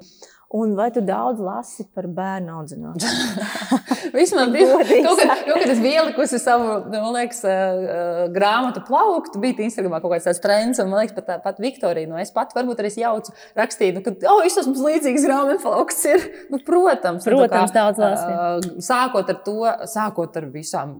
Un 0.55 0.77
vai 0.77 0.85
tu 0.95 1.01
daudz 1.03 1.41
lasi 1.43 1.83
par 1.91 2.05
bērnu 2.07 2.53
audzināšanu? 2.55 3.47
Vismaz 4.15 4.51
bija 4.53 4.77
kaut 4.77 5.19
kad, 5.19 5.41
kaut 5.43 5.57
kad 5.59 5.71
es 5.73 5.81
biju 5.83 5.97
ielikusi 6.05 6.39
savu, 6.39 6.69
man 6.93 7.09
liekas, 7.17 7.41
uh, 7.43 7.81
uh, 7.81 8.21
grāmatu 8.31 8.79
plauktu, 8.87 9.41
bija 9.43 9.65
Instagramā 9.65 9.99
kaut 9.99 10.13
kāds 10.13 10.29
tāds 10.29 10.39
trends, 10.45 10.79
un 10.79 10.93
man 10.93 11.01
liekas, 11.01 11.17
pat, 11.17 11.43
pat 11.43 11.59
Viktorija, 11.59 12.07
no 12.07 12.21
es 12.21 12.31
pat 12.31 12.55
varbūt 12.55 12.79
arī 12.79 12.93
jaucu 13.01 13.35
rakstīt, 13.59 13.97
nu, 13.97 14.05
ka, 14.05 14.13
oh, 14.31 14.39
es 14.47 14.55
esmu 14.61 14.77
līdzīgs 14.87 15.27
grāmatu 15.27 15.59
plaukts 15.65 16.05
ir. 16.13 16.23
Nu, 16.53 16.61
protams, 16.63 17.27
nu, 17.27 17.33
Protams, 17.41 17.75
daudz 17.75 17.99
lasi. 18.05 18.31
uh, 18.31 18.79
Sākot 18.87 19.35
ar 19.35 19.43
to, 19.43 19.59
sākot 19.97 20.39
ar 20.39 20.47
visām 20.53 20.99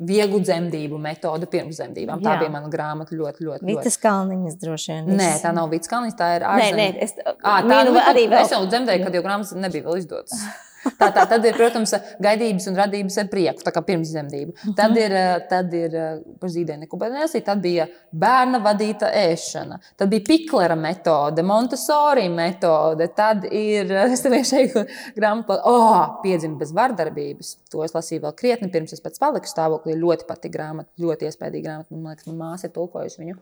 vieglu 0.00 0.40
dzemdību 0.42 0.98
metodu 0.98 1.46
pirms 1.50 1.78
dzemdībām. 1.78 2.22
Tā 2.24 2.34
Jā. 2.34 2.40
bija 2.42 2.50
mana 2.50 2.70
grāmata 2.72 3.14
ļoti, 3.14 3.46
ļoti. 3.46 3.66
Vitas 3.68 3.96
kalniņas 4.02 4.58
droši 4.58 4.92
vien. 4.92 5.12
Nē, 5.20 5.30
tā 5.42 5.52
nav 5.54 5.70
Vits 5.70 5.90
Kalniņš, 5.90 6.16
tā 6.18 6.30
ir 6.36 6.42
Nē, 6.42 6.52
ārzemē. 6.54 6.76
nē, 6.76 7.02
es 7.06 7.14
À, 7.24 7.60
tā 7.62 7.80
nu, 7.86 7.94
arī 8.00 8.26
vēl. 8.26 8.42
Es 8.42 8.50
jau 8.50 8.64
dzemdēju, 8.66 9.04
kad 9.06 9.14
jau 9.14 9.22
grāmatas 9.22 9.54
nebija 9.54 9.86
vēl 9.86 10.02
izdotas. 10.02 10.34
Tā, 10.84 11.08
tā 11.14 11.24
tad 11.28 11.44
ir, 11.46 11.56
protams, 11.56 11.94
gaidības 12.22 12.66
un 12.70 12.76
radības 12.78 13.16
ar 13.22 13.28
prieku, 13.32 13.64
tā 13.64 13.72
kā 13.74 13.82
pirms 13.86 14.10
dzemdību. 14.12 14.54
Tad 14.76 14.96
ir, 15.00 15.14
eh, 15.16 15.36
tad 15.48 15.72
ir 15.76 15.96
eh, 15.96 16.74
neko 16.82 16.98
nesīt, 17.14 17.44
tad 17.46 17.62
bija 17.64 17.86
bērna 18.12 18.60
vadīta 18.64 19.08
ēšana, 19.08 19.78
tad 19.96 20.12
bija 20.12 20.24
Piklera 20.28 20.76
metode, 20.76 21.44
Montesori 21.46 22.28
metode, 22.32 23.08
tad 23.16 23.46
ir, 23.50 23.90
eh, 23.92 24.12
es 24.12 24.24
tev 24.24 24.36
šeit 24.44 24.76
grāmatā, 25.16 25.60
oh, 25.64 26.20
piedzima 26.22 26.58
bez 26.60 26.74
vardarbības. 26.76 27.56
To 27.72 27.84
es 27.86 27.96
lasīju 27.96 28.26
vēl 28.26 28.36
krietni 28.36 28.70
pirms 28.72 28.92
es 28.96 29.02
pats 29.04 29.22
paliku 29.22 29.50
stāvoklī. 29.50 29.96
Ļoti 30.00 30.28
patīk 30.28 30.54
grāmata, 30.54 30.90
ļoti 31.00 31.30
iespaidīga 31.30 31.70
grāmata. 31.70 31.96
Man 31.96 32.12
liekas, 32.12 32.28
man 32.30 32.40
māsa 32.42 32.68
ir 32.68 32.74
tulkojusi 32.76 33.22
viņu. 33.22 33.40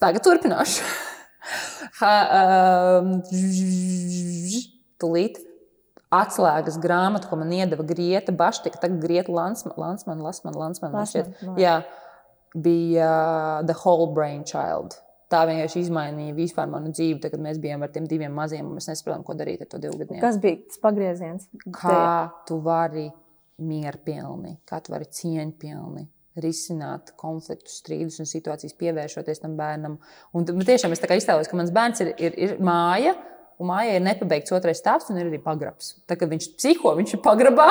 Tagad 0.00 0.26
turpināšu. 0.26 0.84
Ha, 2.00 2.10
um, 3.00 3.14
tūlīt 5.00 5.38
atslēgas 6.14 6.78
grāmatu, 6.82 7.30
ko 7.30 7.38
man 7.40 7.52
iedeva 7.54 7.84
Grieta 7.86 8.34
Baštika, 8.34 8.80
tagad 8.82 8.98
Grieta 9.02 9.32
Lansman, 9.34 9.76
Lansman, 9.78 10.22
Lansman, 10.24 10.58
Lansman, 10.58 10.94
man 10.94 11.06
Lansman, 11.06 11.54
jā. 11.60 11.80
Bija 12.50 13.06
uh, 13.06 13.66
The 13.66 13.76
Whole 13.84 14.10
Brain 14.14 14.42
Child. 14.42 14.96
Tā 15.30 15.44
vienkārši 15.46 15.84
izmainīja 15.84 16.34
vispār 16.34 16.66
manu 16.66 16.90
dzīvi, 16.90 17.20
tad, 17.22 17.30
kad 17.36 17.42
mēs 17.44 17.60
bijām 17.62 17.84
ar 17.86 17.92
tiem 17.94 18.08
diviem 18.10 18.34
maziem, 18.34 18.66
un 18.66 18.80
mēs 18.80 18.88
nesaprotam, 18.90 19.22
ko 19.22 19.36
darīt 19.38 19.62
ar 19.62 19.70
to 19.70 19.78
divu 19.78 20.00
gadiem. 20.00 20.18
Kas 20.22 20.40
bija 20.42 20.58
tas 20.64 20.82
pagrieziens? 20.82 21.46
Kā 21.76 22.00
tu 22.48 22.58
vari 22.64 23.06
mierpilni, 23.62 24.56
kā 24.66 24.80
tu 24.82 24.90
vari 24.96 25.06
cieņpilni 25.14 26.08
risināt 26.42 27.12
konfliktus, 27.20 27.80
strīdus 27.82 28.20
un 28.22 28.28
situācijas, 28.28 28.76
pievēršoties 28.78 29.42
tam 29.42 29.56
bērnam. 29.58 29.98
Un 30.34 30.46
tiešām 30.46 30.94
es 30.94 31.02
tā 31.02 31.10
kā 31.10 31.18
iztēlojos, 31.18 31.50
ka 31.50 31.58
mans 31.58 31.72
bērns 31.74 32.02
ir, 32.04 32.12
ir, 32.18 32.36
ir 32.38 32.56
māja. 32.64 33.16
Un 33.60 33.68
mājā 33.68 33.98
ir 33.98 34.04
nepabeigts 34.04 34.54
otrais 34.56 34.78
stāvs, 34.80 35.10
un 35.12 35.18
ir 35.20 35.26
arī 35.28 35.36
pagrabs. 35.44 35.90
Tā 36.08 36.16
kā 36.16 36.24
viņš 36.30 36.46
psiho, 36.56 36.94
viņš 36.96 37.10
ir 37.12 37.20
pagrabā. 37.20 37.66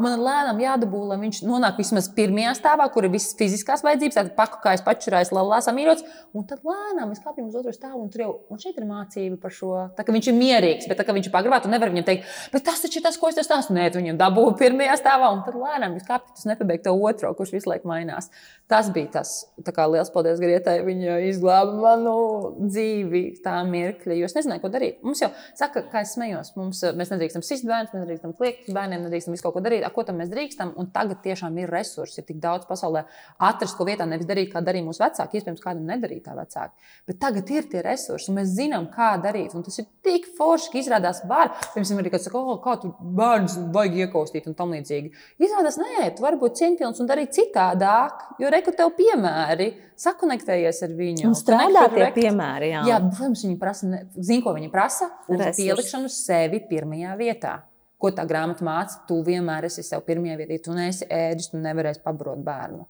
Man 0.00 0.22
lēnām 0.24 0.62
jādabū, 0.62 1.02
lai 1.10 1.18
viņš 1.20 1.42
nonāk 1.44 1.76
vismaz 1.82 2.08
pirmajā 2.16 2.54
stāvā, 2.56 2.86
kur 2.94 3.04
ir 3.04 3.12
visas 3.12 3.36
fiziskās 3.36 3.84
vajadzības, 3.84 4.16
tāda 4.16 4.32
paku 4.38 4.62
kājas 4.64 4.80
pačurājis, 4.86 5.34
lalā 5.36 5.58
samīrots. 5.66 6.06
Un 6.32 6.46
tad 6.48 6.64
lēnām 6.64 7.12
mēs 7.12 7.20
kāpjam 7.20 7.50
uz 7.50 7.58
otro 7.60 7.74
stāvu, 7.76 8.00
un 8.06 8.08
tur 8.14 8.24
jau 8.24 8.30
un 8.48 8.62
šeit 8.62 8.80
ir 8.80 8.88
mācība 8.88 9.36
par 9.42 9.52
šo. 9.52 9.74
Tā 9.98 10.06
kā 10.06 10.14
viņš 10.16 10.30
ir 10.32 10.38
mierīgs, 10.38 10.88
bet 10.88 11.02
tā 11.02 11.04
kā 11.04 11.12
viņš 11.16 11.28
ir 11.28 11.34
pagrabā, 11.36 11.60
tu 11.60 11.72
nevari 11.72 11.92
viņam 11.92 12.08
teikt, 12.08 12.32
bet 12.54 12.64
tas 12.64 12.80
taču 12.80 13.02
ir 13.02 13.04
tas, 13.04 13.20
ko 13.20 13.28
es 13.28 13.36
te 13.36 13.44
stāstu. 13.44 13.76
Nē, 13.76 13.90
tu 13.92 14.00
viņam 14.00 14.16
dabūji 14.20 14.56
pirmajā 14.64 14.96
stāvā, 15.02 15.28
un 15.36 15.44
tad 15.44 15.60
lēnām 15.60 15.98
jūs 15.98 16.08
kāpjat 16.08 16.40
uz 16.40 16.48
nepabeigto 16.48 16.96
otro, 16.96 17.34
kurš 17.36 17.52
visu 17.58 17.68
laiku 17.68 17.92
mainās. 17.92 18.30
Tas 18.70 18.88
bija 18.94 19.12
tas, 19.18 19.36
tā 19.60 19.76
kā 19.76 19.84
liels 19.92 20.08
paldies 20.14 20.40
Grietai. 20.40 20.78
Viņa 20.86 21.20
izglāba 21.28 21.74
manu 21.76 22.16
dzīvi 22.64 23.24
tā 23.44 23.58
mirkļa, 23.68 24.16
jo 24.16 24.30
es 24.30 24.36
nezināju, 24.38 24.62
ko 24.64 24.72
darīt. 24.72 25.02
Mums 25.04 25.20
jau 25.20 25.33
saka, 25.58 25.84
kā 25.92 26.02
es 26.04 26.14
smējos, 26.16 26.52
mums, 26.58 26.82
eh, 26.84 26.94
mēs 26.96 27.12
nedrīkstam 27.12 27.44
sist 27.46 27.66
bērnus, 27.68 27.92
mēs 27.94 28.04
nedrīkstam 28.04 28.34
kliegt 28.38 28.70
bērniem, 28.74 29.04
nedrīkstam 29.06 29.34
visu 29.36 29.46
kaut 29.46 29.56
ko 29.56 29.62
darīt. 29.64 29.84
A, 29.86 29.90
ko 29.94 30.04
tam 30.06 30.18
mēs 30.20 30.30
drīkstam? 30.32 30.74
Un 30.80 30.90
tagad 30.94 31.22
tiešām 31.24 31.56
ir 31.62 31.70
resursi, 31.70 32.18
ir 32.20 32.28
tik 32.28 32.40
daudz 32.42 32.66
pasaulē 32.68 33.04
atrast, 33.38 33.76
ko 33.78 33.86
vietā 33.88 34.06
nevis 34.08 34.26
darīt, 34.26 34.52
kā 34.52 34.62
darīja 34.64 34.86
mūsu 34.88 35.04
vecāki. 35.04 35.40
Iespējams, 35.40 35.62
kādam 35.62 35.86
nedarīja 35.88 36.28
tā 36.28 36.36
vecāki. 36.38 36.90
Bet 37.06 37.20
tagad 37.22 37.50
ir 37.50 37.68
tie 37.70 37.82
resursi, 37.84 38.30
un 38.30 38.38
mēs 38.40 38.54
zinām, 38.56 38.90
kā 38.92 39.14
darīt. 39.22 39.54
Un 39.54 39.64
tas 39.66 39.78
ir 39.78 39.88
tik 40.04 40.28
forši, 40.38 40.70
ka 40.72 40.80
izrādās 40.82 41.24
var. 41.28 41.54
Piemēram, 41.74 42.02
arī 42.02 42.14
kāds 42.14 42.28
saka, 42.28 42.40
oh, 42.40 42.60
kā 42.64 42.76
tu 42.82 42.92
bērnus 43.00 43.58
vajag 43.74 43.98
iekaustīt 44.04 44.46
un 44.50 44.58
tam 44.58 44.74
līdzīgi. 44.74 45.12
Izrādās, 45.42 45.78
nē, 45.80 46.10
tu 46.16 46.26
vari 46.26 46.40
būt 46.40 46.60
cieņpilns 46.60 47.02
un 47.02 47.10
darīt 47.10 47.34
citādāk, 47.36 48.28
jo 48.42 48.52
reku 48.52 48.74
tev 48.76 48.94
piemēri 48.98 49.72
sakonektējies 50.00 50.80
ar 50.86 50.94
viņu. 50.98 51.28
Un 51.28 51.36
strādā 51.38 51.84
pie 51.92 52.06
piemēri. 52.16 52.70
Jā, 52.72 52.82
jā 52.88 52.98
protams, 53.04 53.44
viņi 53.46 53.58
prasa, 53.60 53.90
zina, 54.16 54.42
ko 54.44 54.54
viņi 54.56 54.70
prasa. 54.72 55.10
Uz 55.28 55.44
pielikšanu 55.56 56.10
sevi 56.12 56.60
pirmajā 56.68 57.14
vietā. 57.20 57.54
Ko 58.00 58.10
tā 58.12 58.26
grāmata 58.28 58.64
māca? 58.66 58.98
Tu 59.08 59.20
vienmēr 59.24 59.68
esi 59.70 59.84
sev 59.86 60.02
pirmajā 60.06 60.40
vietā. 60.40 60.58
Tu 60.66 60.74
neesi 60.76 61.08
ēdis, 61.08 61.52
tu 61.52 61.60
nevarēsi 61.62 62.02
pabarot 62.04 62.42
bērnu. 62.44 62.84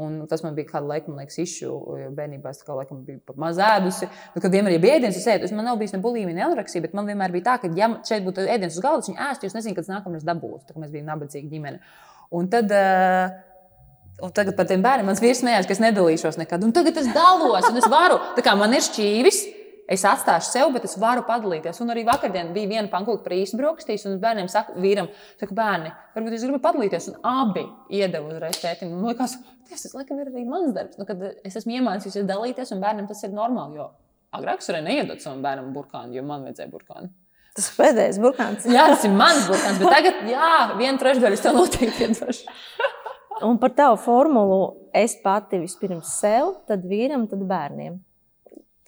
Un 0.00 0.14
tas 0.30 0.40
man 0.44 0.54
bija 0.56 0.68
kāda 0.70 0.86
laika, 0.86 1.10
man 1.10 1.20
liekas, 1.20 1.36
izšu, 1.42 1.66
jo 2.00 2.08
bērnībā 2.16 2.52
es 2.54 2.62
kā, 2.64 2.72
laikam, 2.78 3.02
biju 3.04 3.20
pat 3.26 3.36
maz 3.42 3.58
ēdusi. 3.60 4.08
Nu, 4.32 4.40
kad 4.40 4.54
vienmēr 4.54 4.78
bija 4.80 4.96
ēdiens, 4.96 5.18
es 5.18 5.26
ēdu. 5.28 5.50
Man 5.56 5.66
nav 5.68 5.80
bijis 5.80 5.92
ne 5.92 6.00
bulimija, 6.00 6.36
ne 6.38 6.46
anoreksija, 6.46 6.84
bet 6.86 6.94
man 6.96 7.10
vienmēr 7.10 7.34
bija 7.34 7.50
tā, 7.50 7.56
ka, 7.60 7.72
ja 7.76 7.90
šeit 8.08 8.24
būtu 8.24 8.46
ēdiens 8.46 8.78
uz 8.78 8.84
galda, 8.84 9.04
viņi 9.10 9.20
ēstu, 9.26 9.48
jūs 9.48 9.58
nezināt, 9.58 9.76
kad 9.82 9.92
nākamais 9.92 10.24
dabūs. 10.24 10.64
Tā 10.68 10.76
kā 10.76 10.82
mēs 10.82 10.94
bijām 10.94 11.10
nabadzīga 11.10 11.52
ģimene. 11.52 11.82
Un 12.38 12.48
tad, 12.54 12.72
uh, 12.72 13.38
Un 14.20 14.32
tagad 14.36 14.52
par 14.52 14.66
tiem 14.68 14.82
bērniem 14.84 15.06
mans 15.08 15.20
vīrs 15.22 15.38
smējās, 15.40 15.64
ka 15.64 15.72
es 15.72 15.78
nedalīšos 15.80 16.36
nekad. 16.36 16.60
Un 16.66 16.74
tagad 16.76 16.98
es 17.00 17.06
dalos, 17.14 17.64
un 17.70 17.78
es 17.80 17.86
varu. 17.88 18.18
Tā 18.36 18.42
kā 18.44 18.52
man 18.58 18.74
ir 18.76 18.84
šķīvis, 18.84 19.38
es 19.90 20.04
atstāšu 20.06 20.52
sev, 20.52 20.72
bet 20.74 20.86
es 20.88 20.96
varu 21.00 21.24
padalīties. 21.28 21.80
Un 21.84 21.94
arī 21.94 22.04
vakardien 22.08 22.52
bija 22.54 22.70
viena 22.70 22.90
pankūka 22.92 23.24
par 23.24 23.36
īstu 23.36 23.58
brokastīs, 23.60 24.06
un 24.08 24.20
bērniem 24.22 24.50
saka, 24.52 24.76
vīram, 24.80 25.10
saka, 25.40 25.56
bērni, 25.56 25.94
varbūt 26.16 26.36
jūs 26.36 26.46
gribat 26.46 26.66
padalīties. 26.68 27.08
Un 27.12 27.32
abi 27.32 27.66
iedeva 28.00 28.30
uzreiz 28.30 28.60
tētim. 28.62 28.94
Man 28.94 29.12
liekas, 29.12 29.38
tas, 29.70 29.88
laikam 29.96 30.22
ir 30.22 30.30
arī 30.30 30.46
mans 30.48 30.76
darbs. 30.76 31.00
Nu, 31.00 31.08
kad 31.08 31.24
es 31.30 31.58
esmu 31.58 31.80
iemācījusies 31.80 32.28
dalīties, 32.28 32.72
un 32.76 32.84
bērnam 32.84 33.10
tas 33.10 33.24
ir 33.26 33.34
normāli. 33.34 33.80
Jo 33.80 33.90
agrāk 34.36 34.62
es 34.62 34.70
varēju 34.70 34.86
neiedot 34.86 35.22
savam 35.22 35.42
bērnam 35.44 35.72
burkānu, 35.74 36.14
jo 36.14 36.22
man 36.26 36.46
vajadzēja 36.46 36.70
burkānu. 36.70 37.10
tas 37.56 37.66
ir 37.70 37.78
pēdējais 37.80 38.20
burkāns. 38.22 38.66
Jā, 38.70 38.86
tas 38.92 39.06
ir 39.08 39.14
mans 39.16 39.48
burkāns, 39.50 39.80
bet 39.82 39.96
tagad, 39.96 40.20
jā, 40.30 40.50
viena 40.78 41.00
trešdaļa 41.02 41.38
es 41.38 41.42
tev 41.44 41.58
noteikti 41.58 42.06
iedošu. 42.06 42.60
Un 43.48 43.58
par 43.60 43.72
tavu 43.72 43.96
formulu 44.00 44.60
es 44.96 45.16
pati 45.24 45.58
vispirms 45.62 46.12
sev, 46.20 46.54
tad 46.68 46.84
vīram, 46.86 47.26
tad 47.30 47.42
bērniem. 47.48 47.98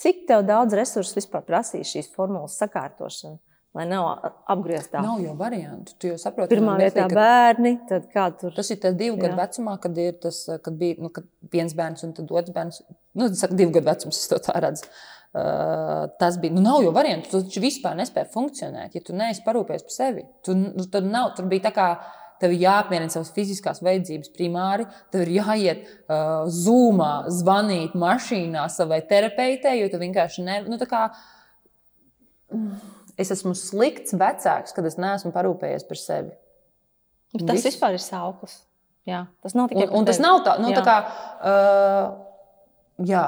Cik 0.02 0.26
daudz 0.48 0.74
resursu 0.74 1.18
vispār 1.20 1.44
prasīs 1.46 1.92
šīs 1.94 2.08
formulas 2.16 2.56
sakārtošana, 2.58 3.36
lai 3.78 3.84
nav 3.86 4.08
apgrieztā? 4.50 5.00
Nav 5.04 5.20
jau 5.22 5.34
variantu. 5.38 5.94
Tu 6.02 6.10
jau 6.10 6.18
saproti, 6.20 6.50
Pirmā 6.56 6.74
vietā 6.80 7.04
ka- 7.06 7.14
bērni, 7.16 7.76
tad 7.88 8.08
kā 8.12 8.26
tur 8.40 8.54
Tas 8.56 8.70
ir 8.74 8.80
tas 8.82 8.96
divu 8.98 9.20
gadu 9.20 9.38
vecumā, 9.38 9.76
kad 9.80 9.98
ir 10.02 10.18
tas, 10.24 10.42
kad 10.64 10.74
bija 10.80 10.98
nu, 10.98 11.12
kad 11.14 11.28
viens 11.54 11.74
bērns 11.78 12.02
un 12.08 12.14
tad 12.18 12.30
otrs 12.34 12.54
bērns. 12.56 12.80
Nu, 13.14 13.28
tas 13.30 13.44
ir 13.46 13.54
divu 13.62 13.76
gadu 13.78 13.92
vecums, 13.92 14.18
es 14.18 14.28
to 14.32 14.40
tā 14.42 14.58
redzu. 14.64 14.88
Uh, 15.32 16.10
tas 16.20 16.36
bija. 16.36 16.52
Nu, 16.52 16.60
nav 16.60 16.82
jau 16.84 16.90
variantu. 16.92 17.30
Tu 17.30 17.38
taču 17.46 17.62
vispār 17.64 17.94
nespēji 17.96 18.28
funkcionēt, 18.34 18.98
ja 18.98 19.00
tu 19.06 19.14
neesi 19.16 19.40
parūpējies 19.46 19.86
par 19.86 19.94
sevi. 19.94 20.26
Tu, 20.44 20.52
nu, 20.58 20.84
tad 20.92 21.06
nav, 21.08 21.30
tur 21.38 21.46
bija 21.48 21.70
tā 21.70 21.72
kā. 21.78 21.86
Tev 22.42 22.56
ir 22.56 22.64
jāapmierina 22.64 23.12
savas 23.12 23.30
fiziskās 23.36 23.78
vajadzības 23.84 24.32
primāri, 24.34 24.88
tev 25.14 25.22
ir 25.24 25.36
jāiet 25.36 25.84
uh, 25.86 26.48
zūmā, 26.50 27.12
zvanīt 27.30 27.94
mašīnā 27.98 28.64
savai 28.74 28.98
terapeitei, 29.06 29.76
jo 29.78 29.92
tu 29.92 30.00
vienkārši 30.02 30.46
ne. 30.48 30.56
Nu, 30.66 30.80
kā, 30.90 31.04
es 33.20 33.30
esmu 33.34 33.54
slikts 33.58 34.16
vecāks, 34.18 34.74
kad 34.74 34.88
es 34.90 34.98
neesmu 34.98 35.30
parūpējies 35.34 35.86
par 35.86 36.00
sevi. 36.00 36.34
Bet 37.32 37.46
tas 37.46 37.60
Viss. 37.60 37.70
vispār 37.70 37.96
ir 37.96 38.02
sauklis. 38.02 38.58
Jā, 39.08 39.24
tas 39.42 39.56
nav 39.58 39.70
tikai 39.70 39.88
Un, 39.88 40.02
un 40.02 40.06
tas 40.06 40.20
nav 40.22 40.42
tā, 40.46 40.58
nu, 40.62 40.70
Jā. 40.70 40.78
tā 40.78 40.82
kā. 40.86 40.98
Uh, 41.42 43.06
jā. 43.08 43.24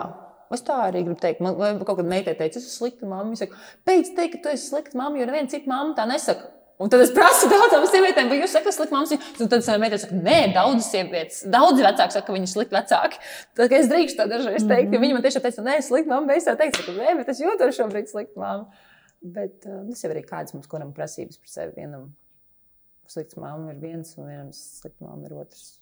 Es 0.54 0.62
tā 0.62 0.76
arī 0.84 1.00
gribu 1.02 1.18
teikt. 1.18 1.40
Man 1.42 1.56
kaut 1.82 1.96
kāda 1.96 2.06
meitene 2.06 2.36
teica, 2.38 2.60
es 2.60 2.68
esmu 2.68 2.84
slikta 2.84 3.08
mamma. 3.08 3.32
Viņa 3.32 3.40
saka, 3.40 3.62
beidz 3.88 4.12
teikt, 4.14 4.36
ka 4.36 4.42
tu 4.44 4.52
esi 4.52 4.68
slikta 4.68 4.98
mamma, 5.00 5.18
jo 5.18 5.26
neviena 5.26 5.50
cita 5.50 5.70
mamma 5.70 5.96
tā 5.98 6.04
nesaka. 6.06 6.52
Un 6.82 6.90
tad 6.90 7.04
es 7.04 7.12
prasu 7.14 7.46
daudzām 7.46 7.84
sievietēm, 7.86 8.26
vai 8.32 8.40
jūs 8.40 8.54
sakat, 8.56 8.74
slikta 8.74 8.96
mamma? 8.96 9.18
Un 9.44 9.50
tad 9.50 9.62
savai 9.62 9.78
meitene 9.84 10.00
saka, 10.02 10.16
nē, 10.18 10.38
daudzas 10.56 10.88
sievietes, 10.90 11.44
daudz 11.54 11.78
vecāki 11.84 12.16
saka, 12.16 12.26
ka 12.26 12.34
viņi 12.34 12.48
ir 12.48 12.50
slikti 12.50 12.74
vecāki. 12.74 13.20
Tad 13.60 13.74
es 13.78 13.90
drīkstu 13.92 14.18
tā 14.18 14.26
dažreiz 14.32 14.66
teikt, 14.66 14.90
ka 14.90 15.02
viņi 15.04 15.14
man 15.14 15.22
tiešām 15.22 15.44
teica, 15.44 15.64
nē, 15.68 15.76
slikta 15.86 16.10
mamma. 16.10 16.34
Es 16.34 16.50
jau 16.50 16.56
teicu, 16.58 16.82
ka 16.88 16.96
nē, 16.96 17.14
bet 17.20 17.30
es 17.30 17.44
jūtos 17.44 17.78
šobrīd 17.78 18.10
slikta 18.10 18.42
mamma. 18.42 18.90
Bet 19.22 19.68
uh, 19.70 19.84
tas 19.86 20.02
jau 20.02 20.10
arī 20.10 20.24
kāds 20.26 20.56
mums, 20.56 20.66
kuram 20.70 20.90
prasības 20.96 21.38
par 21.38 21.54
sevi 21.54 21.78
vienam. 21.78 22.10
Slikts 23.06 23.38
mamma 23.38 23.70
ir 23.70 23.78
viens, 23.78 24.10
un 24.18 24.32
vienam 24.32 24.50
slikta 24.56 25.06
mamma 25.06 25.30
ir 25.30 25.38
otrs. 25.44 25.76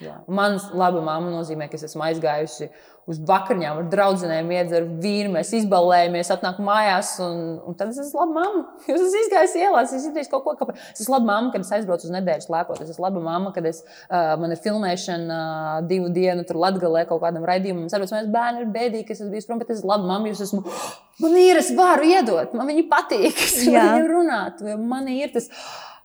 Jā. 0.00 0.14
Man 0.32 0.56
laba 0.72 1.02
mamma 1.04 1.28
nozīmē, 1.34 1.68
ka 1.68 1.76
es 1.76 1.84
esmu 1.90 2.06
aizgājusi 2.06 2.70
uz 3.10 3.18
vakarņām 3.26 3.80
ar 3.80 3.88
draugiem, 3.90 4.50
iedzeru 4.54 4.98
vīnu, 5.02 5.32
mēs 5.34 5.50
izbalējamies, 5.58 6.30
atnāku 6.32 6.64
mājās, 6.64 7.12
un, 7.24 7.40
un 7.66 7.76
tad 7.78 7.90
es 7.92 7.98
esmu 8.04 8.22
laba 8.22 8.36
mamma. 8.36 8.62
Es 8.90 9.00
esmu 9.00 9.20
izgājusi 9.24 9.62
ielās, 9.64 9.92
es 9.96 10.06
izdarīju 10.08 10.30
kaut 10.32 10.46
ko, 10.46 10.54
kāpēc. 10.60 10.80
Es 10.94 11.02
esmu 11.04 11.16
laba 11.16 11.28
mamma, 11.28 11.52
kad 11.54 11.64
es 11.64 11.72
aizbraucu 11.76 12.08
uz 12.08 12.14
nedēļu 12.14 12.46
slēpot. 12.46 12.80
Es 12.84 12.94
esmu 12.94 13.06
laba 13.06 13.22
mamma, 13.24 13.52
kad 13.56 13.66
es, 13.68 13.82
uh, 14.08 14.32
man 14.40 14.54
ir 14.54 14.62
filmēšana 14.64 15.36
uh, 15.36 15.84
divu 15.90 16.10
dienu 16.14 16.46
tur 16.48 16.60
Latgalē 16.62 17.04
kaut 17.10 17.22
kādam 17.24 17.46
raidījumam. 17.48 17.86
Es 17.88 17.96
saprotu, 17.96 18.16
ka 18.16 18.24
bērni 18.34 18.64
ir 18.64 18.72
bēdīgi, 18.74 19.06
ka 19.08 19.16
es 19.16 19.22
esmu 19.22 19.34
bijis 19.34 19.50
prom, 19.50 19.60
bet 19.62 19.72
es 19.72 19.80
esmu 19.80 19.92
laba 19.92 20.10
mamma, 20.10 20.32
es 20.32 20.42
esmu, 20.46 20.64
man 21.24 21.38
ir, 21.40 21.60
es 21.60 21.72
varu 21.76 22.08
iedot, 22.08 22.56
man 22.56 22.72
viņi 22.72 22.88
patīk, 22.92 23.44
es 23.48 23.62
varu 23.68 24.10
runāt, 24.16 24.64
man 24.80 25.08
ir 25.12 25.32
tas. 25.36 25.50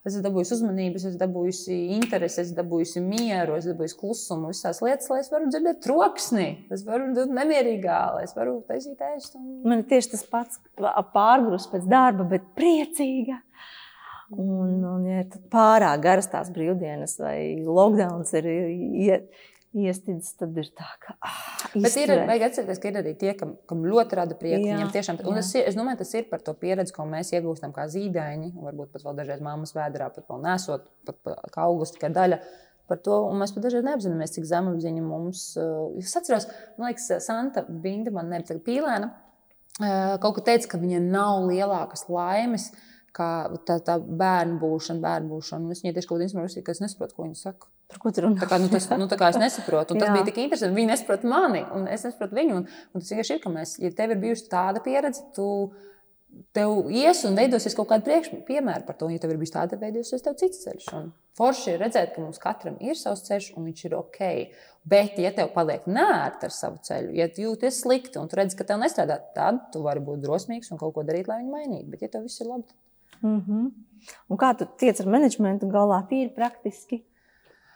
Es 0.06 0.14
esmu 0.14 0.22
dabūjusi 0.28 0.54
uzmanību, 0.54 1.00
es 1.00 1.08
esmu 1.10 1.18
dabūjusi 1.18 1.76
interesi, 1.96 2.36
es 2.36 2.44
esmu 2.44 2.60
dabūjusi 2.60 3.02
mieru, 3.02 3.56
es 3.56 3.64
esmu 3.66 3.74
dabūjusi 3.74 3.96
klusumu, 3.98 4.52
visas 4.52 4.82
lietas, 4.86 5.08
lai 5.10 5.22
es 5.24 5.32
varu 5.34 5.50
dzirdēt 5.50 5.80
troksni, 5.82 6.46
es 6.76 6.84
varu 6.86 7.08
būt 7.16 7.34
nemierīgā, 7.34 7.98
lai 8.14 8.28
es 8.28 8.36
varu 8.38 8.60
taisīt 8.68 9.02
ēst. 9.02 9.40
Un... 9.40 9.64
Man 9.66 9.82
ir 9.82 9.88
tieši 9.90 10.12
tas 10.14 10.22
pats 10.30 10.62
pārgrūsts 11.16 11.72
pēc 11.74 11.90
darba, 11.90 12.28
bet 12.36 12.46
priecīga. 12.54 13.40
Un, 14.36 14.78
un 14.86 15.10
ja 15.10 15.26
pārāk 15.54 16.06
garas 16.06 16.30
tās 16.30 16.54
brīvdienas 16.54 17.18
vai 17.22 17.38
lockdowns 17.66 18.34
ir 18.38 18.48
iestidzis, 19.76 20.36
tad 20.40 20.56
ir 20.62 20.70
tā, 20.78 20.88
ka. 21.04 21.16
Ah, 21.20 21.40
Bet 21.74 21.96
ir, 21.98 22.06
izturēt. 22.08 22.26
vajag 22.30 22.46
atcerēties, 22.48 22.80
ka 22.82 22.90
ir 22.92 23.00
arī 23.02 23.14
tie, 23.20 23.32
kam, 23.38 23.56
kam 23.70 23.82
ļoti 23.86 24.20
rada 24.20 24.38
prieku. 24.40 24.64
Jā, 24.64 24.78
Viņam 24.78 24.92
tiešām, 24.94 25.20
un 25.28 25.42
es, 25.42 25.50
es 25.60 25.76
domāju, 25.78 26.00
tas 26.04 26.14
ir 26.16 26.30
par 26.30 26.44
to 26.46 26.54
pieredzi, 26.62 26.94
ko 26.96 27.08
mēs 27.10 27.34
iegūstam 27.36 27.74
kā 27.76 27.88
zīdaiņi, 27.92 28.54
varbūt 28.64 28.94
pat 28.94 29.04
vēl 29.08 29.18
dažreiz 29.20 29.44
māmas 29.44 29.76
vēdā, 29.76 30.08
pat 30.16 30.30
vēl 30.32 30.42
nesot, 30.46 30.88
pat, 31.08 31.20
pat 31.28 31.52
kā 31.54 31.68
augus 31.68 31.92
tikai 31.96 32.14
daļa. 32.16 32.40
Par 32.86 33.00
to, 33.02 33.20
mēs 33.34 33.52
pat 33.56 33.66
dažreiz 33.66 33.86
neapzināmies, 33.88 34.34
cik 34.36 34.46
zemapziņa 34.46 35.04
mums 35.04 35.46
ir. 35.58 36.02
Es 36.06 36.16
atceros, 36.20 36.46
man 36.78 36.92
liekas, 36.92 37.08
Santa 37.26 37.66
Binda, 37.68 38.14
man 38.14 38.30
nebija 38.30 38.60
pīlēna, 38.62 39.10
eh, 39.82 40.18
kaut 40.22 40.38
ko 40.38 40.44
teica, 40.46 40.70
ka 40.76 40.78
viņai 40.82 41.02
nav 41.08 41.48
lielākas 41.50 42.06
laimes. 42.14 42.70
Kā 43.16 43.30
tā, 43.68 43.78
tā 43.86 43.96
bērnu 44.00 44.60
būšana, 44.60 45.00
bērnu 45.04 45.32
būšana. 45.32 45.64
Un 45.64 45.76
Es 45.76 45.84
viņai 45.84 45.96
tieši 45.96 46.10
kaut 46.10 46.20
kādā 46.20 46.28
informācijā, 46.28 46.66
ka 46.66 46.76
es 46.76 46.84
nesaprotu, 46.84 47.16
ko 47.16 47.28
viņa 47.28 47.40
saka. 47.40 47.70
Par 47.92 48.02
ko 48.02 48.12
tu 48.12 48.24
runā? 48.26 48.40
Tā 48.42 48.50
kā, 48.50 48.60
nu, 48.60 48.68
tas, 48.72 48.88
nu, 48.98 49.08
tā 49.08 49.18
kā 49.20 49.30
es 49.32 49.40
nesaprotu, 49.40 49.96
un 49.96 50.02
tas 50.02 50.12
bija 50.12 50.26
tik 50.28 50.40
interesanti. 50.42 50.76
Viņi 50.76 50.90
nesaprot 50.90 51.26
mani, 51.30 51.62
un 51.76 51.86
es 51.92 52.04
nesaprotu 52.08 52.36
viņu. 52.36 52.60
Un, 52.60 52.66
un 52.92 53.04
tas 53.04 53.12
vienkārši 53.14 53.38
ir, 53.38 53.42
ka 53.44 53.52
mēs, 53.54 53.76
ja 53.84 53.92
tev 53.96 54.16
ir 54.16 54.24
bijusi 54.24 54.48
tāda 54.52 54.82
pieredze, 54.84 55.22
tu 55.38 55.48
tev 56.56 56.90
ies 56.92 57.22
un 57.28 57.38
veidosies 57.38 57.76
kaut 57.78 57.88
kāda 57.92 58.08
priekšpiemēra 58.08 58.84
par 58.88 58.98
to. 58.98 59.08
Un, 59.08 59.16
ja 59.16 59.22
tev 59.22 59.36
ir 59.36 59.40
bijis 59.40 59.54
tāda, 59.54 59.80
veidosies 59.80 60.26
tev 60.26 60.36
cits 60.42 60.64
ceļš. 60.66 60.88
Un 60.98 61.12
forši 61.38 61.76
ir 61.76 61.84
redzēt, 61.84 62.16
ka 62.16 62.24
mums 62.24 62.42
katram 62.42 62.80
ir 62.84 62.98
savs 63.00 63.24
ceļš, 63.28 63.52
un 63.56 63.70
viņš 63.70 63.84
ir 63.88 63.98
ok. 64.00 64.22
Bet, 64.86 65.20
ja 65.22 65.32
tev 65.36 65.52
paliek 65.56 65.86
nērti 65.90 66.50
ar 66.50 66.54
savu 66.54 66.82
ceļu, 66.86 67.14
ja 67.18 67.30
jūties 67.42 67.80
slikti 67.82 68.20
un 68.22 68.30
tu 68.30 68.38
redz, 68.38 68.58
ka 68.58 68.68
tev 68.68 68.82
nestrādā, 68.82 69.18
tad 69.38 69.64
tu 69.74 69.82
vari 69.86 70.04
būt 70.06 70.22
drosmīgs 70.26 70.74
un 70.74 70.82
kaut 70.82 70.94
ko 70.98 71.06
darīt, 71.08 71.30
lai 71.32 71.40
viņu 71.42 71.54
mainītu. 71.54 71.90
Bet, 71.94 72.06
ja 72.06 72.12
tev 72.14 72.28
viss 72.28 72.44
ir 72.44 72.52
labi, 72.52 72.68
tad 72.70 72.78
Mm 73.26 73.42
-hmm. 73.42 73.66
Un 74.30 74.38
kā 74.38 74.54
tu 74.58 74.68
tiec 74.80 75.02
ar 75.02 75.12
menedžmentu 75.18 75.70
galā, 75.72 76.04
tīri 76.10 76.34
praktiski? 76.36 77.04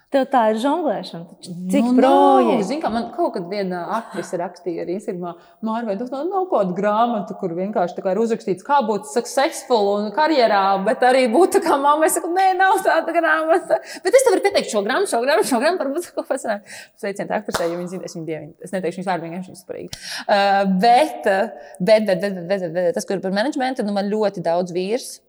Tev 0.10 0.24
tā 0.34 0.40
ir 0.50 0.58
žonglēšana. 0.58 1.36
Cik 1.70 1.84
Nu, 1.86 1.92
nu, 1.94 2.02
projekti? 2.02 2.64
Zini, 2.66 2.82
kā 2.82 2.90
man 2.90 3.12
kaut 3.14 3.36
kad 3.36 3.44
viena 3.46 3.84
aktrise 3.94 4.40
rakstīja 4.42 4.82
arī 4.82 4.96
Instagramā, 4.98 5.36
Mārvai, 5.62 6.00
tas 6.00 6.10
nav, 6.10 6.24
nav 6.32 6.48
kāda 6.50 6.74
grāmata, 6.80 7.36
kur 7.38 7.54
vienkārši 7.54 8.02
ir 8.02 8.22
uzrakstīts, 8.24 8.66
kā 8.66 8.80
būt 8.88 9.06
successful 9.12 9.92
un 10.00 10.10
karjerā, 10.16 10.64
bet 10.88 11.06
arī 11.06 11.28
būt 11.30 11.60
kā 11.62 11.78
mamma. 11.78 12.10
Es 12.10 12.18
saku, 12.18 12.34
nē, 12.34 12.48
nav 12.58 12.82
tāda 12.88 13.14
grāmata. 13.20 13.78
Bet 14.02 14.18
es 14.18 14.26
tev 14.26 14.34
varu 14.34 14.48
pateikt 14.50 14.74
šo 14.74 14.82
grāmatu, 14.90 15.14
šo 15.14 15.22
grāmatu, 15.28 15.52
šo 15.52 15.62
grāmatu, 15.62 15.86
varbūt 15.86 16.12
kaut 16.18 16.34
kas 16.34 16.50
tāds. 16.50 16.82
Sveiciens 16.98 17.38
aktrisē, 17.38 17.70
jo 17.70 17.78
viņi 17.78 17.94
zina, 17.94 18.10
es 18.10 18.18
viņu 18.18 18.30
dievu. 18.34 18.52
Es 18.66 18.74
neteikšu 18.74 19.04
viņas 19.04 19.14
vārdu, 19.14 19.30
vienkārši 19.30 19.54
viņas 19.54 19.66
svarīgi. 19.68 20.04
Uh, 20.26 20.76
bet, 20.82 21.22
uh, 21.30 21.74
bet, 21.78 22.10
bet, 22.10 22.26
bet, 22.26 22.34
bet, 22.42 22.50
bet, 22.50 22.70
bet, 22.74 22.94
tas, 22.98 23.06
kur 23.06 23.20
ir 23.20 23.26
par 23.30 23.38
menedžmentu, 23.44 23.86
nu 23.86 23.94
man 23.94 24.10
ļoti 24.10 24.42
daudz 24.42 24.74
vīrs 24.74 25.20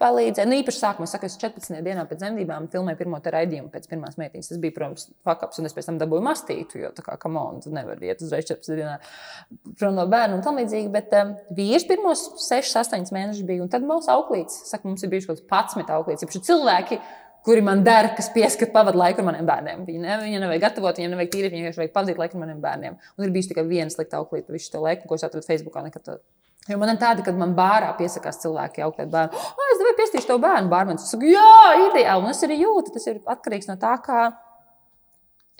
palīdzēja. 0.00 0.48
Nu, 0.48 0.56
īpaši 0.60 0.80
sākumā, 0.80 1.06
es 1.06 1.14
saku, 1.14 1.28
es 1.28 1.36
14. 1.40 1.78
dienā 1.84 2.04
pēc 2.08 2.22
dzemdībām 2.22 2.68
filmēju 2.72 2.98
pirmo 2.98 3.20
raidījumu 3.20 3.70
pēc 3.72 3.86
pirmās 3.90 4.18
meitiņas. 4.20 4.50
Tas 4.52 4.60
bija, 4.62 4.74
protams, 4.76 5.06
fakaps, 5.26 5.60
un 5.60 5.68
es 5.68 5.76
pēc 5.76 5.90
tam 5.90 6.00
dabūju 6.00 6.24
mastītu, 6.26 6.80
jo 6.82 6.92
tā 6.96 7.04
kā, 7.06 7.16
tu 7.20 7.74
nevari 7.74 8.10
iet 8.10 8.24
uzreiz 8.24 8.48
14. 8.48 8.76
dienā 8.80 8.98
prom 9.78 9.96
no 9.98 10.06
bērna 10.10 10.38
un 10.38 10.44
tam 10.46 10.60
līdzīgi. 10.60 10.90
Bet 10.94 11.14
um, 11.20 11.34
vīrs 11.56 11.86
pirmos 11.88 12.26
6, 12.48 12.76
8 12.82 13.14
mēnešus 13.14 13.46
bija, 13.48 13.64
un 13.64 13.72
tad 13.72 13.86
mums 13.86 14.10
auklīts, 14.10 14.64
saka, 14.70 14.88
mums 14.88 15.04
ir 15.04 15.12
bijuši 15.12 15.32
kaut 15.32 15.44
kāds 15.44 15.76
11 15.78 15.96
auklīts. 15.98 16.26
Ja 16.26 16.46
cilvēki, 16.50 17.00
kuri 17.44 17.62
man 17.64 17.84
dara, 17.84 18.12
kas 18.16 18.30
pieskat 18.34 18.72
pavadu 18.74 19.00
laiku 19.00 19.24
maniem 19.24 19.48
bērniem. 19.48 19.84
Viņi 19.88 20.02
ne, 20.02 20.16
viņa 20.24 20.42
nevajag 20.44 20.66
gatavot, 20.66 20.98
viņiem 20.98 21.14
nevajag 21.14 21.32
tīrīt, 21.32 21.54
viņiem 21.54 21.66
vienkārši 21.66 21.82
vajag 21.82 21.94
pavadīt 21.94 22.20
laiku 22.20 22.40
maniem 22.40 22.60
bērniem. 22.64 22.98
Un 23.16 23.26
ir 23.26 23.32
bijis 23.34 23.48
tikai 23.50 23.64
viena 23.68 23.92
slikta 23.92 24.20
auklīte 24.20 24.52
visu 24.52 24.68
šo 24.68 24.82
laiku, 24.84 25.08
ko 25.08 25.16
es 25.16 25.24
atradu 25.26 25.48
Facebookā. 25.48 25.84
Nekad, 25.86 26.20
Jo 26.70 26.78
man 26.78 26.92
ir 26.92 27.00
tāda, 27.00 27.24
kad 27.26 27.38
man 27.38 27.56
bārā 27.58 27.90
piesakās 27.98 28.38
cilvēki, 28.44 28.84
auklēt 28.86 29.10
bērnu. 29.10 29.40
Oh, 29.50 29.72
es 29.72 29.80
tev 29.80 29.90
piestīšu 29.98 30.30
to 30.30 30.38
bērnu, 30.42 30.70
bārmenis. 30.70 31.06
Es 31.06 31.14
saku, 31.16 31.26
jā, 31.30 31.50
ideāli. 31.88 32.22
Un 32.22 32.30
es 32.30 32.44
arī 32.46 32.60
jūtu, 32.62 32.94
tas 32.94 33.08
ir 33.10 33.18
atkarīgs 33.34 33.68
no 33.70 33.76
tā, 33.80 33.96
kā 34.04 34.28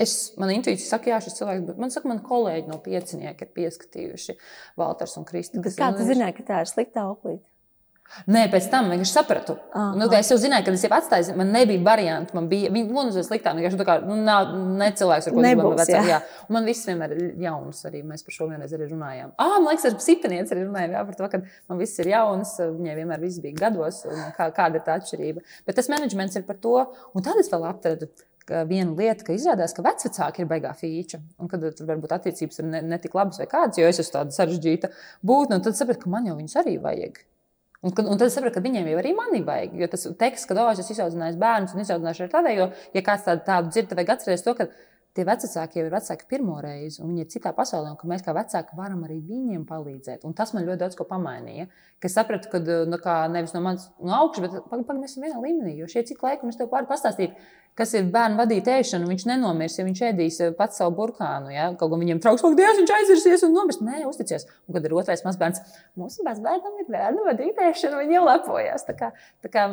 es, 0.01 0.17
man 0.41 0.53
intuīcija 0.55 0.95
saka, 0.95 1.13
jā, 1.13 1.21
šis 1.25 1.39
cilvēks, 1.41 1.67
bet 1.69 1.81
man 1.83 1.93
saka, 1.93 2.11
man 2.11 2.23
kolēģi 2.25 2.71
no 2.71 2.79
piecinieka 2.85 3.47
ir 3.47 3.55
pieskatījuši 3.59 4.37
Valters 4.81 5.17
un 5.21 5.27
Kristīns. 5.29 5.79
Kā 5.79 5.91
tu 5.97 6.07
zināji, 6.09 6.39
ka 6.39 6.47
tā 6.53 6.63
ir 6.65 6.71
slikta 6.71 7.05
auklīte? 7.09 7.50
Nē, 8.31 8.43
pēc 8.51 8.67
tam 8.73 8.89
vienkārši 8.91 9.13
sapratu. 9.15 9.55
Aha. 9.71 9.95
Nu, 9.99 10.09
es 10.19 10.31
jau 10.33 10.37
zināju, 10.41 10.65
ka 10.67 10.75
tas 10.75 10.85
jau 10.85 10.91
atstāja. 10.97 11.35
Man 11.39 11.53
nebija 11.55 11.83
variantu. 11.87 12.35
Man 12.37 12.49
bija 12.51 12.71
viņa 12.75 13.05
uz 13.11 13.19
sliktām. 13.29 13.59
Vienkārši 13.61 13.79
nu, 13.79 13.83
tā 13.83 13.87
kā 13.87 13.97
nu, 14.03 14.17
nav 14.27 14.51
ne 14.81 14.89
cilvēks, 14.99 15.29
ar 15.31 15.37
ko 15.37 15.45
Nebūs, 15.45 15.85
jā. 15.93 16.01
jā. 16.09 16.21
Un 16.49 16.59
man 16.59 16.67
viss 16.69 16.89
vienmēr 16.91 17.15
ir 17.17 17.45
jauns. 17.45 17.85
Arī 17.89 18.03
mēs 18.07 18.27
par 18.27 18.37
šo 18.37 18.49
vienreiz 18.51 18.75
arī 18.77 18.89
runājām. 18.91 19.35
Ah, 19.39 19.59
man 19.59 19.71
liekas, 19.71 19.87
ar 19.91 19.99
psihotēnieci 20.01 20.57
arī 20.57 20.67
runājām 20.67 20.97
jā, 20.97 21.05
par 21.11 21.21
to, 21.21 21.31
ka 21.35 21.43
man 21.45 21.83
viss 21.83 22.03
ir 22.03 22.11
jauns. 22.11 22.57
Viņai 22.81 22.97
vienmēr 22.99 23.23
viss 23.23 23.45
bija 23.45 23.61
gados. 23.63 24.03
Kā, 24.39 24.51
kāda 24.59 24.81
ir 24.81 24.87
tā 24.89 24.99
atšķirība? 24.99 25.47
Bet 25.69 25.79
tas 25.79 25.91
menedžments 25.93 26.41
ir 26.41 26.49
par 26.51 26.59
to. 26.61 26.75
Un 27.15 27.27
tad 27.27 27.39
es 27.41 27.53
vēl 27.53 27.69
atradu 27.71 28.11
viena 28.67 28.95
lieta, 28.99 29.25
ka 29.27 29.35
izrādās, 29.37 29.75
ka 29.77 29.85
vecāki 29.87 30.43
ir 30.43 30.51
baigā 30.51 30.73
fīča. 30.75 31.21
Un 31.39 31.51
kad 31.51 31.63
tur 31.77 31.89
varbūt 31.91 32.15
attiecības 32.17 32.63
ir 32.63 32.71
ne, 32.73 32.83
ne 32.83 32.99
tik 33.03 33.15
labas 33.15 33.39
vai 33.39 33.47
kādas, 33.51 33.79
jo 33.79 33.87
es 33.87 34.01
esmu 34.03 34.17
tāda 34.19 34.35
sarežģīta 34.35 34.91
būtne, 35.27 35.61
tad 35.63 35.79
sapratu, 35.79 36.05
ka 36.05 36.13
man 36.13 36.27
jau 36.27 36.39
viņus 36.39 36.59
arī 36.63 36.75
vajag. 36.83 37.23
Un, 37.81 37.95
un 37.97 38.19
tad 38.21 38.27
es 38.27 38.35
saprotu, 38.37 38.59
ka 38.59 38.61
viņiem 38.65 38.91
jau 38.91 38.99
arī 39.01 39.15
mani 39.17 39.41
vajag. 39.45 39.73
Jo 39.81 39.87
tas 39.89 40.03
teksts, 40.21 40.49
ka, 40.49 40.57
oh, 40.61 40.69
es 40.75 40.83
esmu 40.83 40.99
izaudzinājusi 40.99 41.41
bērnus 41.41 41.73
un 41.73 41.81
izaudzināšu 41.81 42.27
ar 42.27 42.33
tavējo, 42.35 42.67
ja 42.93 43.03
kāds 43.07 43.25
tādu, 43.25 43.45
tādu 43.47 43.73
dzird, 43.73 43.89
tad 43.89 44.01
vajag 44.01 44.13
atcerēties 44.15 44.45
to, 44.45 44.55
ka 44.59 44.67
tie 45.17 45.25
vecāki 45.27 45.81
jau 45.81 45.87
ir 45.87 45.95
vecāki 45.95 46.29
pirmo 46.31 46.59
reizi, 46.63 47.01
un 47.01 47.11
viņi 47.11 47.25
ir 47.25 47.31
citā 47.33 47.55
pasaulē, 47.57 47.95
un 47.95 47.99
ka 47.99 48.11
mēs 48.11 48.23
kā 48.27 48.35
vecāki 48.37 48.77
varam 48.79 49.01
arī 49.07 49.17
viņiem 49.27 49.65
palīdzēt. 49.69 50.27
Un 50.29 50.37
tas 50.39 50.53
man 50.55 50.67
ļoti 50.69 50.83
daudz 50.85 50.99
ko 50.99 51.07
pamainīja. 51.09 51.67
Es 52.05 52.15
sapratu, 52.17 52.53
ka 52.53 52.61
nu, 52.61 53.01
nevis 53.33 53.57
no 53.57 53.65
manas 53.65 53.89
no 53.99 54.15
augšas, 54.21 54.45
bet 54.45 54.69
pagaidām 54.69 54.87
pag, 54.87 55.01
mēs 55.01 55.17
esam 55.17 55.27
vienā 55.27 55.43
līmenī. 55.43 55.75
Jo 55.81 55.89
šie 55.91 56.05
cik 56.13 56.23
laiki, 56.25 56.53
es 56.53 56.61
tev 56.61 56.71
pāri 56.71 56.89
pastāstīju, 56.91 57.33
kas 57.79 57.95
ir 57.97 58.09
bērnu 58.13 58.39
vadīta 58.41 58.75
ēšana, 58.81 59.09
viņš 59.09 59.25
nenomirs, 59.31 59.79
ja 59.79 59.87
viņš 59.87 60.03
ēdīs 60.11 60.41
eh, 60.45 60.53
pats 60.57 60.81
savu 60.81 60.95
burkānu. 60.99 61.53
Ja? 61.55 61.71
Kaut 61.79 61.93
gan 61.93 62.03
viņam 62.03 62.21
trauks, 62.25 62.45
ka 62.45 62.53
Dievs 62.59 62.83
viņš 62.83 62.93
aizirsies 62.97 63.47
un 63.47 63.55
nomirs. 63.57 63.81
Nē, 63.85 64.03
uzticies. 64.09 64.47
Un 64.69 64.77
kad 64.77 64.87
ir 64.87 64.97
otrais 64.97 65.25
mazbērns, 65.27 65.63
mūsu 66.01 66.27
mazbērnam 66.27 66.83
ir 66.83 66.91
bērnu 66.91 67.27
vadīta 67.29 67.71
ēšana, 67.71 68.03
viņi 68.03 68.19
jau 68.19 68.27
lepojas. 68.29 68.87
Tā 68.89 68.97
kā, 68.99 69.11
tā 69.45 69.53
kā 69.53 69.67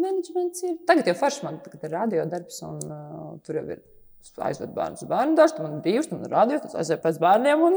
menedžments 0.00 0.64
ir. 0.66 0.78
Tagad 0.88 1.10
jau 1.10 1.16
forši 1.18 1.46
man 1.46 1.60
tagad 1.64 1.86
ir 1.86 1.94
radiodarbs 1.94 2.62
un 2.66 2.80
uh, 2.88 3.34
tur 3.46 3.60
jau 3.62 3.66
ir. 3.76 3.84
Aizved 4.40 4.70
bērnu 4.72 4.96
uz 4.96 5.04
bērnu 5.04 5.34
dārstu, 5.36 5.60
man 5.60 5.82
bija 5.84 5.98
divs, 5.98 6.06
man 6.08 6.22
rādījās, 6.32 6.62
tas 6.62 6.78
aizved 6.80 7.02
pēc 7.02 7.18
bērniem. 7.20 7.60
Un, 7.66 7.74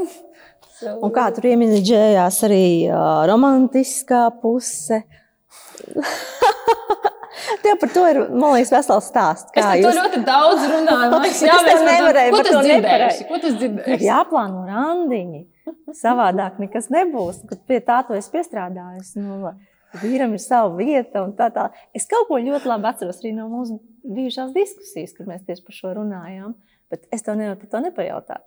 un 1.04 1.12
kā 1.12 1.26
tur 1.36 1.44
ieminēģējās 1.50 2.40
arī 2.48 2.64
uh, 2.88 3.26
romantiskā 3.28 4.24
puse. 4.40 5.02
Tev 7.62 7.78
par 7.80 7.92
to 7.94 8.04
ir, 8.10 8.20
man 8.32 8.56
liekas, 8.56 8.72
vesels 8.74 9.08
stāsts. 9.08 9.52
Kā 9.54 9.72
es 9.76 9.82
jūs... 9.82 9.94
to 9.94 10.02
ļoti 10.02 10.20
daudz 10.26 10.66
runāju. 10.68 11.20
Liekas, 11.24 11.40
jā, 11.46 11.56
es 11.72 11.84
nevarēju, 11.86 12.34
ko 12.34 12.42
tas 12.44 12.58
dzirdējuši? 12.66 13.26
Ko 13.30 13.40
tas 13.44 13.56
dzirdējuši? 13.62 14.06
Jāplāno 14.08 14.66
randiņi. 14.68 15.42
Savādāk 15.96 16.60
nekas 16.62 16.88
nebūs. 16.92 17.42
Kad 17.48 17.64
pie 17.68 17.80
tā 17.84 18.02
to 18.08 18.16
es 18.18 18.30
piestrādāju. 18.32 19.04
Nu, 19.22 19.54
Vīram 20.02 20.34
ir 20.36 20.42
sava 20.44 20.68
vieta, 20.76 21.22
un 21.24 21.32
tā 21.36 21.48
tā. 21.54 21.70
Es 21.96 22.04
kaut 22.08 22.28
ko 22.28 22.36
ļoti 22.42 22.68
labi 22.68 22.90
atceros 22.90 23.22
arī 23.22 23.32
no 23.38 23.48
mūsu 23.48 23.78
bijušās 24.04 24.52
diskusijas, 24.52 25.14
kad 25.16 25.30
mēs 25.30 25.46
tieši 25.48 25.64
par 25.64 25.76
šo 25.78 25.94
runājām. 25.96 26.52
Bet 26.92 27.08
es 27.12 27.24
tev 27.24 27.38
nevaru 27.40 27.60
par 27.62 27.72
to 27.72 27.84
nepajautāt. 27.86 28.44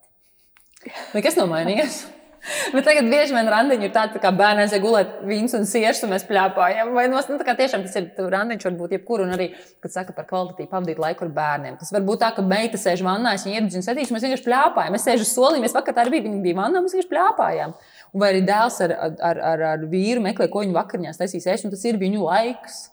Nekas 1.16 1.38
nav 1.38 1.50
mainījies. 1.50 2.04
Bet 2.74 2.86
tagad 2.88 3.08
bieži 3.12 3.36
vien 3.36 3.50
randiņi 3.52 3.86
ir 3.86 3.92
tādi, 3.94 4.16
tā 4.16 4.22
kā 4.24 4.32
bērni 4.34 4.64
aiziet 4.64 4.82
gulēt 4.82 5.20
vīns 5.28 5.54
un 5.58 5.68
siešus, 5.70 6.06
un 6.08 6.14
mēs 6.16 6.26
pļāpājam. 6.30 6.92
Vai 6.96 7.06
no, 7.12 7.22
nu, 7.30 7.38
tā 7.42 7.56
tiešām 7.58 7.84
tas 7.86 7.98
ir 8.00 8.08
randiņš, 8.34 8.66
varbūt 8.68 8.96
jebkur, 8.98 9.24
un 9.26 9.36
arī, 9.36 9.52
kad 9.84 9.94
saka 9.94 10.16
par 10.18 10.26
kvalitatīvu 10.30 10.72
pavadīt 10.72 11.02
laiku 11.02 11.28
ar 11.28 11.34
bērniem. 11.36 11.78
Tas 11.82 11.94
var 11.94 12.06
būt 12.08 12.24
tā, 12.24 12.32
ka 12.38 12.46
meita 12.46 12.82
sēž 12.82 13.04
vannā, 13.06 13.36
viņa 13.38 13.62
iedzīvo 13.62 13.86
sedīšu, 13.86 14.16
mēs 14.16 14.26
vienkārši 14.26 14.48
pļāpājam. 14.48 14.96
Mēs 14.98 15.06
sēžam 15.08 15.30
solī, 15.30 15.62
mēs 15.62 15.78
vakar 15.78 16.02
arī 16.02 16.18
bija, 16.18 16.28
viņa 16.30 16.42
bija 16.48 16.60
vannā, 16.64 16.82
mēs 16.82 16.98
vienkārši 16.98 17.14
pļāpājam. 17.14 17.76
Un 18.12 18.24
vai 18.24 18.32
arī 18.34 18.42
dēls 18.48 18.80
ar, 18.88 18.96
ar, 18.98 19.44
ar, 19.52 19.68
ar 19.76 19.86
vīru 19.92 20.24
meklē, 20.26 20.50
ko 20.52 20.66
viņa 20.66 20.80
vakariņās 20.82 21.22
taisīs 21.22 21.68
un 21.68 21.76
tas 21.76 21.86
ir 21.86 22.02
viņu 22.02 22.26
laiks. 22.26 22.88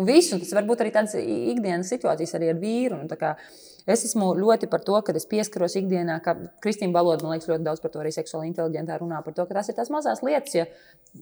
Un 0.00 0.08
viss, 0.08 0.32
un 0.32 0.40
tas 0.40 0.54
var 0.56 0.64
būt 0.68 0.84
arī 0.84 0.94
tādas 0.94 1.18
ikdienas 1.20 1.90
situācijas 1.92 2.38
arī 2.38 2.54
ar 2.54 2.60
vīru. 2.62 3.02
Un, 3.02 3.20
kā, 3.20 3.34
Es 3.88 4.02
esmu 4.04 4.32
ļoti 4.36 4.68
par 4.70 4.82
to, 4.84 4.96
ka 5.04 5.14
es 5.16 5.26
pieskaros 5.28 5.76
ikdienā, 5.80 6.18
ka 6.24 6.34
Kristīna 6.64 6.92
Baloda, 6.94 7.24
man 7.24 7.34
liekas, 7.34 7.48
ļoti 7.48 7.64
daudz 7.64 7.82
par 7.82 7.92
to 7.94 8.02
arī 8.02 8.12
seksuāli 8.14 8.50
inteliģentā 8.50 8.98
runā, 9.00 9.20
par 9.24 9.34
to, 9.36 9.46
ka 9.48 9.56
tās 9.56 9.70
ir 9.70 9.76
tās 9.78 9.90
mazās 9.92 10.20
lietas, 10.26 10.56
ja 10.56 10.66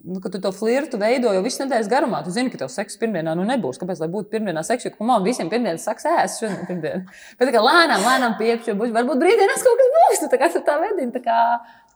nu, 0.03 0.21
tu 0.21 0.41
to 0.43 0.53
flirtu 0.55 0.99
veido 1.01 1.33
jau 1.35 1.43
visu 1.45 1.63
nedēļas 1.63 1.91
garumā. 1.93 2.23
Tu 2.27 2.35
zini, 2.35 2.51
ka 2.53 2.61
tev 2.63 2.73
seks 2.73 2.99
pirmdienā 3.01 3.37
nu 3.39 3.47
nebūs. 3.49 3.79
Kāpēc 3.81 4.03
lai 4.03 4.11
būtu 4.13 4.33
pirmdienā 4.35 4.65
seks? 4.67 4.89
Jo 4.89 5.07
man 5.07 5.27
visiem 5.27 5.51
pirmdienas 5.53 5.87
saks 5.87 6.09
ēst 6.11 6.43
šodien 6.43 6.67
pirmdien. 6.69 7.07
Bet 7.39 7.55
kā 7.55 7.63
lēnām, 7.63 8.05
lēnām 8.05 8.37
piepšu, 8.41 8.77
būs, 8.81 8.93
varbūt 8.97 9.23
brīvdienās 9.23 9.65
kaut 9.67 9.81
kas 9.81 9.95
būs. 9.97 10.25
Tu 10.25 10.33
tā 10.35 10.43
kā 10.43 10.51
tā 10.59 10.77
vedini, 10.83 11.15
tā 11.15 11.23
kā, 11.25 11.39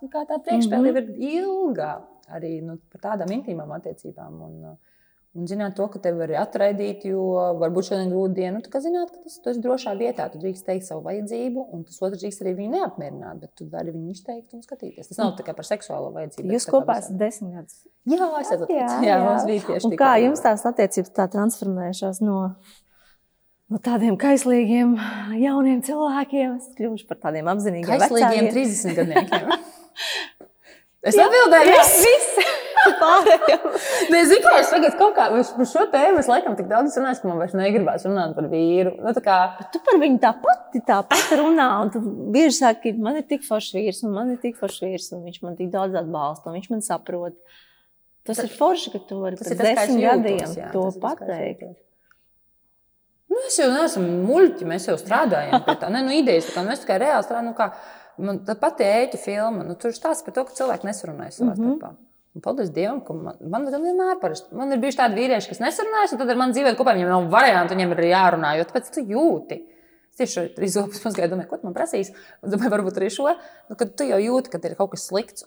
nu, 0.01 0.13
kā 0.13 0.25
tā 0.31 0.39
priekšspēle 0.47 0.93
mm 0.93 0.97
-hmm. 0.97 1.21
ir 1.21 1.37
ilga 1.43 1.91
arī 2.33 2.55
nu, 2.63 2.79
par 2.93 3.11
tādām 3.11 3.35
intīmām 3.35 3.77
attiecībām. 3.77 4.41
Un, 4.49 4.77
Un 5.33 5.47
zināt, 5.49 5.73
to, 5.79 5.87
ka 5.89 5.97
tevi 6.05 6.19
var 6.21 6.33
atraidīt, 6.43 7.07
jo 7.09 7.23
varbūt 7.57 7.87
šodien 7.87 8.11
ir 8.11 8.13
grūta 8.13 8.35
diena. 8.37 8.59
Nu, 8.59 8.65
tu 8.67 8.81
zināt, 8.85 9.15
ka 9.15 9.23
tas, 9.25 9.39
esi 9.49 9.63
drošā 9.65 9.95
vietā. 9.97 10.27
Tu 10.29 10.41
drīkst 10.43 10.67
teikt 10.67 10.85
savu 10.85 11.07
vajadzību, 11.07 11.63
un 11.73 11.87
tas 11.89 12.03
otrs 12.05 12.21
drīkst 12.21 12.43
arī 12.45 12.53
viņu 12.59 12.75
neapmierināt. 12.75 13.39
Bet 13.41 13.55
tu 13.57 13.65
vari 13.73 13.95
viņu 13.95 14.13
izteikt 14.13 14.53
un 14.53 14.61
skatīties. 14.61 15.09
Tas 15.09 15.23
nav 15.23 15.33
tikai 15.39 15.55
par 15.57 15.65
seksuālo 15.65 16.11
vajadzību. 16.13 16.53
Jūs 16.53 16.69
kopā 16.69 16.99
esat 17.01 17.17
desmit 17.17 17.57
gadus. 17.57 17.79
Jā, 18.13 18.29
es 18.43 18.53
esmu 18.59 18.69
jā, 18.77 18.89
jā, 19.09 19.17
jā. 19.25 19.35
bija 19.49 19.67
tieši 19.71 19.93
tā. 19.95 19.99
Kā 20.03 20.13
jums 20.21 20.45
tās 20.45 20.69
attiecības 20.69 21.15
tā 21.17 21.27
transformējušās 21.33 22.21
no, 22.29 22.39
no 23.73 23.81
tādiem 23.89 24.19
kaislīgiem 24.21 24.99
jauniem 25.41 25.81
cilvēkiem? 25.87 26.59
Es 26.61 26.75
kļuvuši 26.77 27.09
par 27.09 27.23
tādiem 27.25 27.49
apzinīgiem, 27.55 28.05
kaislīgiem 28.05 28.51
30 28.53 29.01
gadiem. 29.01 29.57
es 31.09 31.17
atbildēju, 31.25 31.79
viss! 31.79 32.05
viss 32.05 32.61
pārējām. 33.01 33.67
Nezinu, 34.15 34.43
kā 34.45 34.55
es 34.61 34.71
tagad 34.73 34.97
kaut 35.01 35.15
kā 35.17 35.29
par 35.33 35.69
šo 35.71 35.85
tēmu 35.93 36.23
es 36.23 36.31
laikam 36.31 36.57
tik 36.59 36.69
daudz 36.71 36.97
runāju, 36.99 37.21
ka 37.23 37.31
man 37.31 37.43
vairs 37.43 37.57
negribās 37.59 38.07
runāt 38.09 38.35
par 38.39 38.49
vīru. 38.53 38.95
Nu, 39.03 39.15
kā... 39.25 39.39
Tu 39.75 39.83
par 39.87 40.01
viņu 40.03 40.21
tāpat, 40.23 40.79
tāpat 40.89 41.37
runā, 41.41 41.69
un 41.85 41.93
tu 41.95 42.03
bieži 42.35 42.59
saki, 42.61 42.95
man 43.03 43.21
ir 43.21 43.29
tik 43.29 43.47
foršs 43.47 43.77
vīrs, 43.79 44.03
un 44.07 44.17
man 44.17 44.35
ir 44.35 44.41
tik 44.43 44.59
foršs 44.61 44.83
vīrs, 44.87 45.13
un 45.17 45.23
viņš 45.29 45.43
man 45.47 45.57
tik 45.61 45.71
daudz 45.75 45.99
atbalsta, 46.03 46.51
un 46.51 46.59
viņš 46.59 46.73
man 46.75 46.85
saprot. 46.85 47.39
Tas 48.27 48.39
tas 48.39 48.47
ir 48.47 48.53
forši, 48.55 48.93
ka 48.95 49.01
tu 49.09 49.23
vari 49.23 49.39
pēc 49.39 49.57
desmit 49.59 50.05
gadiem 50.05 50.59
jā, 50.59 50.69
to 50.75 50.85
pateikt. 51.03 51.73
Nu, 53.33 53.41
es 53.49 53.57
jau 53.57 53.71
neesmu 53.73 54.05
muļķi, 54.29 54.69
mēs 54.69 54.87
jau 54.91 54.95
strādājam 55.01 55.63
pie 55.65 55.75
tā. 55.81 55.89
Ne, 55.93 56.03
nu, 56.05 56.13
idejas, 56.15 56.51
tā 56.51 56.59
kā 56.59 56.65
mēs 56.67 56.83
tikai 56.85 56.99
reāli 57.01 57.25
strādājam. 57.25 57.49
Nu, 57.49 57.57
kā, 57.57 57.71
man 58.21 58.41
tā 58.47 58.57
pati 58.61 58.85
ēķa 58.85 59.21
filma, 59.23 59.65
nu, 59.65 59.77
tur 59.81 59.95
stāsta 59.97 60.27
par 60.27 60.37
to, 60.37 60.45
ka 60.49 60.59
cilvēki 60.59 60.89
nesarunājas 60.89 61.41
savā 61.41 61.55
mm 61.55 61.63
-hmm. 61.63 61.79
starpā. 61.79 61.95
Un 62.33 62.41
paldies 62.41 62.71
Dievam, 62.73 63.03
ka 63.05 63.13
man, 63.13 63.37
man, 63.53 63.67
vienmēr 63.69 64.17
parasti. 64.23 64.55
Man 64.57 64.73
ir 64.73 64.81
bijuši 64.81 65.03
tādi 65.03 65.21
vīrieši, 65.21 65.51
kas 65.53 65.61
nesarunājas, 65.61 66.15
un 66.15 66.23
tad 66.23 66.33
ar 66.33 66.39
mani 66.41 66.57
dzīvē 66.57 66.73
kopā 66.79 66.95
viņiem 66.97 67.11
nav 67.13 67.27
variantu, 67.33 67.77
viņiem 67.77 67.93
ir 67.93 68.07
jārunā, 68.09 68.55
jo 68.57 68.65
tāpēc 68.71 68.89
tu 68.95 69.05
jūti. 69.11 69.59
Es 70.13 70.21
tieši 70.21 70.41
arī 70.47 70.71
zobus 70.73 71.05
mazgāju, 71.05 71.33
domāju, 71.33 71.51
ko 71.51 71.59
man 71.67 71.77
prasīs. 71.77 72.11
Un 72.41 72.53
domāju, 72.53 72.73
varbūt 72.73 72.99
arī 73.01 73.11
šo. 73.13 73.31
Nu, 73.69 73.77
kad 73.81 73.93
tu 73.97 74.09
jau 74.09 74.19
jūti, 74.21 74.53
ka 74.53 74.61
ir 74.65 74.77
kaut 74.81 74.95
kas 74.95 75.07
slikts. 75.09 75.47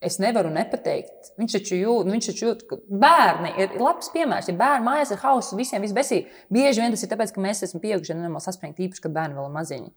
Es 0.00 0.16
nevaru 0.22 0.48
nepateikt. 0.54 1.34
Viņš 1.36 1.54
taču 1.58 1.76
jūt, 1.76 2.06
nu, 2.08 2.14
viņš 2.16 2.30
taču 2.30 2.46
jūt, 2.46 2.62
ka 2.70 2.78
bērni 3.02 3.50
ir 3.60 3.74
labs 3.82 4.08
piemērs. 4.14 4.48
Ja 4.48 4.56
bērni 4.56 4.86
mājās 4.86 5.12
ir 5.12 5.20
hauss, 5.20 5.52
visiem 5.58 5.84
viss 5.84 5.94
besīgi. 5.96 6.30
Bieži 6.54 6.80
vien 6.80 6.94
tas 6.94 7.04
ir 7.04 7.10
tāpēc, 7.10 7.34
ka 7.34 7.44
mēs 7.44 7.60
esam 7.66 7.82
pieauguši 7.82 8.14
un 8.14 8.24
nemanām 8.24 8.42
saspringti, 8.42 8.86
īpaši, 8.86 9.04
kad 9.04 9.14
bērni 9.18 9.36
vēl 9.36 9.50
ir 9.50 9.54
maziņi. 9.58 9.92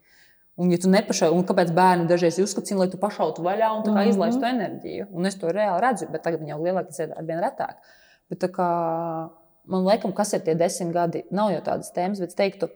Un, 0.54 0.70
ja 0.70 0.78
tu 0.78 0.90
nepašai, 0.90 1.32
un 1.34 1.42
kāpēc 1.46 1.72
bērni 1.74 2.06
dažreiz 2.06 2.36
uzskata, 2.38 2.76
lai 2.78 2.86
tu 2.90 2.98
pašautu 3.02 3.42
vaļā 3.42 3.72
un 3.74 3.80
mm 3.82 3.96
-hmm. 3.96 4.10
izlaistu 4.10 4.46
enerģiju, 4.46 5.06
un 5.10 5.26
es 5.26 5.34
to 5.38 5.50
reāli 5.50 5.80
redzu, 5.82 6.06
bet 6.12 6.22
tagad 6.22 6.46
jau 6.46 6.60
lielāk 6.62 6.86
tas 6.86 6.98
ir 6.98 7.14
arvien 7.16 7.42
retāk. 7.42 7.80
Bet, 8.30 8.46
kā, 8.54 8.68
man 9.66 9.84
liekas, 9.88 10.14
kas 10.14 10.32
ir 10.32 10.44
tie 10.46 10.54
desmit 10.54 10.94
gadi, 10.94 11.24
nav 11.30 11.50
jau 11.50 11.60
tādas 11.60 11.90
tēmas, 11.96 12.20
bet 12.20 12.28
es 12.28 12.38
teiktu, 12.38 12.68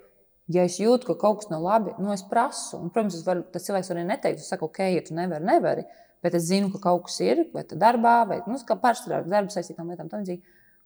ja 0.48 0.64
es 0.64 0.80
jūtu, 0.80 1.06
ka 1.06 1.14
kaut 1.14 1.38
kas 1.38 1.50
nav 1.50 1.62
labi, 1.62 1.94
nu 1.98 2.12
es 2.12 2.22
prasu. 2.22 2.76
Un, 2.82 2.90
protams, 2.90 3.22
varu, 3.26 3.42
tas 3.52 3.64
cilvēks 3.64 3.90
arī 3.94 4.04
neteikt, 4.04 4.40
es 4.40 4.48
saku, 4.48 4.64
ok, 4.64 4.78
ja 4.78 5.02
tu 5.02 5.14
nevari, 5.14 5.44
nevari. 5.44 5.84
Bet 6.22 6.34
es 6.34 6.42
zinu, 6.42 6.72
ka 6.72 6.78
kaut 6.78 7.04
kas 7.04 7.20
ir, 7.20 7.46
vai 7.54 7.62
tas 7.62 7.78
darbā, 7.78 8.26
vai 8.26 8.40
nu, 8.46 8.58
kā 8.66 8.74
pārstrādāt 8.74 9.30
darbu 9.30 9.54
saistītām 9.54 9.88
lietām. 9.88 10.08
Tam, 10.08 10.24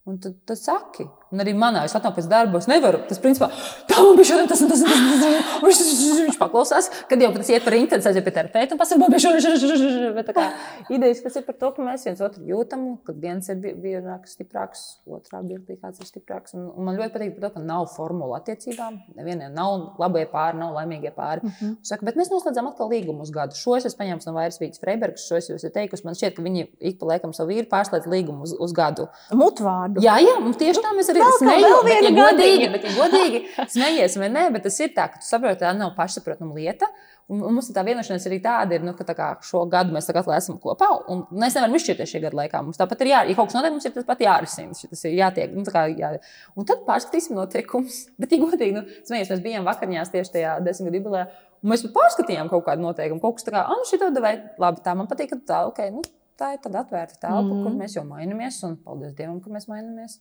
Un 0.03 0.19
tad, 0.19 0.35
tad 0.51 0.59
saki, 0.59 1.05
un 1.33 1.43
arī 1.43 1.55
manā, 1.57 1.85
es 1.87 1.95
atnāku 1.97 2.21
pēc 2.21 2.29
darba, 2.31 2.61
es 2.63 2.69
nevaru. 2.71 3.01
Tas, 3.09 3.21
principā, 3.23 3.49
tā 3.89 3.99
man 3.99 4.19
bija 4.19 4.31
šodien, 4.31 4.49
tas 4.51 4.63
un 4.65 4.71
tas, 4.71 4.83
un 4.85 4.91
tas, 4.91 5.03
un 5.03 5.23
tas, 5.23 5.65
un 5.65 5.73
tas, 5.73 6.21
viņš 6.27 6.39
paklausās, 6.41 6.89
kad 7.11 7.25
jau 7.25 7.31
tas 7.37 7.51
iet 7.53 7.67
par 7.67 7.77
intensu, 7.77 8.11
aiziet 8.11 8.27
pie 8.27 8.35
terapeita 8.37 8.77
un 8.77 8.81
pasaka, 8.81 9.01
man 9.03 9.15
bija 9.15 9.25
šodien, 9.27 10.15
bet 10.17 10.29
tā 10.31 10.37
kā 10.37 10.47
idejas, 10.93 11.23
kas 11.25 11.39
ir 11.41 11.47
par 11.49 11.59
to, 11.61 11.73
ka 11.77 11.87
mēs 11.87 12.07
viens 12.09 12.23
otru 12.25 12.45
jūtam, 12.49 12.87
kad 13.07 13.21
viens 13.23 13.51
ir 13.53 13.61
vienāks, 13.83 14.37
stiprāks, 14.37 14.85
otrā 15.09 15.43
birtī 15.47 15.79
kāds 15.81 16.03
ir 16.03 16.11
stiprāks. 16.11 16.57
Un, 16.59 16.69
un 16.71 16.89
man 16.89 16.99
ļoti 17.01 17.17
patīk 17.17 17.37
par 17.37 17.49
to, 17.49 17.53
ka 17.57 17.65
nav 17.67 17.89
formula 17.95 18.41
attiecībām, 18.41 19.01
nevieniem 19.19 19.55
nav 19.57 19.99
labie 20.03 20.25
pāri, 20.33 20.61
nav 20.61 20.77
laimīgie 20.79 21.13
pāri. 21.17 21.45
Mm 21.45 21.53
-hmm. 21.59 21.77
Saka, 21.83 22.07
bet 22.09 22.17
mēs 22.21 22.33
noslēdzam 22.33 22.71
atkal 22.71 22.91
līgumu 22.93 23.27
uz 23.27 23.31
gadu. 23.35 23.57
Šo 23.57 23.77
es 23.77 23.87
esmu 23.89 24.05
paņēmis 24.05 24.27
no 24.29 24.37
Vairas 24.37 24.61
Vītas 24.61 24.81
Freibergas, 24.81 25.27
šo 25.29 25.37
es 25.37 25.51
jūs 25.51 25.69
teikusi, 25.73 26.05
man 26.05 26.15
šķiet, 26.15 26.37
ka 26.37 26.43
viņi 26.43 26.67
ik 26.81 26.99
pa 26.99 27.07
laikam 27.07 27.33
savu 27.33 27.51
vīru 27.51 27.69
pārslēdz 27.69 28.09
līgumu 28.09 28.43
uz, 28.43 28.55
uz 28.59 28.73
gadu. 28.73 29.09
Mutvārdu 29.31 29.73
vārdu. 29.73 30.05
Jā, 30.05 30.17
jā, 30.23 30.37
un 30.43 30.55
tieši 30.59 30.83
tā 30.85 30.93
mēs 30.97 31.11
arī 31.13 31.22
smējāmies. 31.39 31.87
Bet, 31.89 32.05
ja 32.07 32.13
godīgi, 32.17 32.69
bet, 32.75 32.85
ja 32.89 32.93
godīgi 32.97 33.41
smejies 33.75 34.19
vai 34.21 34.29
nē, 34.33 34.45
bet 34.55 34.67
tas 34.69 34.79
ir 34.83 34.93
tā, 34.97 35.09
ka 35.13 35.23
tu 35.23 35.29
saproti, 35.29 35.63
tā 35.63 35.73
nav 35.77 35.95
pašsaprotama 35.97 36.55
lieta. 36.57 36.89
Un, 37.31 37.41
un 37.47 37.55
mums 37.55 37.69
tā 37.73 37.85
vienošanās 37.87 38.27
arī 38.29 38.41
tāda 38.45 38.77
ir, 38.77 38.83
nu, 38.85 38.93
ka 38.99 39.07
tā 39.09 39.15
kā, 39.17 39.29
šo 39.47 39.63
gadu 39.71 39.95
mēs 39.95 40.11
atkal 40.11 40.35
esam 40.37 40.59
kopā. 40.61 40.89
Un 41.13 41.23
mēs 41.31 41.55
nevaram 41.57 41.77
izšķirties 41.79 42.11
šī 42.11 42.21
gada 42.25 42.39
laikā. 42.41 42.61
Mums 42.67 42.81
tāpat 42.81 43.05
ir 43.05 43.13
jārisina. 43.13 43.33
Ja 43.33 43.39
kaut 43.39 43.49
kas 43.49 43.57
notiek, 43.57 43.77
mums 43.77 43.87
ir 43.89 43.95
tas 43.95 44.09
pat 44.09 44.25
jārisina. 44.25 44.77
Tas 44.91 45.05
ir 45.09 45.15
jātiek. 45.17 45.55
Nu, 45.55 45.65
kā, 45.73 45.87
jā. 45.97 46.11
Un 46.59 46.69
tad 46.69 46.83
pārskatīsim 46.89 47.39
noteikumus. 47.39 48.03
Bet, 48.21 48.35
ja 48.35 48.43
godīgi, 48.43 48.75
nu, 48.77 48.83
smejies, 49.09 49.31
mēs 49.33 49.45
bijām 49.47 49.69
vakariņās 49.71 50.13
tieši 50.13 50.35
tajā 50.35 50.57
desmit 50.67 50.91
gadu 50.91 51.01
jubilejā. 51.01 51.29
Un 51.63 51.73
mēs 51.73 51.87
pārskatījām 51.95 52.51
kaut 52.51 52.67
kādu 52.67 52.85
noteikumu. 52.85 53.23
Kaut 53.23 53.39
kas 53.39 53.47
tāds, 53.47 53.63
ah, 53.63 53.71
nu, 53.71 53.87
šī 53.89 54.01
tāda 54.03 54.25
vai 54.25 54.35
labi, 54.61 54.83
tā 54.85 54.97
man 54.99 55.09
patīk, 55.09 55.31
ka 55.31 55.41
tā, 55.47 55.63
ok, 55.71 55.81
nu, 55.95 56.03
tā 56.43 56.57
ir 56.57 56.61
tāda 56.65 56.83
atvērta 56.83 57.21
telpa, 57.23 57.47
mm 57.47 57.63
kur 57.63 57.79
mēs 57.79 57.97
jau 57.97 58.05
mainamies. 58.09 58.59
Un 58.67 58.77
paldies 58.83 59.15
Dievam, 59.17 59.39
ka 59.41 59.53
mēs 59.55 59.71
mainamies. 59.71 60.19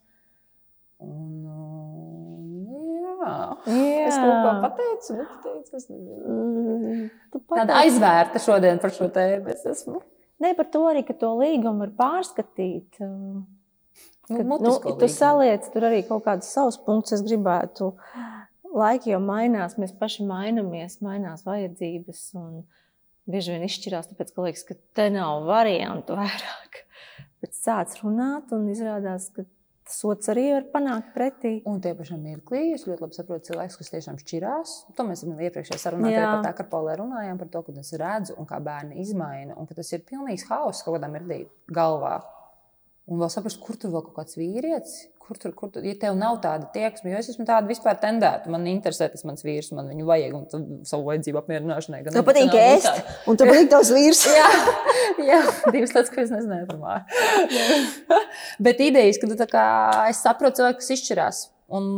Un, 1.01 2.63
jā, 2.69 3.15
jā. 3.21 3.35
Es 4.07 4.17
kaut 4.17 4.37
ko 4.45 4.53
pateicu, 4.65 5.17
bet 5.19 5.35
teicu, 5.45 5.75
es 5.77 5.89
nezinu. 5.91 7.09
Tāda 7.51 7.81
aizvērta 7.83 8.41
šodien 8.41 8.81
par 8.81 8.93
šo 8.95 9.09
tēmu. 9.13 9.51
Es 9.53 9.65
esmu. 9.73 10.01
Ne 10.41 10.55
par 10.57 10.69
to 10.73 10.83
arī, 10.89 11.03
ka 11.05 11.13
to 11.17 11.35
līgumu 11.37 11.85
var 11.85 11.91
pārskatīt. 11.99 13.01
Nu, 13.01 13.43
kad, 14.37 14.45
nu, 14.47 14.57
nu, 14.63 14.75
tu 14.97 15.09
saliec 15.11 15.67
tur 15.73 15.85
arī 15.91 16.01
kaut 16.07 16.25
kādus 16.25 16.49
savus 16.55 16.79
punktus. 16.81 17.19
Es 17.19 17.25
gribētu, 17.25 17.91
laiki 18.73 19.13
jau 19.13 19.21
mainās, 19.23 19.77
mēs 19.81 19.93
paši 19.99 20.25
mainamies, 20.25 20.99
mainās 21.05 21.45
vajadzības. 21.45 22.23
Un 22.41 22.63
bieži 23.29 23.53
vien 23.53 23.67
izšķirās, 23.67 24.09
tāpēc, 24.11 24.33
ka 24.33 24.47
liekas, 24.47 24.65
ka 24.65 24.77
te 24.97 25.09
nav 25.13 25.45
variantu 25.49 26.17
vairāk. 26.21 26.83
Bet 27.41 27.57
sāc 27.57 27.93
runāt 28.01 28.53
un 28.55 28.69
izrādās, 28.71 29.29
ka 29.35 29.45
sots 30.01 30.31
arī 30.33 30.47
var 30.55 30.67
panākt 30.73 31.13
pretī. 31.15 31.53
Un 31.69 31.81
tie 31.83 31.93
pašam 31.97 32.21
mirklī, 32.25 32.71
es 32.75 32.87
ļoti 32.89 33.05
labi 33.05 33.17
saprotu 33.17 33.51
cilvēkus, 33.51 33.77
kas 33.81 33.93
tiešām 33.93 34.19
šķirās. 34.21 34.75
To 34.97 35.07
mēs 35.07 35.23
jau 35.25 35.37
iepriekšējā 35.37 35.81
sarunā 35.81 36.11
par 36.17 36.45
tā, 36.47 36.53
ka 36.57 36.67
Paulē 36.71 36.97
runājām 37.01 37.41
par 37.41 37.51
to, 37.53 37.63
ka 37.67 37.77
es 37.81 37.93
redzu 38.01 38.37
un 38.41 38.49
kā 38.49 38.61
bērni 38.63 39.01
izmaina, 39.05 39.57
un 39.57 39.69
ka 39.69 39.77
tas 39.77 39.91
ir 39.93 40.05
pilnīgs 40.07 40.47
haoss 40.49 40.85
kaut 40.85 40.97
kādā 40.97 41.11
mirklī 41.13 41.43
galvā. 41.71 42.19
Un 43.11 43.19
vēl 43.19 43.31
saprast, 43.31 43.59
kur 43.59 43.75
tur 43.75 43.91
vēl 43.91 44.05
kaut 44.05 44.21
kāds 44.21 44.37
vīrietis, 44.39 44.93
kur 45.19 45.39
tur, 45.39 45.51
kur 45.55 45.71
tur, 45.73 45.83
ja 45.83 45.97
tev 45.99 46.15
nav 46.15 46.37
tāda 46.43 46.69
tieksme, 46.71 47.11
jo 47.11 47.19
es 47.19 47.27
esmu 47.33 47.43
tāda 47.47 47.67
vispār 47.67 47.97
tendēta. 47.99 48.47
Man 48.51 48.63
interesē 48.71 49.09
tas 49.11 49.25
mans 49.27 49.43
vīrs, 49.43 49.73
man 49.75 49.89
viņu 49.91 50.07
vajag 50.07 50.37
un 50.37 50.63
savu 50.87 51.09
vajadzību 51.09 51.41
apmierināšanai. 51.41 52.01
Tev 52.07 52.23
patīk 52.27 52.55
ēst, 52.55 53.01
un 53.27 53.39
tev 53.39 53.51
patīk 53.51 53.67
tavs 53.73 53.91
vīrs. 53.95 54.23
jā, 54.39 54.47
jā, 55.27 55.41
divas 55.75 55.95
lietas, 55.97 56.13
ko 56.13 56.23
es 56.23 56.31
nezināju 56.31 56.69
par 56.71 56.79
māju. 56.85 57.59
Bet 58.67 58.83
idejas, 58.87 59.19
ka 59.19 59.49
kā, 59.57 59.67
es 60.13 60.23
saprotu 60.23 60.61
cilvēku, 60.61 60.79
kas 60.79 60.95
izšķirās 60.95 61.45
un 61.75 61.91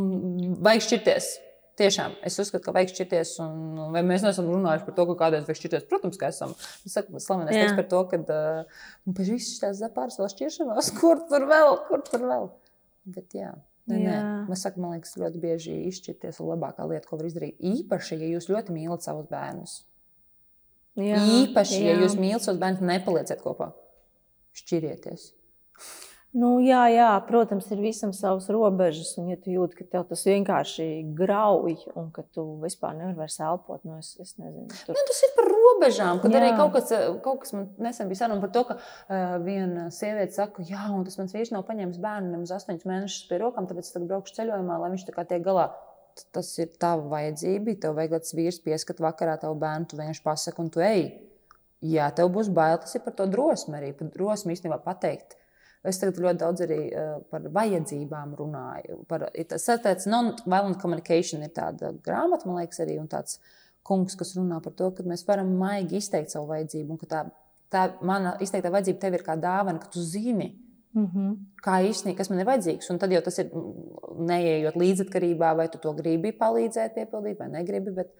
vajag 0.66 0.88
šķirties. 0.88 1.30
Tiešām, 1.74 2.12
es 2.22 2.36
uzskatu, 2.38 2.62
ka 2.68 2.72
vajag 2.76 2.92
šķirties. 2.92 3.30
Un, 3.42 3.78
vai 3.94 4.04
mēs 4.06 4.22
neesam 4.22 4.46
runājuši 4.46 4.86
par 4.86 4.94
to, 4.94 5.06
ka 5.08 5.16
kādreiz 5.24 5.48
vajag 5.48 5.58
šķirties? 5.58 5.86
Protams, 5.90 6.18
ka 6.20 6.30
esam. 6.30 6.52
Es 6.86 6.94
saku, 6.94 7.18
slavenais 7.18 7.56
teiks 7.56 7.74
par 7.80 7.88
to, 7.90 8.02
ka 8.12 8.20
uh, 8.22 8.82
pēc 9.10 9.32
visas 9.32 9.56
šīs 9.58 9.80
zapāras 9.80 10.20
vēl 10.20 10.30
šķiršanās, 10.36 10.92
kur 11.00 11.24
tur 11.30 11.48
vēl, 11.50 11.78
kur 11.88 12.04
tur 12.06 12.28
vēl. 12.30 12.46
Bet 13.16 13.34
jā. 13.34 13.50
Nē, 13.90 13.98
nē. 14.00 14.20
Man, 14.48 14.56
saka, 14.56 14.80
man 14.80 14.94
liekas, 14.94 15.16
ļoti 15.20 15.40
bieži 15.42 15.74
izšķirties 15.90 16.38
ir 16.40 16.46
labākā 16.48 16.86
lieta, 16.88 17.08
ko 17.10 17.18
var 17.20 17.28
izdarīt. 17.28 17.58
Īpaši, 17.58 18.16
ja 18.22 18.30
jūs 18.32 18.48
ļoti 18.48 18.76
mīlat 18.76 19.04
savus 19.04 19.26
bērnus. 19.28 19.74
Jā, 21.02 21.18
Īpaši, 21.42 21.80
jā. 21.82 21.92
ja 21.92 22.04
jūs 22.06 22.14
mīlat 22.16 22.46
savus 22.46 22.62
bērnus, 22.62 22.86
nepalieciet 22.86 23.42
kopā. 23.44 23.72
Šķirieties. 24.56 25.32
Nu, 26.34 26.56
jā, 26.58 26.80
jā, 26.90 27.12
protams, 27.28 27.68
ir 27.70 27.78
visam 27.78 28.10
savas 28.10 28.48
robežas. 28.50 29.12
Un, 29.20 29.28
ja 29.30 29.36
tu 29.38 29.52
jūti, 29.52 29.76
ka 29.78 29.84
tev 29.92 30.06
tas 30.08 30.24
vienkārši 30.26 30.86
grauj 31.14 31.76
un 31.94 32.08
ka 32.14 32.24
tu 32.34 32.42
vispār 32.62 32.96
nevari 32.98 33.14
vairs 33.20 33.36
elpot, 33.38 33.84
nu, 33.86 34.00
es, 34.02 34.16
es 34.18 34.32
nezinu. 34.42 34.66
Tur... 34.72 34.96
Nu, 34.98 35.04
tas 35.12 35.20
ir 35.22 35.30
par 35.36 35.46
robežām. 35.52 36.18
Kad 36.24 36.34
jā. 36.34 36.40
arī 36.40 36.48
kaut 36.58 36.72
kas, 36.74 36.90
kaut 37.22 37.44
kas 37.44 37.54
man 37.54 37.68
nesen 37.86 38.10
bija 38.10 38.24
saruna 38.24 38.42
par 38.42 38.50
to, 38.56 38.64
ka 38.66 38.76
uh, 38.80 39.36
viena 39.46 39.86
sieviete 39.94 40.34
saka, 40.34 40.64
jā, 40.66 40.88
un 40.90 41.06
tas 41.06 41.20
mans 41.20 41.36
vīrs 41.36 41.54
nav 41.54 41.62
paņēmis 41.68 42.02
bērnu 42.02 42.34
nemaz 42.34 42.56
astoņus 42.58 42.90
mēnešus 42.90 43.30
pie 43.30 43.38
rokām, 43.44 43.70
tāpēc 43.70 43.86
es 43.86 43.94
tagad 43.94 44.10
braukšu 44.10 44.36
ceļojumā, 44.40 44.80
lai 44.82 44.90
viņš 44.96 45.06
tā 45.06 45.14
kā 45.14 45.26
tiek 45.30 45.46
galā. 45.46 45.68
Tas 46.34 46.50
ir 46.58 46.74
tava 46.82 47.06
vajadzība. 47.14 47.78
Tev 47.86 47.94
vajag, 48.00 48.18
lai 48.18 48.22
tas 48.26 48.34
vīrs 48.34 48.58
pieskat 48.66 49.06
vakarā 49.06 49.38
tavu 49.46 49.54
bērnu, 49.62 49.86
tu 49.86 50.02
vienkārši 50.02 50.26
pasaki, 50.26 50.66
un 50.66 50.74
tu 50.74 50.82
ej. 50.82 51.06
Jā, 51.94 52.10
tev 52.16 52.34
būs 52.34 52.50
bail, 52.54 52.80
tas 52.82 52.98
ir 52.98 53.06
par 53.06 53.14
to 53.14 53.30
drosmi 53.30 53.78
arī, 53.78 53.94
par 53.94 54.10
drosmi 54.10 54.58
īstenībā 54.58 54.82
pateikt 54.82 55.38
Es 55.84 55.98
tagad 56.00 56.16
ļoti 56.24 56.40
daudz 56.40 56.64
arī 56.64 56.78
uh, 56.88 57.18
par 57.30 57.44
vajadzībām 57.52 58.32
runāju. 58.38 59.02
Par, 59.08 59.26
tas 59.50 59.68
ir 59.68 59.82
tāds 59.84 60.08
non-violent 60.08 60.78
communication, 60.80 61.44
ir 61.44 61.52
tāda 61.56 61.92
grāmata, 62.06 62.48
man 62.48 62.62
liekas, 62.62 62.80
arī 62.80 62.96
tāds 63.12 63.38
kungs, 63.84 64.16
kas 64.16 64.32
runā 64.38 64.62
par 64.64 64.72
to, 64.78 64.90
ka 64.96 65.04
mēs 65.06 65.26
varam 65.28 65.52
maigi 65.60 66.00
izteikt 66.00 66.32
savu 66.32 66.48
vajadzību. 66.54 66.96
Un 66.96 67.10
tā, 67.10 67.24
tā 67.72 67.84
mana 68.06 68.36
izteikta 68.44 68.72
vajadzība 68.72 69.02
tev 69.02 69.18
ir 69.18 69.26
kā 69.26 69.36
dāvana, 69.40 69.82
ka 69.82 69.92
tu 69.92 70.00
zini, 70.00 70.54
mm 70.94 71.06
-hmm. 71.06 71.36
kā 71.66 71.82
īstenībā, 71.90 72.16
kas 72.16 72.30
man 72.30 72.40
ir 72.40 72.46
vajadzīgs. 72.46 72.90
Un 72.90 72.98
tad 72.98 73.12
jau 73.12 73.22
tas 73.22 73.38
ir 73.38 73.50
neieejot 74.18 74.76
līdzatkarībā, 74.76 75.56
vai 75.56 75.68
tu 75.68 75.78
to 75.78 75.92
gribi 75.92 76.32
palīdzēt, 76.32 76.94
piepildīt, 76.94 77.38
vai 77.38 77.48
negribi, 77.48 77.90
bet 77.90 78.14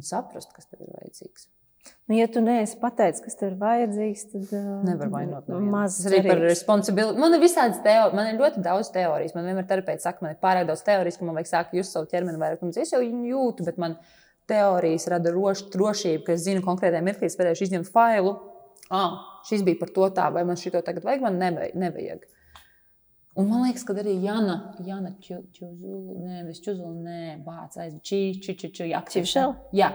saprast, 0.00 0.52
kas 0.52 0.66
tev 0.66 0.80
ir 0.80 0.92
vajadzīgs. 1.00 1.48
Nu, 2.06 2.14
ja 2.14 2.28
tu 2.30 2.40
neesi 2.44 2.76
pateicis, 2.78 3.22
kas 3.24 3.34
tev 3.38 3.48
ir 3.50 3.56
vajadzīgs, 3.58 4.20
tad 4.30 4.52
uh, 4.54 4.66
nevar 4.86 5.08
vainot. 5.10 5.48
Tas 5.48 5.96
arī 6.06 6.20
par 6.28 6.42
responsibilitāti. 6.44 7.22
Man 7.24 7.34
ir 7.34 7.42
visādas 7.42 7.80
teorijas, 7.82 8.14
man 8.14 8.30
ir 8.30 8.38
ļoti 8.38 8.62
daudz 8.62 8.92
teorijas. 8.94 9.34
Man 9.34 9.48
vienmēr 9.50 9.66
terapeits 9.66 10.06
saka, 10.06 10.22
man 10.22 10.36
ir 10.36 10.38
pārāk 10.42 10.68
daudz 10.68 10.84
teorijas, 10.86 11.18
ka 11.18 11.26
man 11.26 11.38
vajag 11.40 11.50
sākt 11.50 11.74
just 11.74 11.96
savu 11.96 12.06
ķermeni 12.12 12.38
vairāk. 12.38 12.62
Es 12.78 12.94
jau 12.94 13.02
viņu 13.02 13.26
jūtu, 13.32 13.66
bet 13.66 13.80
man 13.82 13.98
teorijas 14.46 15.08
rada 15.10 15.34
rošu 15.34 15.66
drošību, 15.74 16.22
ka 16.28 16.36
es 16.36 16.46
zinu 16.46 16.62
konkrētajā 16.62 17.02
mirklī, 17.08 17.26
es 17.26 17.38
varēšu 17.40 17.66
izņemt 17.66 17.90
failu. 17.90 18.36
Ah, 18.94 19.18
šis 19.48 19.66
bija 19.66 19.80
par 19.80 19.90
to 19.94 20.06
tā, 20.14 20.28
vai 20.30 20.46
man 20.46 20.58
šito 20.60 20.78
tagad 20.86 21.06
vajag, 21.06 21.26
man 21.26 21.42
nevajag. 21.42 22.22
Un 23.36 23.50
man 23.50 23.66
liekas, 23.66 23.82
ka 23.84 23.92
arī 24.00 24.14
Jana, 24.22 24.54
Jana 24.80 25.10
Čuzuli, 25.20 26.14
nevis 26.24 26.62
Čuzuli, 26.64 27.02
nē, 27.04 27.18
bācis 27.44 27.82
aiz 27.82 27.98
čī, 28.00 28.20
čī, 28.40 28.54
čī, 28.56 28.70
čī, 28.78 28.86
aktīvi. 28.96 29.28
Jā, 29.76 29.90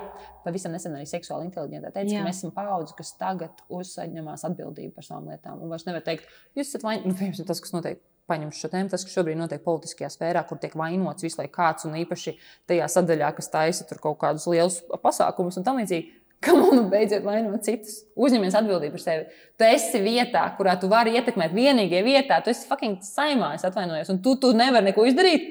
pavisam 0.45 0.75
nesen 0.75 0.93
arī 0.93 1.07
seksuāli 1.09 1.47
inteliģenta 1.49 1.89
teica, 1.95 2.13
Jā. 2.13 2.21
ka 2.21 2.29
mēs 2.29 2.43
esam 2.43 2.53
paudze, 2.53 2.93
kas 2.99 3.15
tagad 3.17 3.63
uzsaņemās 3.73 4.45
atbildību 4.51 4.93
par 4.93 5.07
savām 5.07 5.33
lietām. 5.33 5.57
Un 5.57 5.73
vairs 5.73 5.87
nevar 5.89 6.05
teikt, 6.05 6.29
jūs 6.53 6.69
esat 6.69 6.85
vainīgi, 6.85 7.33
nu, 7.41 7.49
tas, 7.49 7.63
kas 7.63 7.73
notiek. 7.77 8.01
Paņemšu 8.29 8.61
šo 8.61 8.69
tēmu, 8.71 8.87
tas, 8.87 9.01
kas 9.03 9.15
šobrīd 9.17 9.35
notiek 9.35 9.63
politiskajā 9.65 10.07
sfērā, 10.13 10.43
kur 10.47 10.59
tiek 10.61 10.75
vainots 10.77 11.25
visu 11.25 11.39
laiku 11.39 11.51
kāds, 11.57 11.87
un 11.89 11.97
īpaši 11.99 12.35
tajā 12.69 12.85
sadaļā, 12.93 13.31
kas 13.35 13.49
taisa 13.51 13.97
kaut 13.97 14.21
kādus 14.21 14.45
lielus 14.47 14.77
pasākumus 15.03 15.57
un 15.59 15.65
tam 15.67 15.81
līdzīgi 15.81 16.20
Kam 16.45 16.57
nu 16.73 16.87
beidziet 16.89 17.21
vainot 17.21 17.61
citus? 17.65 17.99
Uzņemies 18.17 18.55
atbildību 18.57 18.95
par 18.97 19.03
sevi. 19.03 19.41
Tu 19.61 19.67
esi 19.67 19.99
vietā, 20.01 20.41
kurā 20.57 20.73
tu 20.81 20.89
vari 20.89 21.13
ietekmēt. 21.19 21.53
Vienīgajā 21.53 22.05
vietā, 22.07 22.39
tu 22.41 22.49
esi 22.49 22.65
fucking 22.69 23.03
saimā, 23.05 23.51
es 23.57 23.65
atvainojos, 23.67 24.09
un 24.09 24.21
tu, 24.25 24.33
tu 24.41 24.49
nevari 24.57 24.89
neko 24.89 25.05
izdarīt. 25.05 25.45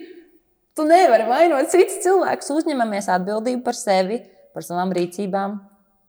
Tu 0.74 0.86
nevari 0.88 1.28
vainot 1.28 1.70
citus 1.70 2.00
cilvēkus. 2.02 2.50
Uzņemamies 2.58 3.06
atbildību 3.14 3.62
par 3.66 3.78
sevi, 3.78 4.18
par 4.54 4.66
savām 4.66 4.90
rīcībām. 4.96 5.60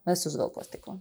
Es 0.10 0.26
uzvilkos 0.26 0.74
tikko. 0.74 0.98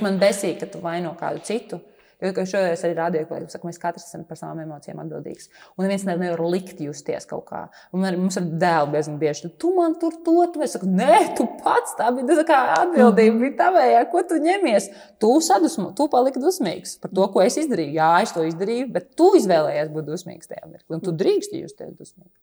Man 0.00 0.16
besīk, 0.20 0.56
ka 0.62 0.70
tu 0.72 0.80
vaino 0.80 1.12
kādu 1.18 1.44
citu. 1.44 1.82
Jo 2.18 2.32
es 2.34 2.80
arī 2.82 2.94
rādīju, 2.98 3.28
ka 3.30 3.60
mēs 3.62 3.76
katrs 3.78 4.08
esam 4.08 4.24
par 4.26 4.38
savām 4.40 4.58
emocijām 4.64 4.98
atbildīgs. 5.04 5.46
Un 5.78 5.86
neviens 5.86 6.02
nevar 6.08 6.40
likt 6.50 6.80
justies 6.82 7.28
kaut 7.30 7.44
kā. 7.46 7.60
Un 7.94 8.06
arī 8.08 8.18
mums 8.18 8.40
ir 8.40 8.48
dēli 8.58 8.90
diezgan 8.96 9.20
bieži. 9.20 9.50
Tu 9.62 9.70
man 9.76 9.94
tur 10.02 10.16
to, 10.26 10.34
tu 10.50 10.64
es 10.66 10.74
saku, 10.74 10.88
nē, 10.90 11.20
tu 11.38 11.46
pats 11.62 11.94
tā 12.00 12.08
bija 12.16 12.40
tā 12.40 12.46
kā 12.48 12.58
atbildība, 12.80 13.38
bija 13.44 13.54
tavējā, 13.60 14.02
ko 14.10 14.24
tu 14.26 14.40
ņemies. 14.42 14.90
Tu 15.22 15.30
sadusmo, 15.46 15.92
tu 15.94 16.08
paliki 16.10 16.42
dusmīgs 16.42 16.98
par 17.04 17.14
to, 17.14 17.30
ko 17.36 17.46
es 17.46 17.60
izdarīju. 17.62 17.94
Jā, 18.00 18.10
es 18.26 18.34
to 18.34 18.42
izdarīju, 18.50 18.90
bet 18.98 19.14
tu 19.18 19.30
izvēlējies 19.38 19.94
būt 19.94 20.10
dusmīgs 20.10 20.50
tajā 20.50 20.66
mirklī. 20.66 20.98
Un 20.98 21.06
tu 21.06 21.14
drīkst 21.22 21.54
justies 21.54 21.94
dusmīgs. 21.94 22.34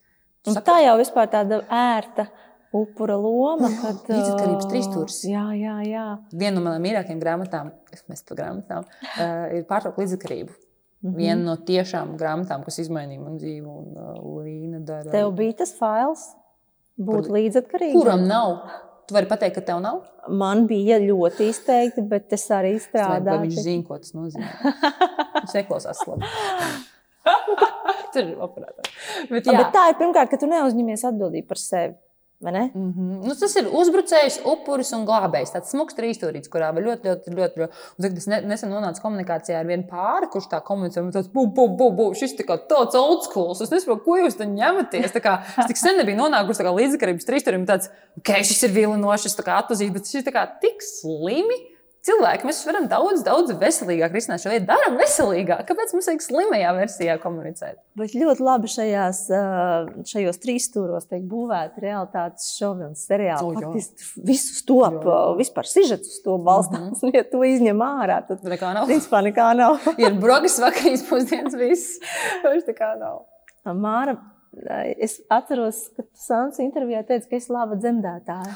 Tā 0.64 0.80
jau 0.86 0.96
vispār 1.02 1.28
tāda 1.36 1.66
ērta 1.68 2.30
upura 2.76 3.16
loma. 3.20 3.70
Kad, 3.82 4.04
Līdzatkarības 4.10 4.70
trīsstūris. 4.72 5.20
Jā, 5.32 5.48
jā, 5.58 5.76
jā. 5.88 6.06
Viena 6.36 6.58
no 6.58 6.66
manām 6.68 6.86
mīļākajām 6.86 7.22
grāmatām, 7.24 7.74
es 7.96 8.06
mēs 8.12 8.24
par 8.28 8.42
grāmatām, 8.42 8.88
uh, 8.88 9.36
ir 9.56 9.68
pārtraukt 9.70 10.02
līdzatkarību. 10.04 10.56
Mm 10.56 11.12
-hmm. 11.12 11.18
Viena 11.20 11.42
no 11.44 11.56
tiešām 11.68 12.16
grāmatām, 12.18 12.64
kas 12.66 12.80
izmainīja 12.82 13.22
manu 13.22 13.38
dzīvi, 13.38 13.66
un 13.66 14.00
uh, 14.00 14.42
Līna 14.46 14.80
dara. 14.80 15.12
Tev 15.12 15.32
bija 15.38 15.60
tas 15.62 15.76
fails, 15.78 16.34
būt 16.98 17.30
līdzatkarīgam. 17.30 18.02
Kuram 18.02 18.28
nav? 18.28 18.58
Tu 19.06 19.14
vari 19.14 19.30
pateikt, 19.30 19.56
ka 19.60 19.62
tev 19.62 19.82
nav? 19.84 20.02
Man 20.30 20.66
bija 20.68 20.98
ļoti 20.98 21.52
izteikti, 21.52 22.02
bet 22.10 22.34
es 22.34 22.48
arī 22.50 22.74
strādāju. 22.82 23.44
Viņš 23.44 23.60
zina, 23.62 23.84
ko 23.86 24.00
tas 24.02 24.16
nozīmē. 24.18 24.50
Viņš 25.44 25.54
neklausās 25.60 26.02
labi. 26.10 26.32
Tur 28.16 28.24
ir 28.24 28.38
bet 29.60 29.72
tā 29.76 29.84
ir 29.92 30.00
pirmkārt, 30.00 30.32
ka 30.32 30.40
tu 30.42 30.50
neuzņemies 30.50 31.06
atbildību 31.12 31.48
par 31.52 31.62
sevi. 31.62 31.96
Mm 32.74 32.93
-hmm. 32.93 33.26
nu, 33.28 33.36
tas 33.39 33.56
ir 33.56 33.68
uzbrucējs, 33.80 34.39
upuris 34.52 34.91
un 34.93 35.06
glābējs. 35.08 35.54
Tāds 35.56 35.74
smags 35.74 35.98
trīsstūrītis, 35.98 36.52
kurā 36.54 36.72
var 36.76 36.84
ļoti, 36.84 37.10
ļoti, 37.10 37.36
ļoti. 37.39 37.62
ļoti. 37.62 37.74
Tagad 38.02 38.18
es 38.18 38.28
ne, 38.28 38.41
nesen 38.52 38.70
nonācu 38.70 39.02
komunikācijā 39.02 39.60
ar 39.60 39.66
vienu 39.66 39.88
pāri, 39.89 40.30
kurš 40.32 40.50
tā 40.54 40.62
komunicē, 40.62 41.02
un 41.02 41.12
tāds- 41.12 41.32
bu, 41.36 41.48
bu, 41.48 41.91
bu, 41.91 42.14
šis 42.14 42.38
tā 42.38 42.46
kā 42.46 42.58
tāds 42.58 42.96
old 42.96 43.24
school. 43.24 43.52
Es 43.52 43.72
nesaprotu, 43.72 44.04
ko 44.04 44.18
jūs 44.18 44.38
tam 44.38 44.56
ņematies. 44.56 45.12
Tā 45.12 45.22
kā, 45.22 45.39
es 45.60 45.68
tik 45.68 45.78
sen 45.78 45.98
nebiju 45.98 46.18
nonākusi 46.18 46.64
līdzsakarības 46.66 47.26
trīsstūrim, 47.30 47.66
tāds- 47.66 47.89
ok, 48.20 48.34
šis 48.43 48.64
ir 48.64 48.70
vilinošs, 48.70 49.39
atpazīst, 49.46 49.93
bet 49.93 50.04
šis 50.04 50.28
ir 50.28 50.34
tik 50.62 50.82
slimi 50.82 51.75
cilvēki, 52.06 52.47
mēs 52.47 52.62
varam 52.68 52.88
daudz, 52.91 53.24
daudz 53.26 53.53
veselīgāk 53.60 54.14
risināt 54.16 54.43
šo 54.43 54.51
lietu. 54.51 54.68
Darām 54.70 54.97
veselīgāk. 54.99 55.64
Kāpēc 55.70 55.93
mums 55.95 56.10
vajag 56.10 56.26
slimajā 56.26 56.74
versijā 56.78 57.16
komunicēt? 57.22 57.80
Bet 57.99 58.16
ļoti 58.18 58.45
labi 58.45 58.72
šajās, 58.72 59.22
šajos 60.12 60.41
trīs 60.43 60.68
stūros 60.70 61.10
tiek 61.10 61.26
būvēta 61.30 61.84
realitātes 61.84 62.51
šovi 62.60 62.89
un 62.89 62.95
seriāli. 62.99 63.49
Oh, 63.49 63.58
Faktiski 63.58 64.26
visus 64.28 64.62
top, 64.68 65.01
jā. 65.06 65.22
vispār 65.39 65.70
sižetus 65.70 66.22
to 66.26 66.38
balstās. 66.38 67.01
Mm 67.01 67.10
-hmm. 67.10 67.16
Ja 67.16 67.24
to 67.24 67.43
izņem 67.47 67.80
ārā, 67.80 68.20
tad 68.28 68.43
nekā 68.43 68.74
nav. 68.76 68.88
Principā 68.88 69.22
nekā 69.24 69.49
nav. 69.56 69.80
Ir 70.03 70.14
brogas 70.20 70.60
vakarīs 70.60 71.06
pusdienas 71.10 71.56
viss. 71.56 71.99
Vairs 72.43 72.66
nekā 72.68 72.95
nav. 72.99 73.24
Māra, 73.66 74.18
es 74.97 75.22
atceros, 75.30 75.89
ka 75.95 76.03
Sāns 76.14 76.60
intervijā 76.60 77.03
teica, 77.08 77.30
ka 77.30 77.36
es 77.36 77.49
laba 77.49 77.76
dzemdētāja. 77.76 78.56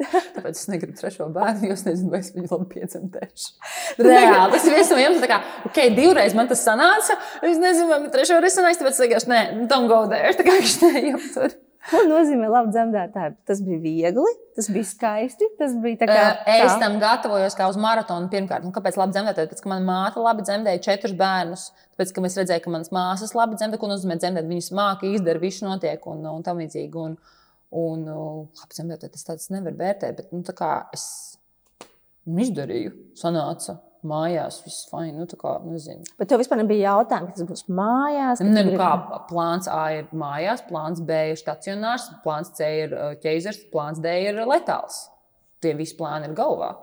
Tāpēc 0.00 0.56
es 0.56 0.68
negribu 0.72 0.96
trešo 0.96 1.26
bērnu, 1.34 1.68
jo 1.68 1.74
es 1.76 1.82
nezinu, 1.86 2.12
vai 2.14 2.22
es 2.24 2.30
viņu 2.34 2.48
labi 2.48 2.68
piedzemdēšu. 2.72 3.50
Reāli 4.06 4.54
tas 4.54 4.64
ir 4.68 4.78
viens 4.78 4.92
no 4.92 5.00
iemesliem, 5.02 5.28
kā, 5.30 5.40
ok, 5.68 5.82
divreiz 5.98 6.36
man 6.38 6.48
tas 6.50 6.64
sanāca. 6.64 7.18
Es 7.44 7.60
nezinu, 7.60 7.90
vai 7.92 8.00
man 8.06 8.14
trešo 8.14 8.40
reizi 8.42 8.58
sanāks, 8.58 8.80
tāpēc 8.80 8.96
es 8.96 9.04
vienkārši 9.04 9.32
nē, 9.32 9.42
don't 9.70 9.92
go 9.92 10.06
there. 10.08 10.32
Tā 10.38 10.48
kā 10.48 10.56
viņš 10.56 10.78
neejam 10.86 11.20
tur. 11.34 11.60
Ko 11.90 11.98
nozīmē 12.06 12.46
labi 12.46 12.70
dzemdētāji? 12.70 13.34
Tas 13.48 13.60
bija 13.66 13.80
viegli, 13.82 14.32
tas 14.54 14.68
bija 14.70 14.86
skaisti. 14.86 15.48
Tas 15.58 15.72
bija 15.82 15.98
tā 15.98 16.06
kā. 16.08 16.26
Es 16.54 16.76
tam 16.78 17.00
gatavojos 17.02 17.56
kā 17.58 17.66
uz 17.70 17.78
maratonu 17.80 18.30
pirmkārt. 18.30 18.62
Nu, 18.62 18.70
kāpēc 18.74 18.98
labi 19.00 19.16
dzemdētāji? 19.16 19.50
Tāpēc, 19.50 19.62
ka 19.64 19.72
mana 19.72 19.82
māte 19.88 20.22
labi 20.22 20.46
dzemdēja 20.46 20.82
četrus 20.86 21.16
bērnus. 21.18 21.66
Tāpēc, 21.96 22.14
ka 22.14 22.22
mēs 22.22 22.38
redzējām, 22.38 22.62
ka 22.62 22.74
manas 22.76 22.92
māsas 22.94 23.34
labi 23.34 23.58
dzemdē, 23.58 23.80
ko 23.82 23.90
nozīmē 23.90 24.18
dzemdēt. 24.20 24.46
Viņas 24.52 24.70
māca, 24.78 25.10
izdara, 25.10 25.42
viss 25.42 25.64
notiek 25.66 26.06
un, 26.12 26.22
un 26.30 26.46
tam 26.46 26.62
līdzīgi. 26.62 27.02
Un, 27.02 27.18
Un, 27.72 28.04
labi, 28.04 28.74
zemdētē 28.76 29.08
tas 29.14 29.24
tāds 29.24 29.48
nevar 29.52 29.72
vērtēt, 29.78 30.18
bet 30.18 30.34
nu, 30.34 30.42
es 30.92 31.06
izdarīju, 32.28 32.92
sanāca 33.16 33.78
mājās, 34.06 34.58
viss 34.66 34.88
fini. 34.90 35.14
Nu, 35.16 35.26
kā, 35.40 35.54
nezinu. 35.64 36.04
Bet 36.18 36.28
tev 36.28 36.42
vispār 36.42 36.60
nebija 36.60 36.92
jautājums, 36.92 37.32
kas 37.38 37.48
būs 37.48 37.64
mājās? 37.72 38.42
Ne, 38.44 38.66
nu, 38.66 38.76
kā 38.76 38.90
plāns 39.30 39.70
A 39.72 39.82
ir 39.96 40.12
mājās, 40.12 40.64
plāns 40.68 41.00
B 41.06 41.18
ir 41.32 41.40
stacionārs, 41.40 42.10
plāns 42.26 42.52
C 42.58 42.68
ir 42.82 42.96
ķēzars, 43.22 43.64
plāns 43.72 44.02
D 44.04 44.16
ir 44.26 44.42
letāls. 44.44 45.06
Tie 45.62 45.72
visi 45.78 45.96
plāni 45.96 46.28
ir 46.28 46.36
galvā. 46.36 46.74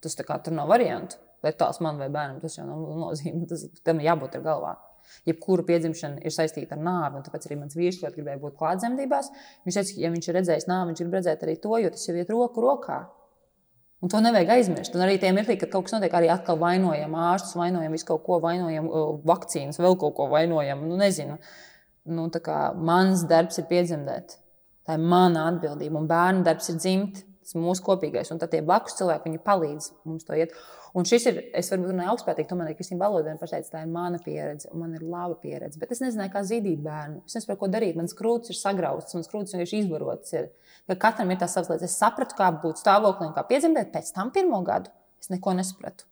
Tas 0.00 0.16
tā 0.16 0.24
kā 0.24 0.38
tur 0.40 0.56
nav 0.56 0.70
variantu. 0.70 1.20
Letāls 1.44 1.80
man 1.84 2.00
vai 2.00 2.08
bērnam 2.12 2.40
tas 2.40 2.56
jau 2.56 2.64
nav 2.68 2.80
nozīme. 3.00 3.44
Tas 3.50 3.66
tam 3.84 4.00
jābūt 4.04 4.38
ir 4.38 4.46
galvā 4.46 4.78
jebkura 5.28 5.64
piedzimšana 5.68 6.24
ir 6.24 6.34
saistīta 6.34 6.76
ar 6.76 6.82
nāvi. 6.84 7.22
Tāpēc 7.26 7.48
arī 7.48 7.60
mans 7.60 7.78
vīrs 7.78 8.00
ļoti 8.02 8.20
gribēja 8.20 8.42
būt 8.42 8.58
klātsemdībās. 8.60 9.30
Viņš 9.66 9.78
teica, 9.78 9.94
ka, 9.94 10.02
ja 10.04 10.12
viņš 10.14 10.28
ir 10.28 10.38
redzējis 10.40 10.68
nāvi, 10.70 10.92
viņš 10.92 11.02
grib 11.02 11.16
redzēt 11.18 11.46
arī 11.46 11.56
to, 11.62 11.72
jo 11.82 11.94
tas 11.94 12.06
jau 12.08 12.16
iet 12.18 12.32
roku 12.34 12.64
rokā. 12.64 13.00
Un 14.00 14.08
to 14.08 14.20
nevajag 14.24 14.54
aizmirst. 14.56 14.94
Un 14.96 15.04
arī 15.04 15.18
tie 15.20 15.32
mirkļi, 15.36 15.58
kad 15.60 15.72
kaut 15.74 15.86
kas 15.86 15.98
notiek, 15.98 16.14
arī 16.16 16.30
atkal 16.32 16.56
vainojam 16.60 17.16
ārstus, 17.20 17.56
vainojam 17.60 17.92
visu 17.92 18.06
kaut 18.08 18.22
ko, 18.24 18.38
vainojam 18.40 18.88
vakcīnas, 19.28 19.80
vēl 19.82 19.98
kaut 20.00 20.14
ko 20.16 20.28
vainojam. 20.32 20.86
Nu, 20.88 20.96
nezinu. 21.00 21.36
Nu, 22.08 22.30
mans 22.80 23.26
darbs 23.28 23.60
ir 23.60 23.68
piedzemdēt. 23.68 24.38
Tā 24.88 24.96
ir 24.96 25.04
mana 25.04 25.44
atbildība. 25.50 26.00
Un 26.00 26.08
bērnu 26.08 26.46
darbs 26.46 26.72
ir 26.72 26.80
dzimt. 26.80 27.20
Tas 27.44 27.52
ir 27.56 27.60
mūsu 27.60 27.84
kopīgais. 27.84 28.32
Un 28.32 28.40
tad 28.40 28.52
tie 28.54 28.62
blakus 28.64 28.96
cilvēki 28.96 29.36
palīdz 29.44 29.90
mums 30.08 30.24
to 30.24 30.38
iet. 30.38 30.56
Un 30.98 31.06
šis 31.06 31.26
ir, 31.30 31.36
es 31.54 31.68
varbūt 31.70 31.92
runāju 31.92 32.10
augstprātīgi, 32.14 32.48
tomēr 32.50 32.72
Kristīna 32.74 33.04
Balodina 33.04 33.38
pateica, 33.38 33.68
tā 33.76 33.82
ir 33.84 33.90
mana 33.92 34.18
pieredze, 34.22 34.66
un 34.72 34.82
man 34.82 34.96
ir 34.98 35.04
laba 35.06 35.36
pieredze. 35.38 35.78
Bet 35.78 35.92
es 35.94 36.02
nezināju, 36.02 36.32
kā 36.34 36.42
zīdīt 36.48 36.80
bērnu. 36.82 37.22
Es 37.28 37.36
nesaprotu, 37.38 37.60
ko 37.60 37.68
darīt. 37.70 37.98
Mans 37.98 38.16
krūtis 38.18 38.50
ir 38.50 38.58
sagrauts, 38.58 39.14
mans 39.14 39.30
krūtis 39.30 39.54
vienkārši 39.54 39.84
izvarots. 39.84 40.34
Ir. 40.34 40.48
Katram 40.98 41.30
ir 41.30 41.38
tās 41.38 41.54
savas 41.54 41.70
lietas. 41.70 41.92
Es 41.92 42.02
sapratu, 42.02 42.34
kā 42.38 42.50
būt 42.64 42.82
stāvoklī 42.82 43.28
un 43.30 43.36
kā 43.36 43.46
piedzemdēt 43.46 43.92
pēc 43.94 44.10
tam 44.16 44.32
pirmo 44.34 44.64
gadu. 44.66 44.90
Es 45.22 45.30
neko 45.30 45.54
nesapratu. 45.60 46.08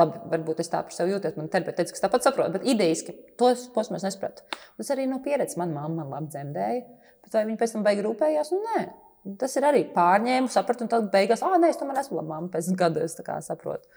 Labi, 0.00 0.22
varbūt 0.32 0.62
es 0.62 0.72
tā 0.72 0.80
par 0.86 0.96
sevi 0.96 1.12
jūtos. 1.12 1.36
Man 1.36 1.50
terapeits 1.52 1.82
teica, 1.82 1.96
ka 1.98 2.06
tāpat 2.06 2.24
saprotu, 2.24 2.54
bet 2.56 2.66
idejiski 2.72 3.12
tos 3.40 3.66
posmus 3.74 4.06
nesapratu. 4.06 4.46
Tas 4.80 4.94
arī 4.94 5.04
no 5.10 5.20
pieredzes. 5.24 5.58
Manā 5.60 5.76
mamma 5.76 6.06
man 6.06 6.14
labi 6.14 6.32
dzemdēja, 6.32 6.82
bet 7.26 7.36
vai 7.36 7.44
viņa 7.50 7.60
pēc 7.60 7.74
tam 7.74 7.84
beigās 7.84 8.06
rūpējās? 8.06 8.52
Nu, 8.54 8.62
nē, 8.70 8.84
Tas 9.40 9.56
ir 9.58 9.66
arī 9.68 9.82
pārņēmu, 9.94 10.48
sapratu, 10.52 10.86
un 10.86 10.92
tad 10.92 11.10
beigās, 11.12 11.42
ah, 11.44 11.58
nē, 11.60 11.72
es 11.72 11.80
tomēr 11.80 12.00
esmu 12.00 12.20
laba 12.20 12.36
mamma 12.36 12.52
pēc 12.54 12.70
gada. 12.78 13.04
Es 13.04 13.18
saprotu. 13.46 13.88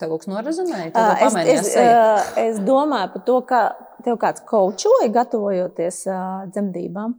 Tev 0.00 0.10
kaut 0.10 0.24
kas 0.24 0.30
norezinēja? 0.32 0.90
Uh, 0.96 1.24
es, 1.26 1.36
es, 1.52 1.72
uh, 1.78 2.30
es 2.40 2.60
domāju 2.64 3.12
par 3.12 3.24
to, 3.26 3.36
ka 3.46 3.60
tev 4.02 4.16
kāds 4.22 4.42
kočoja, 4.48 5.10
gatavojoties 5.14 6.04
uh, 6.08 6.46
dzemdībām. 6.50 7.18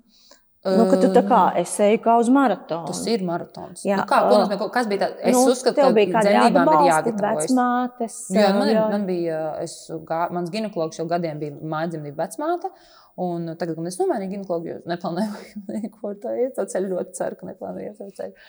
Nu, 0.64 0.86
tu 0.96 1.10
tā 1.12 1.22
kā 1.28 1.42
es 1.60 1.74
eju 1.84 2.00
kā 2.06 2.14
uz 2.22 2.30
maratonu. 2.32 2.88
Tas 2.88 3.02
ir 3.12 3.24
maratons. 3.28 3.82
Jā, 3.84 3.98
nu, 4.00 4.06
kā, 4.08 4.22
uh, 4.32 4.66
kas 4.72 4.88
bija 4.88 5.06
tāds? 5.06 5.18
Es 5.20 5.36
nu, 5.36 5.42
uzskatu, 5.52 5.84
ka 5.84 6.24
dzemdībām 6.24 6.72
ir 6.72 6.86
jāgatavojas. 6.88 7.50
Vecmātes. 7.50 8.20
Jā, 8.32 8.50
man, 8.56 8.72
ir, 8.72 8.80
man 8.96 9.08
bija, 9.08 9.40
es, 9.64 9.76
gā, 10.08 10.22
mans 10.34 10.52
ginekologs 10.54 11.02
jau 11.02 11.08
gadiem 11.12 11.42
bija 11.44 11.58
mājadzemdību 11.76 12.20
vecmāte. 12.20 12.72
Un 13.22 13.46
tagad, 13.60 13.76
kad 13.78 13.88
es 13.88 14.00
nomainīju 14.00 14.32
ginekologu, 14.32 14.70
jo 14.72 14.78
neplānoju 14.90 15.58
neko 15.76 16.14
tādu 16.24 16.48
iet, 16.48 16.58
ceļu 16.72 16.96
ļoti 16.96 17.18
ceru, 17.20 17.38
ka 17.38 17.50
neplānoju 17.52 17.92
savu 18.00 18.16
ceļu. 18.18 18.48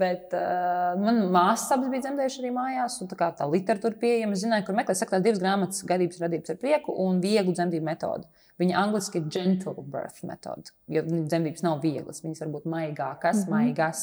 Bet 0.00 0.36
uh, 0.38 0.94
man 1.00 1.18
māsas 1.34 1.74
abas 1.74 1.90
bija 1.92 2.06
dzemdējušas 2.06 2.40
arī 2.40 2.52
mājās, 2.54 3.00
un 3.02 3.10
tā, 3.10 3.18
kā, 3.18 3.32
tā 3.36 3.48
literatūra 3.50 3.98
pieejama. 4.00 4.36
Es 4.36 4.44
zināju, 4.46 4.68
kur 4.68 4.78
meklēt. 4.78 5.00
Saka, 5.00 5.16
tās 5.16 5.26
divas 5.26 5.42
grāmatas, 5.42 5.82
gadības 5.88 6.22
radības 6.22 6.54
ar 6.54 6.60
prieku 6.62 6.94
un 7.04 7.18
vieglu 7.24 7.56
dzemdību 7.56 7.88
metodi. 7.90 8.30
Viņa 8.62 8.74
angliski 8.78 9.18
ir 9.18 9.24
gentle 9.34 9.82
birth 9.82 10.22
metode, 10.22 10.70
jo 10.86 11.02
dzemdības 11.02 11.64
nav 11.66 11.80
vieglas. 11.82 12.20
Viņas 12.22 12.44
var 12.44 12.50
būt 12.52 12.68
maigākas, 12.70 13.40
mm 13.40 13.48
-hmm. 13.48 13.50
maigas. 13.50 14.02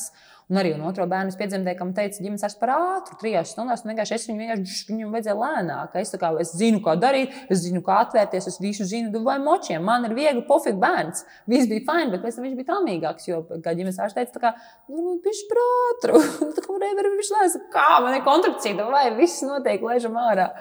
Un 0.52 0.58
arī 0.60 0.74
un 0.76 0.82
otro 0.84 1.06
bērnu 1.08 1.32
piedzemdēju, 1.39 1.78
kam 1.80 1.93
teica, 1.95 2.20
ģimenes 2.20 2.43
ārsts 2.43 2.60
par 2.60 2.74
ātru, 2.74 3.16
trijās 3.22 3.54
stundās. 3.54 3.86
Vienkārši 3.88 4.16
es 4.18 4.28
viņu 4.28 4.41
vienkārši 4.41 4.89
viņam 4.89 5.14
vajadzēja 5.16 5.36
lēnāk. 5.39 5.95
Es, 6.02 6.12
kā, 6.20 6.34
es 6.43 6.52
zinu, 6.60 6.82
kā 6.84 6.97
darīt, 6.99 7.38
es 7.47 7.64
zinu, 7.64 7.80
kā 7.86 8.02
atvērties, 8.04 8.49
es 8.52 8.60
visu 8.60 8.84
zinu, 8.84 9.24
vai 9.24 9.38
močiem. 9.39 9.80
Man 9.88 10.10
ir 10.10 10.18
viegli 10.18 10.43
pofīgi 10.49 10.84
bērns. 10.84 11.24
Viss 11.47 11.72
bija 11.72 11.88
fini, 11.88 12.12
bet 12.12 12.26
pēc 12.26 12.36
tam 12.36 12.43
viņš 12.49 12.60
bija 12.60 12.72
traumīgāks. 12.74 13.32
Jo, 13.32 13.41
kā 13.64 13.72
ģimenes 13.72 14.04
ārsts 14.04 14.20
teica, 14.20 14.43
kā, 14.43 14.54
nu, 14.91 15.16
viņš 15.24 15.43
ir 15.45 15.52
prātru. 15.56 16.24
Tā 16.58 16.68
kā 16.68 16.80
nevar 16.84 17.12
viņš 17.16 17.34
lēsa, 17.38 17.66
kā 17.72 17.89
man 18.04 18.20
ir 18.20 18.28
kontrakcija, 18.28 18.91
vai 18.91 19.08
viss 19.16 19.47
notiek, 19.47 19.80
laižam 19.88 20.20
ārā. 20.20 20.52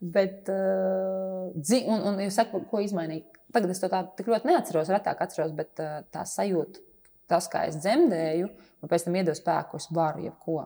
Bet, 0.00 0.50
uh, 0.52 1.52
un, 1.88 2.02
un 2.10 2.18
jūs 2.20 2.36
sakat, 2.36 2.66
ko 2.68 2.82
izmainīt? 2.84 3.30
Tagad 3.54 3.72
es 3.72 3.80
to 3.80 3.88
tā 3.88 4.02
tik 4.18 4.28
ļoti 4.28 4.50
neatceros, 4.50 4.90
retāk 4.92 5.22
atceros, 5.24 5.54
bet 5.56 5.80
uh, 5.80 6.02
tā 6.12 6.26
sajūta, 6.28 6.82
tas, 7.30 7.48
kā 7.50 7.64
es 7.70 7.78
dzemdēju, 7.80 8.50
man 8.82 8.92
pēc 8.92 9.06
tam 9.06 9.16
iedod 9.16 9.38
spēku, 9.38 9.80
es 9.80 9.88
varu 9.96 10.26
jebko. 10.26 10.58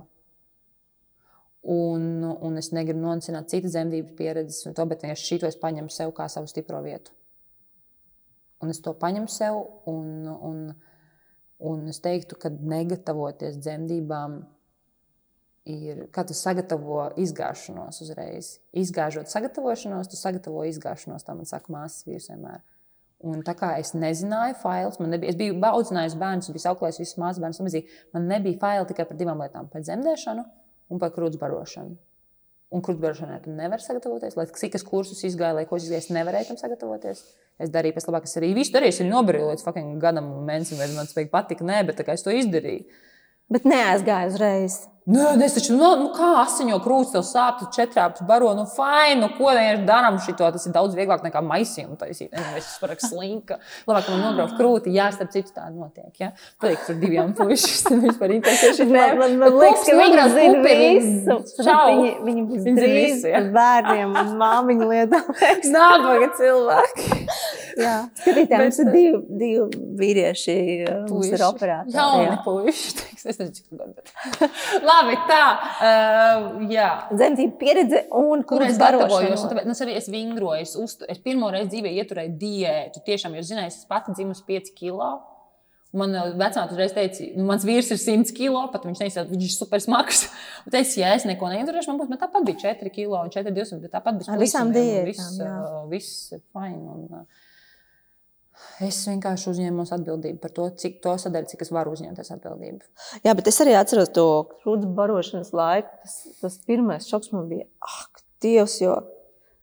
Un, 1.71 2.25
un 2.25 2.57
es 2.57 2.73
negribu 2.73 3.03
nonicināt 3.05 3.53
citas 3.53 3.77
dzemdības 3.77 4.15
pieredzes, 4.19 4.63
to, 4.75 4.87
bet 4.89 5.05
vienkārši 5.05 5.27
šī 5.29 5.41
to 5.43 5.51
es 5.51 5.59
paņemu 5.61 5.93
sev 5.93 6.15
kā 6.17 6.27
savu 6.33 6.49
stipro 6.51 6.81
vietu. 6.83 7.13
Un 8.65 8.73
es 8.73 8.81
to 8.85 8.95
paņemu 8.97 9.31
sev, 9.31 9.61
un, 9.89 10.27
un, 10.51 10.63
un 11.71 11.93
es 11.93 12.01
teiktu, 12.03 12.37
ka 12.41 12.51
negatavoties 12.51 13.61
dzemdībām 13.61 14.41
ir, 15.71 16.03
kā 16.15 16.25
tu 16.27 16.35
sagatavo 16.37 17.07
izgāšanos 17.21 18.03
uzreiz. 18.05 18.59
Izgāžot 18.77 19.31
sagatavošanos, 19.31 20.11
tu 20.11 20.19
sagatavo 20.19 20.67
izgāšanos, 20.69 21.25
tā 21.27 21.37
man 21.39 21.49
saka 21.49 21.73
māsas 21.73 22.07
vīrs 22.09 22.29
vienmēr. 22.33 22.61
Un 23.31 23.43
tā 23.45 23.53
kā 23.57 23.75
es 23.77 23.93
nezināju, 23.93 24.57
fails, 24.63 24.97
man 25.01 25.13
nebija, 25.13 25.35
es 25.35 25.37
biju 25.37 25.59
audzinājusi 25.69 26.21
bērnus, 26.21 26.49
un 26.49 26.57
biju 26.57 26.71
auklējis 26.71 27.01
visus 27.03 27.19
māsu 27.21 27.43
bērnus, 27.43 27.61
un 27.61 28.15
man 28.17 28.31
nebija 28.31 28.61
faila 28.63 28.87
tikai 28.89 29.05
par 29.09 29.19
divām 29.21 29.43
lietām- 29.45 29.69
par 29.73 29.85
dzemdēšanu 29.85 30.45
un 30.89 31.03
par 31.03 31.13
krūts 31.17 31.41
barošanu. 31.41 31.99
Un 32.71 32.83
krūts 32.87 33.03
barošanai 33.03 33.43
tu 33.43 33.51
nevari 33.51 33.83
sagatavoties, 33.83 34.37
lai 34.37 34.47
cik 34.47 34.75
es 34.75 34.85
kursus 34.87 35.25
izgāju, 35.27 35.55
lai 35.59 35.67
ko 35.67 35.77
es 35.77 35.85
izgāju, 35.85 36.05
es 36.05 36.09
nevarēju 36.09 36.49
tam 36.49 36.57
sagatavoties. 36.57 37.23
Es 37.59 37.69
darīju 37.69 37.97
pēc 37.97 38.07
labāk, 38.09 38.25
es 38.25 38.37
arī 38.37 38.55
visu 38.55 38.73
darīju, 38.73 38.95
es 38.95 39.01
arī 39.01 39.11
nobrīvoju 39.11 39.51
līdz 39.53 39.99
gadam, 40.01 40.31
mēnesim, 40.47 40.79
vai 40.79 40.89
man 40.95 41.07
tas 41.11 41.31
patika, 41.31 41.65
nē, 41.65 41.85
bet 41.87 42.01
es 42.01 42.23
to 42.23 42.31
izdarīju. 42.31 42.87
Bet 43.51 43.65
neaizgāju 43.67 44.31
uzreiz. 44.31 44.87
Nē, 45.11 45.31
es 45.43 45.57
taču, 45.57 45.75
nu, 45.75 45.89
nu 45.99 46.11
kā 46.15 46.29
asiņo 46.45 46.77
krūtis, 46.85 47.11
tev 47.17 47.25
sāp, 47.27 47.57
tu 47.59 47.67
četrāpus 47.75 48.23
baro, 48.29 48.53
nu, 48.55 48.63
fai, 48.71 49.17
nu, 49.19 49.27
ko 49.35 49.51
vienkārši 49.51 49.87
darām 49.89 50.19
šito, 50.23 50.47
tas 50.55 50.67
ir 50.69 50.75
daudz 50.77 50.95
vieglāk 50.95 51.25
nekā 51.27 51.43
maisījumu 51.43 51.97
taisīt. 51.99 52.31
Nezinu, 52.31 52.59
es 52.61 52.69
esmu 52.77 53.09
slinka. 53.09 53.59
Labāk, 53.91 54.11
man 54.13 54.23
nograuž 54.29 54.55
krūti, 54.59 54.93
jā, 54.95 55.09
starp 55.17 55.33
citu 55.35 55.55
tā 55.57 55.67
notiek, 55.75 56.13
jā. 56.21 56.31
Patīk, 56.63 56.85
tur 56.87 57.01
diviem 57.03 57.33
puišiem 57.35 58.03
vispār 58.07 58.37
interesēši. 58.37 58.87
Nē, 58.91 59.07
man, 59.19 59.35
man 59.41 59.59
liekas, 59.59 59.89
ka 59.89 59.97
viņi 59.99 60.29
zina 60.37 60.63
visu. 60.69 61.39
Čau. 61.59 61.81
Viņi, 61.91 62.13
viņi 62.29 62.47
būs 62.53 62.71
drīz 62.79 63.27
bērniem 63.57 64.15
un 64.23 64.33
māmiņu 64.45 64.91
lietām. 64.93 65.35
Nabaga 65.75 66.31
cilvēki. 66.39 67.21
Jā, 67.81 67.97
skatītājiem 68.21 68.65
mums 68.67 68.81
ir 68.83 68.91
divi, 68.95 69.21
divi 69.41 69.83
vīrieši, 70.01 70.57
mums 71.09 71.31
ir 71.31 71.45
operātori. 71.47 71.95
Jauni 71.97 72.39
puiši, 72.45 72.95
teiks, 72.99 73.25
es 73.25 73.39
nezinu, 73.41 73.55
cik 73.57 73.81
gadu. 73.81 74.51
Labi, 75.01 75.17
tā, 75.29 75.45
uh, 75.81 76.61
jā. 76.69 76.89
Dzemdību 77.15 77.57
pieredze 77.61 78.03
un 78.21 78.45
Kur 78.49 78.65
es 78.67 78.77
gatavojos, 78.81 79.47
un 79.47 79.53
tāpēc 79.53 79.69
nu, 79.69 79.75
es 79.77 79.83
arī 79.85 79.97
esmu 79.97 80.15
vingroju. 80.17 80.61
Es, 80.67 80.77
uztu, 80.81 81.09
es 81.09 81.21
pirmo 81.25 81.49
reizi 81.53 81.71
dzīvē 81.73 81.93
ieturēju 82.03 82.37
diētu. 82.41 83.03
Tiešām, 83.07 83.37
jo, 83.39 83.45
zināju, 83.49 83.73
es 83.73 83.83
pati 83.89 84.15
dzimusi 84.17 84.45
5 84.49 84.73
kilo. 84.77 85.11
Man 85.97 86.13
uh, 86.15 86.29
vecāks 86.39 86.75
uzreiz 86.77 86.93
teica, 86.95 87.25
nu, 87.35 87.49
mans 87.49 87.65
vīrs 87.67 87.89
ir 87.91 87.99
100 87.99 88.35
kilo, 88.37 88.61
pat 88.71 88.85
viņš 88.87 89.01
teica, 89.01 89.25
viņš 89.27 89.47
ir 89.49 89.55
super 89.57 89.83
smags. 89.83 90.27
Un 90.63 90.69
es 90.71 90.77
teicu, 90.77 91.01
ja 91.03 91.15
es 91.17 91.27
neko 91.27 91.51
neieturēšu, 91.51 91.91
man 91.91 92.03
būs, 92.03 92.11
bet 92.13 92.23
tāpat 92.23 92.47
bija 92.47 92.61
4 92.69 92.93
kilo 92.95 93.19
un 93.25 93.33
4 93.33 93.55
200, 93.57 93.81
bet 93.87 93.97
tāpat 93.97 94.21
bija 94.21 94.37
Ar 94.37 94.43
visām 94.43 94.71
diētām, 94.77 95.09
Viss, 95.09 95.41
uh, 95.43 95.81
viss 95.91 96.35
fine. 96.53 96.85
Un, 96.85 97.25
uh, 97.25 97.47
Es 98.85 98.99
vienkārši 99.09 99.51
uzņēmos 99.53 99.93
atbildību 99.97 100.41
par 100.41 100.53
to, 100.57 100.67
cik 100.81 101.01
to 101.05 101.13
sadaļu, 101.21 101.51
cik 101.53 101.65
es 101.67 101.73
varu 101.75 101.93
uzņemties 101.97 102.33
atbildību. 102.37 102.87
Jā, 103.27 103.35
bet 103.37 103.51
es 103.51 103.61
arī 103.61 103.75
atceros 103.77 104.13
to 104.17 104.27
krūts 104.63 104.89
barošanas 104.97 105.53
laiku. 105.57 105.93
Tas, 106.05 106.17
tas 106.41 106.59
pirmais 106.69 107.09
šoks 107.09 107.33
man 107.35 107.49
bija, 107.51 107.69
ak, 107.85 108.23
Dievs, 108.41 108.79
jo, 108.81 108.95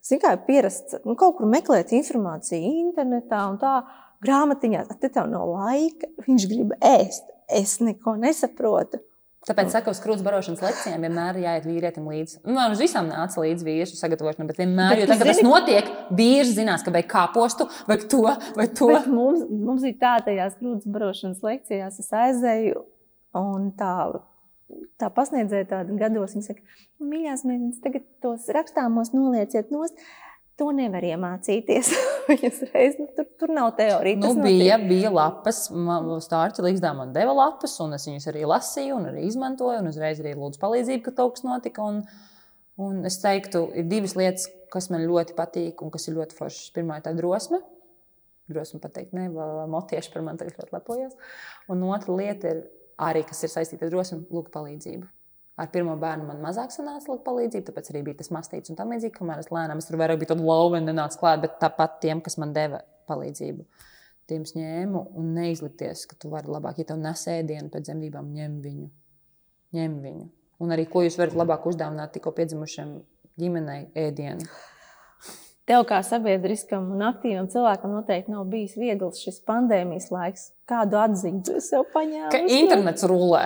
zin 0.06 0.22
kā, 0.22 0.36
pierasts 0.46 1.00
nu, 1.02 1.16
kaut 1.18 1.40
kur 1.40 1.50
meklēt 1.50 1.96
informāciju 1.98 2.76
internetā 2.84 3.42
un 3.50 3.58
tā 3.62 3.80
grāmatiņā, 4.26 4.86
tad 4.92 5.02
tev 5.08 5.30
nav 5.32 5.50
laika, 5.50 6.10
viņš 6.28 6.48
grib 6.52 6.76
ēst. 6.78 7.34
Es 7.48 7.78
neko 7.82 8.18
nesaprotu. 8.22 9.00
Tāpēc, 9.48 9.70
saku, 9.72 9.94
uz 9.96 10.00
krūts 10.04 10.24
barošanas 10.26 10.60
lekcijām 10.60 11.06
vienmēr 11.06 11.38
ir 11.40 11.46
jāiet 11.46 11.68
vīrietim 11.70 12.08
līdzi. 12.12 12.42
Nu, 12.44 12.58
man 12.58 12.74
uz 12.76 12.82
visām 12.84 13.08
nāca 13.08 13.40
līdzi 13.40 13.64
vīriešu 13.64 13.96
sagatavošana, 13.96 14.48
bet 14.50 14.60
vienmēr, 14.60 14.92
Bet 14.92 15.04
jo 15.06 15.08
tagad 15.14 15.30
tas 15.32 15.40
notiek, 15.46 15.92
vīrs 16.20 16.52
zinās, 16.58 16.84
ka 16.84 16.92
vajag 16.92 17.08
kāpostu, 17.14 17.70
vai 17.88 17.96
to, 18.04 18.24
vai 18.58 18.68
to. 18.76 18.90
Bet 18.92 19.08
mums, 19.08 19.46
mums 19.48 19.86
bija 19.88 20.00
tā, 20.02 20.14
tajās 20.28 20.58
krūts 20.60 20.90
barošanas 20.92 21.46
lekcijās 21.48 22.02
es 22.04 22.12
aizēju 22.26 22.84
un 23.40 23.72
tā. 23.80 23.96
Tā 25.00 25.08
pasniedzēja 25.16 25.70
tādu 25.70 25.96
gados, 25.96 26.34
viņa 26.36 26.50
saka, 26.50 26.80
mīļās, 27.00 27.46
meitenes, 27.48 27.80
tagad 27.80 28.04
tos 28.24 28.50
rakstāmos 28.52 29.14
nolieciet 29.16 29.72
nost. 29.72 29.96
To 30.58 30.72
nevar 30.74 31.06
iemācīties. 31.06 31.92
Reiz, 32.74 32.96
nu, 32.98 33.06
tur, 33.14 33.28
tur 33.38 33.52
nav 33.54 33.76
teorija. 33.78 34.18
Nu, 34.18 34.32
bija, 34.42 34.80
notiek. 34.80 34.88
bija 34.90 35.12
lapas, 35.14 35.68
Stārķa 36.26 36.66
līgzdā 36.66 36.96
man 36.98 37.12
deva 37.14 37.36
lapas, 37.38 37.76
un 37.84 37.94
es 37.94 38.08
viņas 38.10 38.26
arī 38.32 38.48
lasīju, 38.50 38.96
un 38.98 39.12
arī 39.12 39.28
izmantoju, 39.28 39.84
un 39.84 39.92
uzreiz 39.92 40.22
arī 40.24 40.34
lūdzu 40.38 40.62
palīdzību, 40.64 41.04
kad 41.06 41.20
kaut 41.20 41.38
kas 41.38 41.46
notika. 41.46 41.86
Un, 41.86 42.02
un 42.82 43.06
es 43.06 43.20
teiktu, 43.22 43.68
ir 43.78 43.86
divas 43.92 44.18
lietas, 44.18 44.48
kas 44.74 44.90
man 44.94 45.06
ļoti 45.06 45.38
patīk, 45.38 45.84
un 45.86 45.94
kas 45.94 46.10
ir 46.10 46.18
ļoti 46.18 46.40
foršas. 46.40 46.74
Pirmā 46.74 46.98
ir 46.98 47.06
tā 47.06 47.14
drosme. 47.18 47.62
Drosme 48.50 48.82
pateikt, 48.82 49.14
ne, 49.14 49.28
motieši 49.70 50.10
par 50.14 50.26
mani 50.26 50.42
tagad 50.42 50.58
ļoti 50.58 50.74
lepojas. 50.74 51.14
Un 51.70 51.86
otra 51.92 52.18
lieta 52.18 52.56
ir 52.56 52.66
arī, 52.98 53.22
kas 53.28 53.46
ir 53.46 53.54
saistīta 53.54 53.86
ar 53.86 53.94
drosmi, 53.94 54.24
lūgt 54.34 54.54
palīdzību. 54.56 55.06
Ar 55.58 55.72
pirmo 55.74 55.96
bērnu 55.98 56.28
man 56.28 56.42
mazāk 56.44 56.70
sanāca 56.70 57.10
lūgt 57.10 57.24
palīdzību, 57.26 57.66
tāpēc 57.66 57.90
arī 57.90 58.04
bija 58.06 58.20
tas 58.20 58.30
mastīts 58.34 58.70
un 58.70 58.78
tam 58.78 58.92
līdzīgi, 58.94 59.16
kamēr 59.16 59.42
es 59.42 59.50
lēnām, 59.50 59.80
es 59.82 59.90
tur 59.90 59.98
vairāk 59.98 60.20
biju 60.22 60.36
tāda 60.36 60.46
lauva 60.46 60.82
nenāca 60.84 61.18
klāt, 61.18 61.42
bet 61.42 61.58
tāpat 61.64 61.98
tiem, 62.04 62.22
kas 62.22 62.38
man 62.38 62.54
deva 62.54 62.84
palīdzību. 63.10 63.66
Tiem 64.30 64.46
ņēmu 64.60 65.02
un 65.18 65.34
neizlikties, 65.34 66.06
ka 66.12 66.18
tu 66.22 66.30
vari 66.30 66.52
labāk, 66.52 66.78
ja 66.78 66.92
tev 66.92 67.02
nes 67.02 67.26
ēdienu 67.32 67.72
pēc 67.74 67.90
dzemdībām, 67.90 68.30
ņem 68.38 68.58
viņu. 68.68 68.88
Ņem 69.78 70.00
viņu. 70.04 70.26
Un 70.62 70.74
arī, 70.76 70.86
ko 70.92 71.02
jūs 71.06 71.18
varat 71.18 71.38
labāk 71.38 71.66
uzdāvināt 71.70 72.14
tikko 72.14 72.36
piedzimušiem 72.38 72.94
ģimenei 73.42 73.88
ēdienu. 73.98 74.46
Tev 75.68 75.84
kā 75.90 75.98
sabiedriskam 76.06 76.86
un 76.96 77.02
aktīvam 77.04 77.50
cilvēkam 77.52 77.92
noteikti 77.98 78.32
nav 78.32 78.46
bijis 78.48 78.78
viegls 78.80 79.20
šis 79.20 79.42
pandēmijas 79.48 80.08
laiks. 80.14 80.46
Kādu 80.70 81.00
atziņu 81.02 81.42
tu 81.44 81.58
sev 81.64 81.84
paņēmi? 81.92 82.30
Ka 82.32 82.40
internets 82.46 83.04
rulē. 83.10 83.42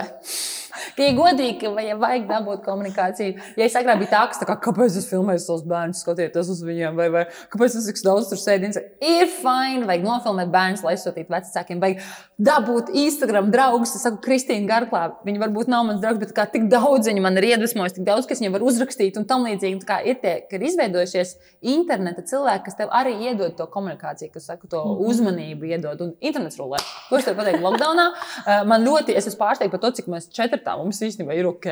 Ka, 0.96 1.04
ja 1.04 1.12
godīgi, 1.16 1.58
ka 1.60 1.84
ja 1.84 1.96
vajag 2.00 2.26
dabūt 2.30 2.64
komunikāciju, 2.66 3.36
ja 3.58 3.66
es 3.66 3.76
agrāk 3.78 4.02
biju 4.02 4.12
tā, 4.12 4.24
kas 4.30 4.40
tā 4.40 4.48
kā, 4.48 4.56
kāpēc 4.68 4.98
es 4.98 5.08
filmēju 5.10 5.44
savus 5.44 5.64
bērnus, 5.68 6.02
skatoties 6.04 6.52
uz 6.54 6.62
viņiem, 6.66 6.98
vai, 6.98 7.08
vai 7.12 7.24
kāpēc 7.52 7.78
es 7.78 7.88
tik 7.90 8.02
daudz 8.06 8.30
tur 8.32 8.40
sēdu, 8.40 8.72
ir 9.04 9.30
fini, 9.32 9.86
vajag 9.88 10.06
nofilmēt 10.06 10.52
bērnus, 10.52 10.84
lai 10.86 10.96
sūtītu 11.00 11.32
vecākiem, 11.32 11.82
vajag 11.82 12.04
dabūt 12.42 12.90
Instagram 13.02 13.50
draugus. 13.52 13.94
Es 13.96 14.04
saku, 14.06 14.20
Kristīna 14.24 14.68
Garklā, 14.68 15.02
viņa 15.26 15.42
varbūt 15.42 15.70
nav 15.70 15.86
mans 15.88 16.02
draugs, 16.02 16.20
bet 16.22 16.34
kā 16.36 16.46
tik 16.50 16.68
daudz 16.72 17.10
viņa 17.10 17.24
man 17.24 17.38
ir 17.38 17.48
iedvesmojusi, 17.52 17.98
tik 17.98 18.06
daudz, 18.08 18.28
kas 18.30 18.42
viņam 18.42 18.56
var 18.56 18.66
uzrakstīt 18.66 19.18
un 19.20 19.26
tam 19.28 19.46
līdzīgi. 19.46 19.80
Tā 19.82 19.88
kā 19.88 19.98
ir 20.08 20.18
tie, 20.22 20.34
ka 20.48 20.58
ir 20.58 20.66
izveidojušies 20.70 21.34
interneta 21.74 22.24
cilvēki, 22.28 22.64
kas 22.68 22.78
tev 22.78 22.92
arī 22.94 23.14
iedod 23.28 23.54
to 23.58 23.66
komunikāciju, 23.72 24.32
kas 24.34 24.48
saka, 24.50 24.70
to 24.70 24.82
uzmanību 25.06 25.70
iedod. 25.70 26.02
Un 26.06 26.14
internets 26.20 26.58
rulē. 26.60 26.80
Ko 27.08 27.20
es 27.20 27.28
tev 27.28 27.38
pateiktu? 27.38 27.62
Lockdownā 27.62 28.08
uh, 28.12 28.62
man 28.70 28.86
ļoti, 28.86 29.16
es 29.18 29.28
esmu 29.30 29.42
pārsteigta 29.44 29.76
par 29.76 29.84
to, 29.84 29.92
cik 29.98 30.10
mēs 30.12 30.28
četrtā 30.62 30.78
mums 30.78 31.02
īstenībā 31.02 31.34
ir 31.36 31.48
ok. 31.50 31.68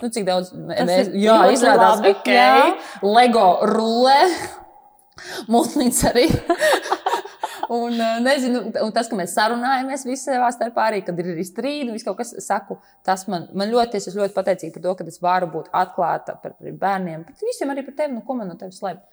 Nu, 0.00 0.08
cik 0.08 0.26
daudz 0.26 0.52
mēs, 0.54 1.12
jā, 1.14 1.36
izrādās 1.52 2.00
labi, 2.00 2.14
ok. 2.16 2.30
jā. 2.32 2.78
Lego 3.04 3.60
rulē. 3.68 4.20
Multnīca 5.52 6.10
arī. 6.14 6.26
un, 7.76 7.92
uh, 8.00 8.16
nezinu, 8.24 8.62
un 8.80 8.92
tas, 8.96 9.08
ka 9.10 9.18
mēs 9.18 9.34
sarunājamies 9.36 10.06
visi 10.08 10.30
savā 10.30 10.48
starpā, 10.54 10.88
arī 10.88 11.02
kad 11.04 11.18
ir 11.20 11.36
strīdi, 11.44 11.92
viss 11.92 12.06
kaut 12.06 12.18
kas 12.22 12.32
saku, 12.40 12.78
tas 13.06 13.26
man, 13.28 13.50
man 13.52 13.70
ļoti, 13.70 14.00
es 14.00 14.16
ļoti 14.16 14.34
pateicīga 14.36 14.78
par 14.78 14.86
to, 14.86 14.96
ka 14.96 15.08
es 15.12 15.20
varu 15.22 15.50
būt 15.52 15.70
atklāta 15.76 16.38
par 16.40 16.56
par 16.56 16.76
bērniem, 16.84 17.26
bet 17.28 17.44
visiem 17.44 17.72
arī 17.74 17.84
par 17.84 17.98
tevi, 18.00 18.16
nu, 18.16 18.24
ko 18.24 18.38
man 18.40 18.48
no 18.50 18.56
tevis 18.60 18.80
slēpt. 18.80 19.04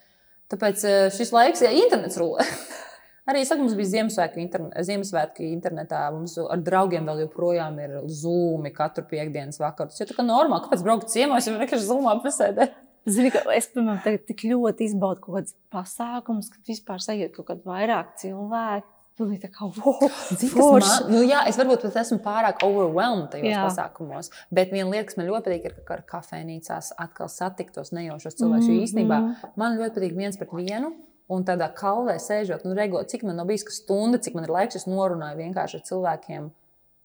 Tāpēc 0.47 0.87
uh, 0.87 0.99
šis 1.11 1.35
laiks, 1.35 1.65
ja 1.65 1.75
internets 1.75 2.19
rulē. 2.21 2.47
Arī 3.27 3.41
es 3.43 3.49
saku, 3.51 3.65
mums 3.65 3.75
bija 3.75 3.89
Ziemassvētku, 3.91 4.39
interne, 4.39 4.83
Ziemassvētku 4.87 5.43
internetā. 5.43 6.05
Mums 6.15 6.37
ar 6.39 6.61
draugiem 6.63 7.07
vēl 7.09 7.25
joprojām 7.25 7.79
ir 7.83 7.95
zūmi 8.07 8.71
katru 8.75 9.03
piekdienas 9.09 9.59
vakaru. 9.59 9.91
Tas 9.91 9.99
ir 10.05 10.13
normāli. 10.23 10.63
Kāpēc 10.63 10.83
braukt 10.85 11.11
ciemos, 11.11 11.47
ja 11.47 11.57
vienkārši 11.57 11.89
zūmā 11.89 12.13
pasēdē? 12.23 12.69
Zini, 13.07 13.31
ka 13.31 13.43
es, 13.55 13.69
piemēram, 13.71 13.99
tagad 14.03 14.23
tik 14.27 14.43
ļoti 14.49 14.87
izbaudu 14.89 15.23
kaut 15.23 15.37
kādus 15.37 15.55
pasākumus, 15.71 16.49
kad 16.51 16.71
vispār 16.71 17.03
sajūt 17.03 17.35
kaut 17.37 17.47
kādu 17.51 17.67
vairāk 17.71 18.15
cilvēku. 18.19 18.93
Pilnīgi 19.17 19.47
tā 19.47 19.49
kā, 19.49 19.65
man, 19.65 20.83
nu, 21.09 21.23
jā, 21.25 21.39
es 21.49 21.57
varbūt 21.57 21.87
pat 21.87 21.95
esmu 22.03 22.19
pārāk 22.21 22.59
overwhelmed 22.67 23.31
tajos 23.33 23.49
Jā. 23.49 23.63
pasākumos, 23.65 24.29
bet 24.53 24.69
viena 24.69 24.91
lieta, 24.91 25.07
kas 25.09 25.17
man 25.17 25.25
ļoti 25.31 25.47
patīk, 25.47 25.65
ir, 25.65 25.79
ka 25.87 25.95
ar 25.95 26.03
kafejnīcās 26.11 26.91
atkal 27.01 27.31
satiktos 27.33 27.89
nejaušos 27.97 28.37
cilvēkus. 28.37 28.67
Mm 28.67 28.75
Mhm. 28.75 28.77
-hmm. 28.77 28.85
Īstenībā 28.85 29.55
man 29.57 29.79
ļoti 29.79 29.95
patīk 29.97 30.15
viens 30.19 30.37
pret 30.37 30.53
vienu. 30.53 30.93
Un 31.27 31.43
tādā 31.47 31.67
kalvē 31.75 32.15
sēžot, 32.23 32.63
nu, 32.63 32.71
regot, 32.77 33.09
cik 33.11 33.25
man 33.27 33.35
nav 33.35 33.49
bijis 33.49 33.65
ka 33.67 33.73
stunda, 33.75 34.19
cik 34.23 34.37
man 34.37 34.45
ir 34.47 34.53
laiks, 34.55 34.79
es 34.79 34.87
norunāju 34.87 35.41
vienkārši 35.41 35.79
ar 35.79 35.83
cilvēkiem 35.89 36.47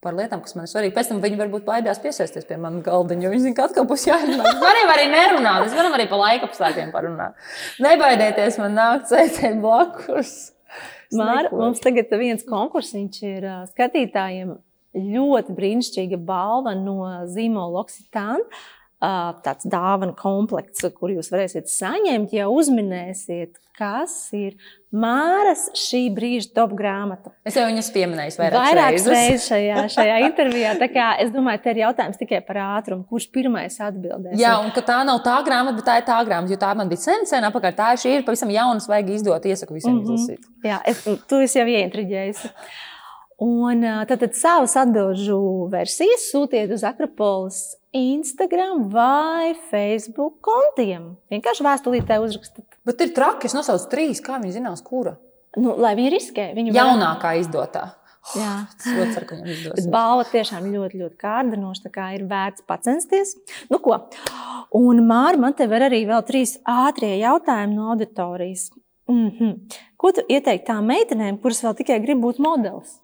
par 0.03 0.15
lietām, 0.15 0.41
kas 0.43 0.55
man 0.55 0.67
ir 0.67 0.71
svarīgas. 0.71 0.95
Pēc 0.97 1.11
tam 1.11 1.21
viņi 1.23 1.39
varbūt 1.39 1.65
baidās 1.67 2.01
piesaisties 2.03 2.47
pie 2.47 2.57
manas 2.59 2.83
galdiņa, 2.85 3.25
jo 3.25 3.31
viņi 3.33 3.45
zina, 3.45 3.57
ka 3.57 3.67
atkal 3.69 3.87
būs 3.87 4.05
jāizrunā. 4.07 4.43
Mēs 4.47 4.61
varam 4.67 4.91
arī 4.95 5.07
nerunāt, 5.11 5.65
mēs 5.65 5.77
varam 5.77 5.95
arī 5.97 6.07
pa 6.11 6.19
laika 6.19 6.49
apstākļiem 6.49 6.91
parunāt. 6.95 7.47
Nebaidieties 7.83 8.59
man 8.61 8.77
nākt 8.79 9.11
sēdēt 9.11 9.59
blakus. 9.63 10.35
Es 11.13 11.19
Māra, 11.19 11.51
mums 11.53 11.83
tagad 11.83 12.11
viens 12.19 12.45
konkursiņš 12.47 13.19
ir 13.29 13.47
ā, 13.47 13.57
skatītājiem 13.71 14.55
ļoti 14.93 15.55
brīnišķīga 15.57 16.19
balva 16.25 16.73
no 16.77 16.97
zīmola 17.29 17.83
Oksitāna. 17.83 18.63
Tāds 19.43 19.67
dāvana 19.67 20.13
komplekts, 20.15 20.85
kur 20.95 21.11
jūs 21.11 21.27
varēsiet 21.33 21.67
saņemt, 21.67 22.31
ja 22.37 22.45
uzminēsiet, 22.47 23.57
kas 23.75 24.13
ir 24.37 24.53
Māras 24.93 25.65
šī 25.73 26.03
brīža 26.13 26.51
top 26.53 26.75
grāmata. 26.77 27.31
Es 27.43 27.57
jau 27.57 27.65
viņas 27.65 27.89
pieminēju 27.95 28.35
vairākas 28.37 28.61
Vairākas 28.61 29.07
reizes. 29.09 29.09
reizes 29.09 29.47
šajā, 29.49 29.85
šajā 29.95 30.19
intervijā. 30.27 30.75
Kā 30.93 31.07
Es 31.23 31.33
domāju, 31.33 31.63
te 31.65 31.73
ir 31.73 31.81
jautājums 31.81 32.21
tikai 32.21 32.43
par 32.45 32.61
ātrumu. 32.61 33.03
Kurš 33.09 33.27
pirmais 33.33 33.75
atbildēs? 33.81 34.37
Jā, 34.39 34.53
un 34.61 34.69
ka 34.75 34.85
tā 34.85 35.01
nav 35.07 35.23
tā 35.25 35.35
grāmata, 35.47 35.79
bet 35.81 35.89
tā 35.89 35.97
ir 35.99 36.07
tā 36.07 36.21
grāmata. 36.27 36.53
Jo 36.53 36.61
tā 36.61 36.71
man 36.77 36.93
bija 36.93 37.03
sen, 37.07 37.27
sen 37.29 37.49
apakaļ. 37.49 37.75
Tā 37.75 37.89
šī 38.05 38.19
ir 38.19 38.25
pavisam 38.27 38.53
jauna, 38.53 38.85
vajag 38.93 39.13
izdot. 39.17 39.49
Iesaku 39.49 39.79
visiem 39.79 39.97
mm. 39.97 40.05
-hmm. 40.05 40.13
izlasīt. 40.13 40.49
Jā, 40.63 40.79
es, 40.85 41.03
tu 41.27 41.41
esi 41.43 41.59
jau 41.59 41.67
ieintriģējis. 41.73 42.45
Un 43.41 43.81
ā, 43.81 43.95
tad, 44.07 44.19
tad 44.19 44.35
savas 44.37 44.75
atbildžu 44.77 45.37
versijas 45.71 46.27
sūtiet 46.31 46.71
uz 46.73 46.83
Akropolis 46.83 47.75
Instagram 47.93 48.87
vai 48.93 49.53
Facebook 49.71 50.37
kontiem. 50.45 51.15
Vienkārši 51.33 51.65
vēstulītē 51.65 52.19
uzrakstiet. 52.23 52.65
Bet 52.85 53.01
ir 53.01 53.13
traki, 53.13 53.49
es 53.49 53.53
nosaucu 53.57 53.89
trīs, 53.91 54.21
kā 54.23 54.39
viņi 54.41 54.59
zinās, 54.59 54.83
kura. 54.85 55.17
Nu, 55.57 55.75
lai 55.77 55.95
viņi 55.95 56.13
riskē. 56.13 56.53
Viņi 56.55 56.73
var- 56.73 56.81
Jaunākā 56.85 57.35
izdotā. 57.41 57.91
Jā. 58.37 58.53
Es 58.79 58.85
ļoti 58.87 59.13
ceru, 59.13 59.25
ka 59.27 59.35
viņam 59.35 59.51
izdosies. 59.51 59.87
balva 59.91 60.23
tiešām 60.23 60.69
ļoti, 60.71 60.99
ļoti 61.01 61.17
kārdinoša. 61.19 61.83
Tā 61.83 61.91
kā 61.91 62.05
ir 62.15 62.23
vērts 62.29 62.63
pacensties. 62.65 63.35
Nu, 63.69 63.79
ko? 63.79 63.97
Un, 64.73 65.03
Mārta, 65.05 65.39
man 65.39 65.53
te 65.53 65.63
ir 65.67 65.69
arī 65.89 66.05
vēl 66.07 66.23
trīs 66.25 66.57
ātrie 66.65 67.19
jautājumi 67.19 67.75
no 67.75 67.91
auditorijas. 67.91 68.71
Mm 69.09 69.29
-hmm. 69.29 69.59
Ko 69.97 70.11
tu 70.11 70.21
ieteiktu 70.29 70.65
tām 70.71 70.87
meitenēm, 70.87 71.41
kuras 71.41 71.61
vēl 71.61 71.75
tikai 71.75 71.99
grib 71.99 72.21
būt 72.23 72.39
modelis? 72.39 72.99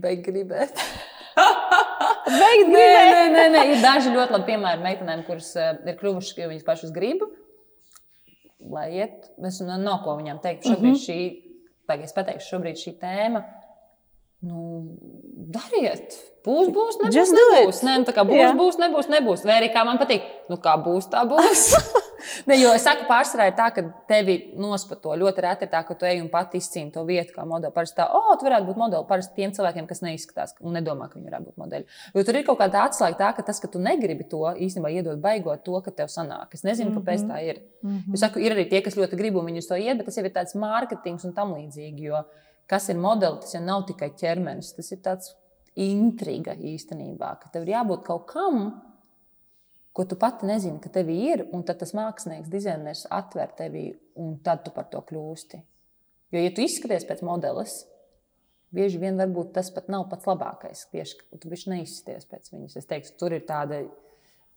Beig 0.00 0.22
gribēt. 0.24 0.78
Beigt 2.32 2.68
Nē, 2.72 2.88
nē, 2.88 3.22
nē, 3.32 3.44
nē. 3.52 3.62
Ir 3.74 3.80
daži 3.82 4.12
ļoti 4.14 4.36
labi 4.36 4.48
piemēri 4.52 4.84
meitenēm, 4.84 5.24
kuras 5.26 5.52
uh, 5.58 5.72
ir 5.84 5.96
kļuvušas, 5.98 6.36
jo 6.38 6.50
viņas 6.50 6.66
pašas 6.66 6.92
grib. 6.94 7.24
Lai 8.72 8.86
iet, 8.94 9.26
es 9.48 9.58
nu, 9.64 9.74
nav 9.82 10.04
ko 10.04 10.14
viņām 10.20 10.38
teikt. 10.44 10.68
Šobrīd 10.70 11.00
šī, 11.02 11.18
tā 11.88 11.98
kā 11.98 12.06
es 12.06 12.14
pateikšu, 12.16 12.54
šobrīd 12.54 12.78
šī 12.78 12.94
tēma. 13.00 13.42
Nu, 14.42 14.62
dariet, 15.54 16.14
būs, 16.46 16.70
būs, 16.74 16.98
nebūs. 17.02 17.34
Nebūs. 17.38 17.82
Nē, 17.86 17.98
nu, 18.02 18.06
tā 18.08 18.14
kā 18.16 18.24
būs, 18.26 18.40
Jā. 18.40 18.52
būs, 18.58 18.78
nebūs, 18.80 19.10
nebūs. 19.12 19.44
Vai 19.46 19.60
arī 19.60 19.68
kā 19.74 19.84
man 19.86 20.00
patīk, 20.00 20.24
nu 20.50 20.58
kā 20.62 20.74
būs, 20.82 21.10
tā 21.12 21.22
būs. 21.30 21.68
ne, 22.48 22.56
jo 22.60 22.72
es 22.76 22.84
saku, 22.86 23.06
pārsvarā 23.08 23.48
ir 23.50 23.56
tā, 23.58 23.68
ka 23.74 23.84
tevi 24.10 24.36
nospato 24.58 25.14
ļoti 25.18 25.44
reti 25.46 25.66
ir 25.66 25.72
tā, 25.72 25.82
ka 25.88 25.96
tu 25.98 26.08
ej 26.08 26.20
un 26.22 26.28
pati 26.32 26.60
izcīni 26.62 26.92
to 26.94 27.04
vietu 27.08 27.34
kā 27.36 27.46
modeli. 27.48 27.74
Parasti 27.74 27.98
tā, 27.98 28.08
oh, 28.12 28.32
tu 28.38 28.48
varētu 28.48 28.68
būt 28.68 28.80
modeli. 28.84 29.08
Parasti 29.08 29.34
tiem 29.40 29.54
cilvēkiem, 29.56 29.88
kas 29.90 30.04
neizskatās 30.04 30.54
un 30.60 30.78
nedomā, 30.78 31.08
ka 31.08 31.18
viņi 31.18 31.30
varētu 31.30 31.50
būt 31.50 31.64
modeļi. 31.64 31.98
Jo 32.14 32.26
tur 32.28 32.38
ir 32.38 32.46
kaut 32.46 32.60
kāda 32.60 32.86
atslēga 32.90 33.18
tā, 33.18 33.32
ka 33.38 33.46
tas, 33.48 33.60
ka 33.62 33.70
tu 33.72 33.82
negribi 33.82 34.28
to 34.28 34.44
īstenībā 34.52 34.92
iedot 34.92 35.20
baigot 35.22 35.64
to, 35.66 35.80
ka 35.82 35.90
tev 35.90 36.12
sanāk. 36.12 36.54
Es 36.54 36.64
nezinu, 36.64 36.90
mm 36.90 36.96
-hmm. 36.96 37.04
kāpēc 37.04 37.26
tā 37.28 37.42
ir. 37.48 37.62
Mm 37.82 37.98
-hmm. 37.98 38.14
Es 38.14 38.20
saku, 38.20 38.38
ir 38.38 38.52
arī 38.52 38.68
tie, 38.70 38.80
kas 38.82 38.96
ļoti 38.96 39.16
grib 39.16 39.36
un 39.36 39.46
viņi 39.46 39.58
uz 39.58 39.66
to 39.66 39.76
iet, 39.76 39.96
bet 39.96 40.06
tas 40.06 40.16
jau 40.16 40.24
ir 40.24 40.32
tāds 40.32 40.54
mārketings 40.54 41.24
un 41.24 41.32
tam 41.32 41.54
līdzīgi. 41.54 42.00
Jo 42.00 42.24
kas 42.72 42.88
ir 42.88 43.00
modelis, 43.00 43.44
tas 43.44 43.56
jau 43.56 43.62
nav 43.64 43.84
tikai 43.88 44.10
ķermenis, 44.18 44.72
tas 44.76 44.92
ir 44.94 45.02
tāds 45.04 45.34
intriga 45.78 46.54
īstenībā, 46.56 47.34
ka 47.40 47.52
tev 47.52 47.66
ir 47.66 47.74
jābūt 47.76 48.04
kaut 48.06 48.26
kam, 48.32 48.64
ko 49.92 50.04
tu 50.08 50.16
pati 50.16 50.48
nezini, 50.48 50.80
ka 50.80 50.90
tev 50.92 51.10
ir, 51.12 51.46
un 51.52 51.64
tad 51.68 51.82
tas 51.82 51.92
mākslinieks, 51.96 52.50
dizainers 52.52 53.04
atver 53.12 53.52
tevi, 53.56 53.90
un 54.20 54.38
tad 54.44 54.64
tu 54.64 54.72
par 54.74 54.88
to 54.92 55.02
kļūsti. 55.08 55.60
Jo, 56.32 56.40
ja 56.40 56.52
tu 56.54 56.64
izskaties 56.64 57.04
pēc 57.08 57.20
modelis, 57.28 57.82
bieži 58.72 59.00
vien 59.00 59.20
varbūt 59.20 59.52
tas 59.56 59.68
pat 59.74 59.90
nav 59.92 60.06
pats 60.10 60.28
labākais. 60.28 60.86
Tieši 60.92 61.18
tu 61.36 61.50
biji 61.50 61.74
neizskaties 61.74 62.28
pēc 62.30 62.54
viņas. 62.54 62.78
Es 62.80 62.88
teiktu, 62.88 63.12
tur 63.20 63.36
ir 63.36 63.44
tāda. 63.48 63.82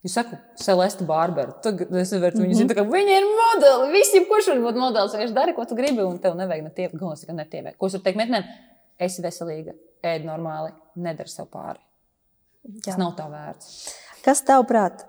Es 0.06 0.14
saku, 0.16 0.38
Celeste 0.62 1.04
Bārbara. 1.08 1.58
Tagad 1.66 1.90
es 2.00 2.14
nevaru 2.14 2.44
viņu 2.44 2.60
zināt, 2.60 2.76
ka 2.78 2.86
viņa 2.88 3.18
ir 3.18 3.26
modeli. 3.26 3.90
Visiem, 3.96 4.28
kurš 4.30 4.52
var 4.54 4.62
būt 4.68 4.80
modelis, 4.80 5.16
vienkārši 5.18 5.36
dari, 5.36 5.56
ko 5.58 5.66
tu 5.68 5.76
gribi, 5.78 6.06
un 6.06 6.20
tev 6.22 6.38
nevajag 6.38 6.64
ne 6.64 6.72
tie, 6.78 6.86
galvenais, 6.94 7.26
ka 7.26 7.36
ne 7.36 7.48
tie. 7.50 7.64
Ko 7.74 7.90
es 7.90 7.98
varu 7.98 8.06
teikt 8.06 8.22
meitenēm? 8.22 8.46
Esi 9.02 9.26
veselīga, 9.26 9.74
ēd 10.06 10.28
normāli, 10.30 10.72
nedara 11.02 11.32
sev 11.32 11.50
pāri. 11.52 11.82
Tas 12.86 12.94
Jā. 12.94 13.00
nav 13.02 13.18
tā 13.18 13.26
vērts. 13.34 13.74
Kas 14.24 14.46
tavuprāt, 14.46 15.04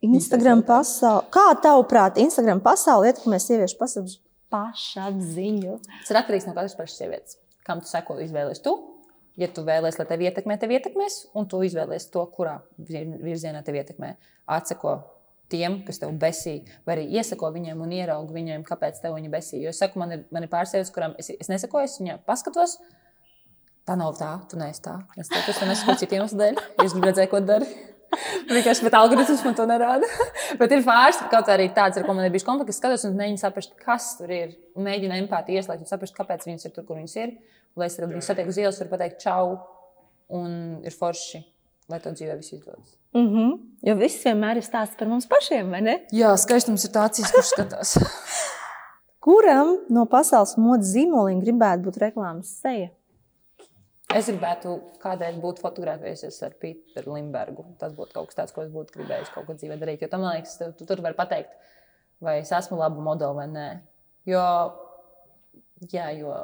Instagram 0.00 0.62
pasaule, 0.64 1.26
kā 1.34 1.46
tavuprāt, 1.60 2.16
Instagram 2.22 2.62
pasaule 2.64 3.10
ietekmē 3.10 3.36
sieviešu 3.42 3.76
pasaules 3.80 4.16
pašapziņu? 4.52 5.76
Tas 6.00 6.12
ir 6.12 6.18
atkarīgs 6.22 6.48
no 6.48 6.54
katras 6.56 6.76
pašas 6.78 6.96
sievietes. 7.02 7.36
Kam 7.66 7.82
tu 7.84 7.90
seko, 7.90 8.16
izvēlēsies 8.24 8.64
tu? 8.64 8.72
Ja 9.40 9.46
tu 9.52 9.62
vēlēsies, 9.64 10.00
lai 10.00 10.06
tevi 10.10 10.26
ietekmē, 10.28 10.56
tev 10.60 10.72
ietekmēs, 10.74 11.20
un 11.38 11.46
tu 11.48 11.60
izvēlēsies 11.64 12.10
to, 12.12 12.24
kurā 12.34 12.58
vir- 12.78 13.18
virzienā 13.22 13.62
tevi 13.64 13.80
ietekmē. 13.82 14.14
Atseko 14.50 14.96
tiem, 15.52 15.80
kas 15.86 16.00
tev 16.02 16.12
besī, 16.20 16.56
vai 16.86 16.96
arī 16.96 17.06
iesako 17.20 17.52
viņiem 17.54 17.80
un 17.84 17.92
ieraugi 17.94 18.34
viņiem, 18.36 18.64
kāpēc 18.66 19.00
tev 19.02 19.14
viņa 19.18 19.30
besī. 19.32 19.60
Jo 19.64 19.70
es 19.74 19.78
saku, 19.82 20.00
man 20.02 20.16
ir, 20.16 20.24
man 20.34 20.46
ir 20.46 20.50
pāris 20.52 20.72
sievietes, 20.74 20.92
kurām 20.94 21.14
es, 21.18 21.30
es 21.36 21.52
nesakoju, 21.52 21.84
es 21.88 21.98
viņām 22.00 22.24
paskatos. 22.26 22.78
Tā 23.88 23.96
nav 23.98 24.12
tā, 24.18 24.32
tu 24.50 24.58
neesi 24.60 24.82
tā. 24.84 24.98
Es 25.18 25.30
es 25.32 25.58
to 25.58 25.66
nesaku 25.66 25.96
citiem 25.98 26.20
iemesliem 26.22 26.58
Es 26.84 26.92
gribu 26.92 27.08
redzēt, 27.08 27.30
ko 27.32 27.40
dari. 27.40 27.66
Vienkārši 28.50 28.86
pat 28.86 28.96
algoritms 28.98 29.44
man 29.46 29.56
to 29.58 29.66
nerāda. 29.70 30.08
Bet 30.60 30.72
ir 30.74 30.82
pāris, 30.86 31.20
kaut 31.30 31.50
arī 31.52 31.68
tāds, 31.74 31.98
ar 31.98 32.06
ko 32.06 32.14
man 32.16 32.26
ir 32.26 32.34
bijis 32.34 32.46
konflikts. 32.46 32.76
Es 32.76 32.82
skatos 32.82 33.06
un 33.06 33.16
mēģinu 33.18 33.42
saprast, 33.42 33.76
kas 33.80 34.12
tur 34.18 34.32
ir. 34.34 34.56
Un 34.78 34.86
mēģinu 34.88 35.18
empātiju 35.22 35.60
ieslēgt 35.60 35.84
un 35.84 35.90
saprast, 35.90 36.16
kāpēc 36.16 36.46
viņas 36.48 36.66
ir 36.66 36.74
tur, 36.74 36.86
kur 36.88 36.98
viņas 36.98 37.16
ir. 37.22 37.36
Lai 37.78 37.86
es 37.86 37.98
viņus 38.00 38.30
satieku 38.32 38.50
uz 38.50 38.58
ielas, 38.58 38.80
varu 38.82 38.94
pateikt, 38.96 39.20
čau, 39.22 39.60
un 40.34 40.52
ir 40.86 40.94
forši, 40.94 41.42
lai 41.90 42.00
to 42.02 42.12
dzīvē 42.14 42.36
viss 42.40 42.54
izdodas. 42.56 42.96
Mm 43.14 43.28
-hmm. 43.28 43.58
Jo 43.86 43.94
viss 43.98 44.24
vienmēr 44.26 44.56
ir 44.56 44.66
stāsts 44.66 44.98
par 44.98 45.08
mums 45.08 45.26
pašiem, 45.26 45.70
vai 45.70 45.80
ne? 45.80 46.00
Jā, 46.12 46.36
skaistums 46.36 46.84
ir 46.84 46.90
tāds, 46.90 47.32
kurš 47.32 47.54
skatās. 47.54 47.98
Kuram 49.24 49.78
no 49.88 50.06
pasaules 50.06 50.56
modes 50.56 50.94
zīmoliem 50.94 51.40
gribētu 51.40 51.82
būt 51.84 51.98
reklāmas 51.98 52.60
seja? 52.62 52.88
Es 54.16 54.26
gribētu 54.26 54.72
kādreiz 55.02 55.36
būt 55.38 55.60
fotografējusies 55.62 56.40
ar 56.46 56.54
Pīteru 56.58 57.14
Limbergu. 57.14 57.62
Tas 57.78 57.92
būtu 57.94 58.16
kaut 58.16 58.30
kas 58.30 58.38
tāds, 58.40 58.54
ko 58.56 58.64
es 58.64 58.70
būtu 58.74 58.96
gribējis 58.96 59.30
kaut 59.34 59.46
ko 59.46 59.54
dzīvē 59.54 59.76
darīt. 59.78 60.02
Jo 60.02 60.08
tam 60.10 60.24
man 60.24 60.34
liekas, 60.34 60.56
tu, 60.58 60.70
tu 60.80 60.86
tur 60.88 61.02
vari 61.04 61.14
pateikt, 61.18 61.52
vai 62.24 62.40
es 62.40 62.50
esmu 62.56 62.78
laba 62.80 62.98
modele 63.06 63.36
vai 63.38 63.46
nē. 63.52 63.68
Jo, 64.26 64.42
jā, 65.94 66.08
jo 66.18 66.34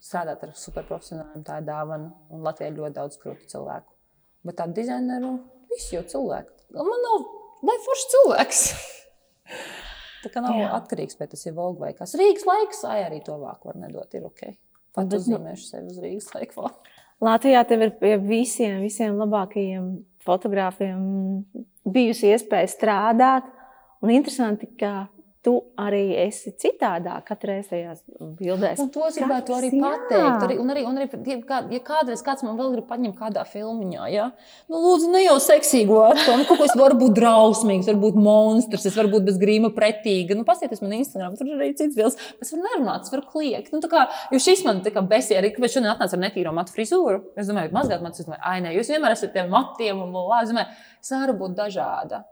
strādāt 0.00 0.44
ar 0.46 0.54
superprofesionāļiem 0.56 1.42
tā 1.48 1.58
ir 1.60 1.66
dāvana. 1.66 2.12
Un 2.32 2.46
Latvijā 2.46 2.70
ir 2.70 2.78
ļoti 2.78 2.96
daudz 3.00 3.18
krūtu 3.20 3.50
cilvēku. 3.52 3.90
Bet 4.46 4.56
tādu 4.62 4.78
dizaineru 4.78 5.34
visi 5.72 5.96
jau 5.98 6.04
cilvēki. 6.14 6.54
Un 6.78 6.86
Man 6.88 7.02
nav, 7.08 7.26
lai 7.66 7.76
foršs 7.88 8.06
cilvēks. 8.14 8.62
Tā 10.22 10.28
kā 10.30 10.40
nav 10.44 10.52
Jā. 10.52 10.64
jā. 10.66 10.72
atkarīgs, 10.76 11.16
vai 11.18 11.26
tas 11.32 11.42
ir 11.48 11.54
Volga 11.56 11.86
vai 11.86 11.94
kas. 11.96 12.12
Rīgas 12.20 12.44
laiks, 12.44 12.82
ai 12.86 12.98
arī 13.06 13.22
to 13.24 13.38
vāku 13.40 13.70
var 13.70 13.78
nedot. 13.80 14.14
Ir 14.14 14.26
ok. 14.28 14.42
Pat 14.92 15.06
Bet, 15.08 15.14
nu- 15.14 15.20
uzzīmēšu 15.22 15.64
sevi 15.70 15.92
uz 15.94 16.00
Rīgas 16.02 16.26
laiku. 16.36 16.66
Latvijā 17.20 17.62
tev 17.68 17.84
ir 17.84 17.90
pie 18.00 18.14
visiem, 18.16 18.78
visiem 18.80 19.18
labākajiem 19.20 19.90
fotogrāfiem 20.24 21.00
bijusi 21.84 22.30
iespēja 22.32 22.70
strādāt. 22.72 23.48
Un 24.00 24.12
interesanti, 24.14 24.70
ka 24.80 25.10
tu 25.44 25.54
arī 25.80 26.02
esi 26.26 26.52
citādāk 26.60 27.24
katrā 27.30 27.56
reizē 27.56 27.70
tajās 27.72 28.02
bildēs. 28.36 28.80
Un 28.82 28.90
to 28.92 29.06
es 29.08 29.16
gribētu 29.16 29.54
arī 29.56 29.70
pateikt. 29.72 30.44
Arī, 30.44 30.56
un 30.60 30.72
arī, 30.72 30.82
un 30.88 31.00
arī 31.00 31.36
kā, 31.48 31.62
ja 31.72 31.80
kādreiz 31.84 32.22
kāds 32.24 32.44
man 32.44 32.58
vēl 32.58 32.74
grib 32.74 32.86
paņemt 32.90 33.16
kādā 33.16 33.44
filmā, 33.48 34.08
ja? 34.12 34.30
nu, 34.68 34.80
lūdzu, 34.84 35.08
ne 35.14 35.22
jau 35.24 35.38
seksīgo 35.40 36.02
atkal. 36.10 36.40
Nu, 36.40 36.46
kaut 36.48 36.60
kas 36.60 36.76
var 36.78 36.94
būt 37.00 37.16
drausmīgs, 37.16 37.88
var 37.88 38.00
būt 38.02 38.18
monstrs, 38.20 38.84
es 38.90 38.98
varu 38.98 39.14
būt 39.14 39.30
bez 39.30 39.38
grīma 39.40 39.72
pretīga. 39.76 40.36
Nu, 40.36 40.44
Paskatieties 40.48 40.84
man 40.84 40.98
Instagram, 40.98 41.38
tur 41.38 41.54
arī 41.56 41.70
cits 41.78 41.96
bildes. 41.96 42.18
Es 42.42 42.52
varu 42.52 42.66
nerunāt, 42.66 43.08
es 43.08 43.14
varu 43.14 43.24
kliegt. 43.30 43.72
Nu, 43.72 43.80
tā 43.84 43.88
kā, 43.92 44.04
jo 44.34 44.42
šis 44.42 44.64
man 44.66 44.82
tā 44.84 44.92
kā 44.92 45.04
besija, 45.08 45.40
arī 45.40 45.54
kāpēc 45.54 45.78
šodien 45.78 45.94
atnāca 45.94 46.18
ar 46.18 46.24
netīro 46.26 46.52
matu 46.56 46.76
frizūru. 46.76 47.22
Es 47.40 47.48
domāju, 47.48 47.72
mazgāt 47.76 48.04
matus, 48.04 48.24
es 48.24 48.28
domāju, 48.28 48.44
ai, 48.52 48.58
nē, 48.66 48.74
jūs 48.76 48.92
vienmēr 48.92 49.16
esat 49.16 49.32
tiem 49.36 49.48
matiem 49.52 50.04
un 50.04 50.12
lā. 50.20 50.44
Es 50.44 50.52
domāju, 50.52 50.84
es 51.00 51.16
varu 51.16 51.38
būt 51.40 51.56
dažāda. 51.62 52.24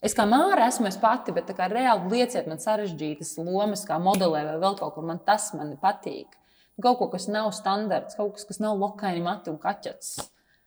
Es 0.00 0.14
kā 0.16 0.24
māra 0.24 0.70
esmu 0.70 0.88
es 0.88 0.96
pati, 1.00 1.32
bet 1.36 1.50
tā 1.50 1.54
kā 1.56 1.68
reāli 1.68 2.08
lieciet 2.14 2.46
man 2.48 2.60
sarežģītas 2.62 3.34
lomas, 3.44 3.84
kā 3.88 3.98
modelē 4.00 4.46
vai 4.46 4.58
vēl 4.62 4.78
kaut 4.78 4.94
kur. 4.96 5.04
Man 5.04 5.20
tas 5.26 5.50
man 5.56 5.74
patīk. 5.80 6.38
Kaut 6.80 6.96
ko, 6.96 7.10
kas 7.12 7.26
nav 7.28 7.50
standarts, 7.52 8.16
kaut 8.16 8.38
kas, 8.38 8.46
kas 8.48 8.62
nav 8.62 8.78
lokaini 8.80 9.20
matu 9.20 9.52
un 9.52 9.58
kaķets. 9.60 10.14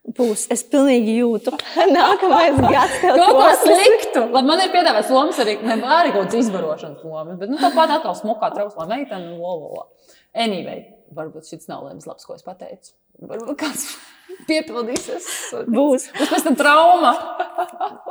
Būs. 0.04 0.50
Es 0.52 0.66
pilnīgi 0.68 1.16
jūtu. 1.16 1.54
Nākamais 1.96 2.58
gads 2.60 2.98
tev 3.00 3.18
Kaut 3.18 3.38
ko 3.40 3.50
sliktu. 3.62 4.26
Labi, 4.36 4.48
man 4.50 4.62
ir 4.62 4.74
piedāvāts 4.74 5.12
lomas 5.16 5.40
arī, 5.40 5.56
ne 5.64 5.78
arī 5.80 6.12
kaut 6.12 6.28
kādas 6.28 6.42
izvarošanas 6.44 7.06
lomas, 7.08 7.38
bet 7.40 7.54
nu, 7.54 7.60
tāpat 7.62 7.96
atkal 7.98 8.18
smukā 8.20 8.52
trauslā 8.54 8.86
meitene. 8.90 9.38
Lololā. 9.40 9.88
Anyway, 10.36 10.84
varbūt 11.16 11.48
šis 11.48 11.70
nav 11.72 11.88
lēms 11.88 12.06
labs, 12.10 12.28
ko 12.28 12.36
es 12.36 12.44
pateicu. 12.44 12.92
Varbūt 13.24 13.58
kāds 13.64 13.88
piepildīsies. 14.50 15.30
Būs. 15.72 16.10
Tas 16.20 16.36
pēc 16.36 16.50
tam 16.50 16.60
trauma. 16.60 17.16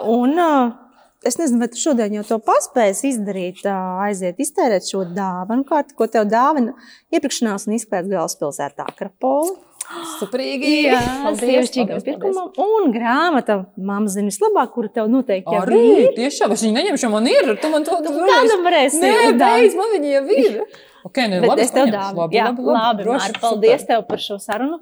Un, 0.01 0.33
ā, 0.41 0.55
es 1.29 1.39
nezinu, 1.41 1.61
vai 1.63 1.69
tu 1.73 1.81
šodien 1.81 2.15
jau 2.19 2.25
to 2.29 2.39
paspēsi 2.43 3.13
izdarīt, 3.15 3.63
aiziet, 4.07 4.41
iztērēt 4.43 4.89
šo 4.89 5.05
dāvanu 5.17 5.67
kārtu, 5.69 5.97
ko 5.99 6.09
tev 6.11 6.29
dāvina 6.31 6.75
iepirkšanās 7.15 7.69
un 7.69 7.77
izklaides 7.79 8.11
galvaspilsētā 8.13 8.89
Akropola. 8.93 9.55
Suprīgi. 10.21 10.69
sievišķīgam 11.41 11.99
pirkumam 12.07 12.53
un 12.63 12.93
grāmata 12.95 13.59
Māma 13.77 14.09
zina 14.13 14.31
vislabāk, 14.31 14.71
kura 14.77 14.89
tev 14.95 15.11
noteikti 15.13 15.53
jau 15.53 15.65
Arī 15.67 15.81
ir. 16.05 16.15
tiešām 16.17 16.55
es 16.55 16.63
viņu 16.65 16.77
neņemšu, 16.79 17.11
man 17.13 17.27
ir. 17.29 17.51
Tu 17.61 17.71
man 17.73 17.85
to 17.85 17.99
Kādam 17.99 18.65
varēsi 18.65 19.03
Nē, 19.03 19.13
beidz, 19.43 19.77
man 19.77 19.93
viņa 19.97 20.17
jau 20.17 20.25
ir. 20.39 20.59
Okay, 21.03 21.27
nu, 21.27 21.41
Bet 21.43 21.51
labi, 21.51 21.63
es 21.65 21.73
tev 21.75 21.89
dāvinu. 21.91 22.21
Labi, 22.21 22.37
Jā, 22.37 22.45
labi, 22.47 22.63
labi, 22.63 22.77
labi 22.79 23.03
droši, 23.03 23.33
Māri, 23.33 23.41
paldies 23.43 23.81
super. 23.83 23.89
tev 23.89 24.03
par 24.07 24.21
šo 24.23 24.37
sarunu. 24.39 24.77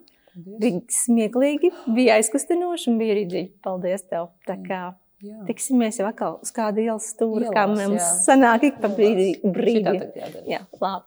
Bija 0.61 0.83
smieklīgi, 0.93 1.71
bija 1.97 2.19
aizkustinoši 2.21 2.91
un 2.93 2.99
bija 3.01 3.15
arī 3.15 3.23
dziļi. 3.31 3.49
Paldies 3.65 4.05
tev. 4.05 4.27
Tā 4.45 4.59
kā 4.61 4.83
Jā. 5.21 5.37
tiksimies 5.45 5.99
jau 6.01 6.07
atkal 6.09 6.39
uz 6.41 6.53
kādu 6.57 6.81
ielas 6.81 7.11
stūri, 7.13 7.51
kā 7.53 7.67
Ielās, 7.67 7.77
mums 7.77 8.01
jā. 8.01 8.11
sanāk 8.25 8.65
ik 8.71 8.79
pa 8.81 8.89
brīdi. 8.89 9.35
Šitā 9.37 9.53
brīdi. 9.57 9.83
tagad 9.85 10.17
jādara. 10.17 10.45
Jā, 10.49 10.61
labi. 10.81 11.07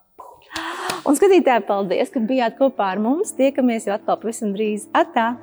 Un 1.10 1.18
skatītāji, 1.18 1.66
paldies, 1.68 2.12
ka 2.14 2.22
bijāt 2.22 2.60
kopā 2.60 2.92
ar 2.94 3.02
mums. 3.02 3.34
Tiekamies 3.36 3.90
jau 3.90 3.98
atkal 3.98 4.22
pavisam 4.22 4.54
drīz. 4.54 4.86
Atā! 4.94 5.34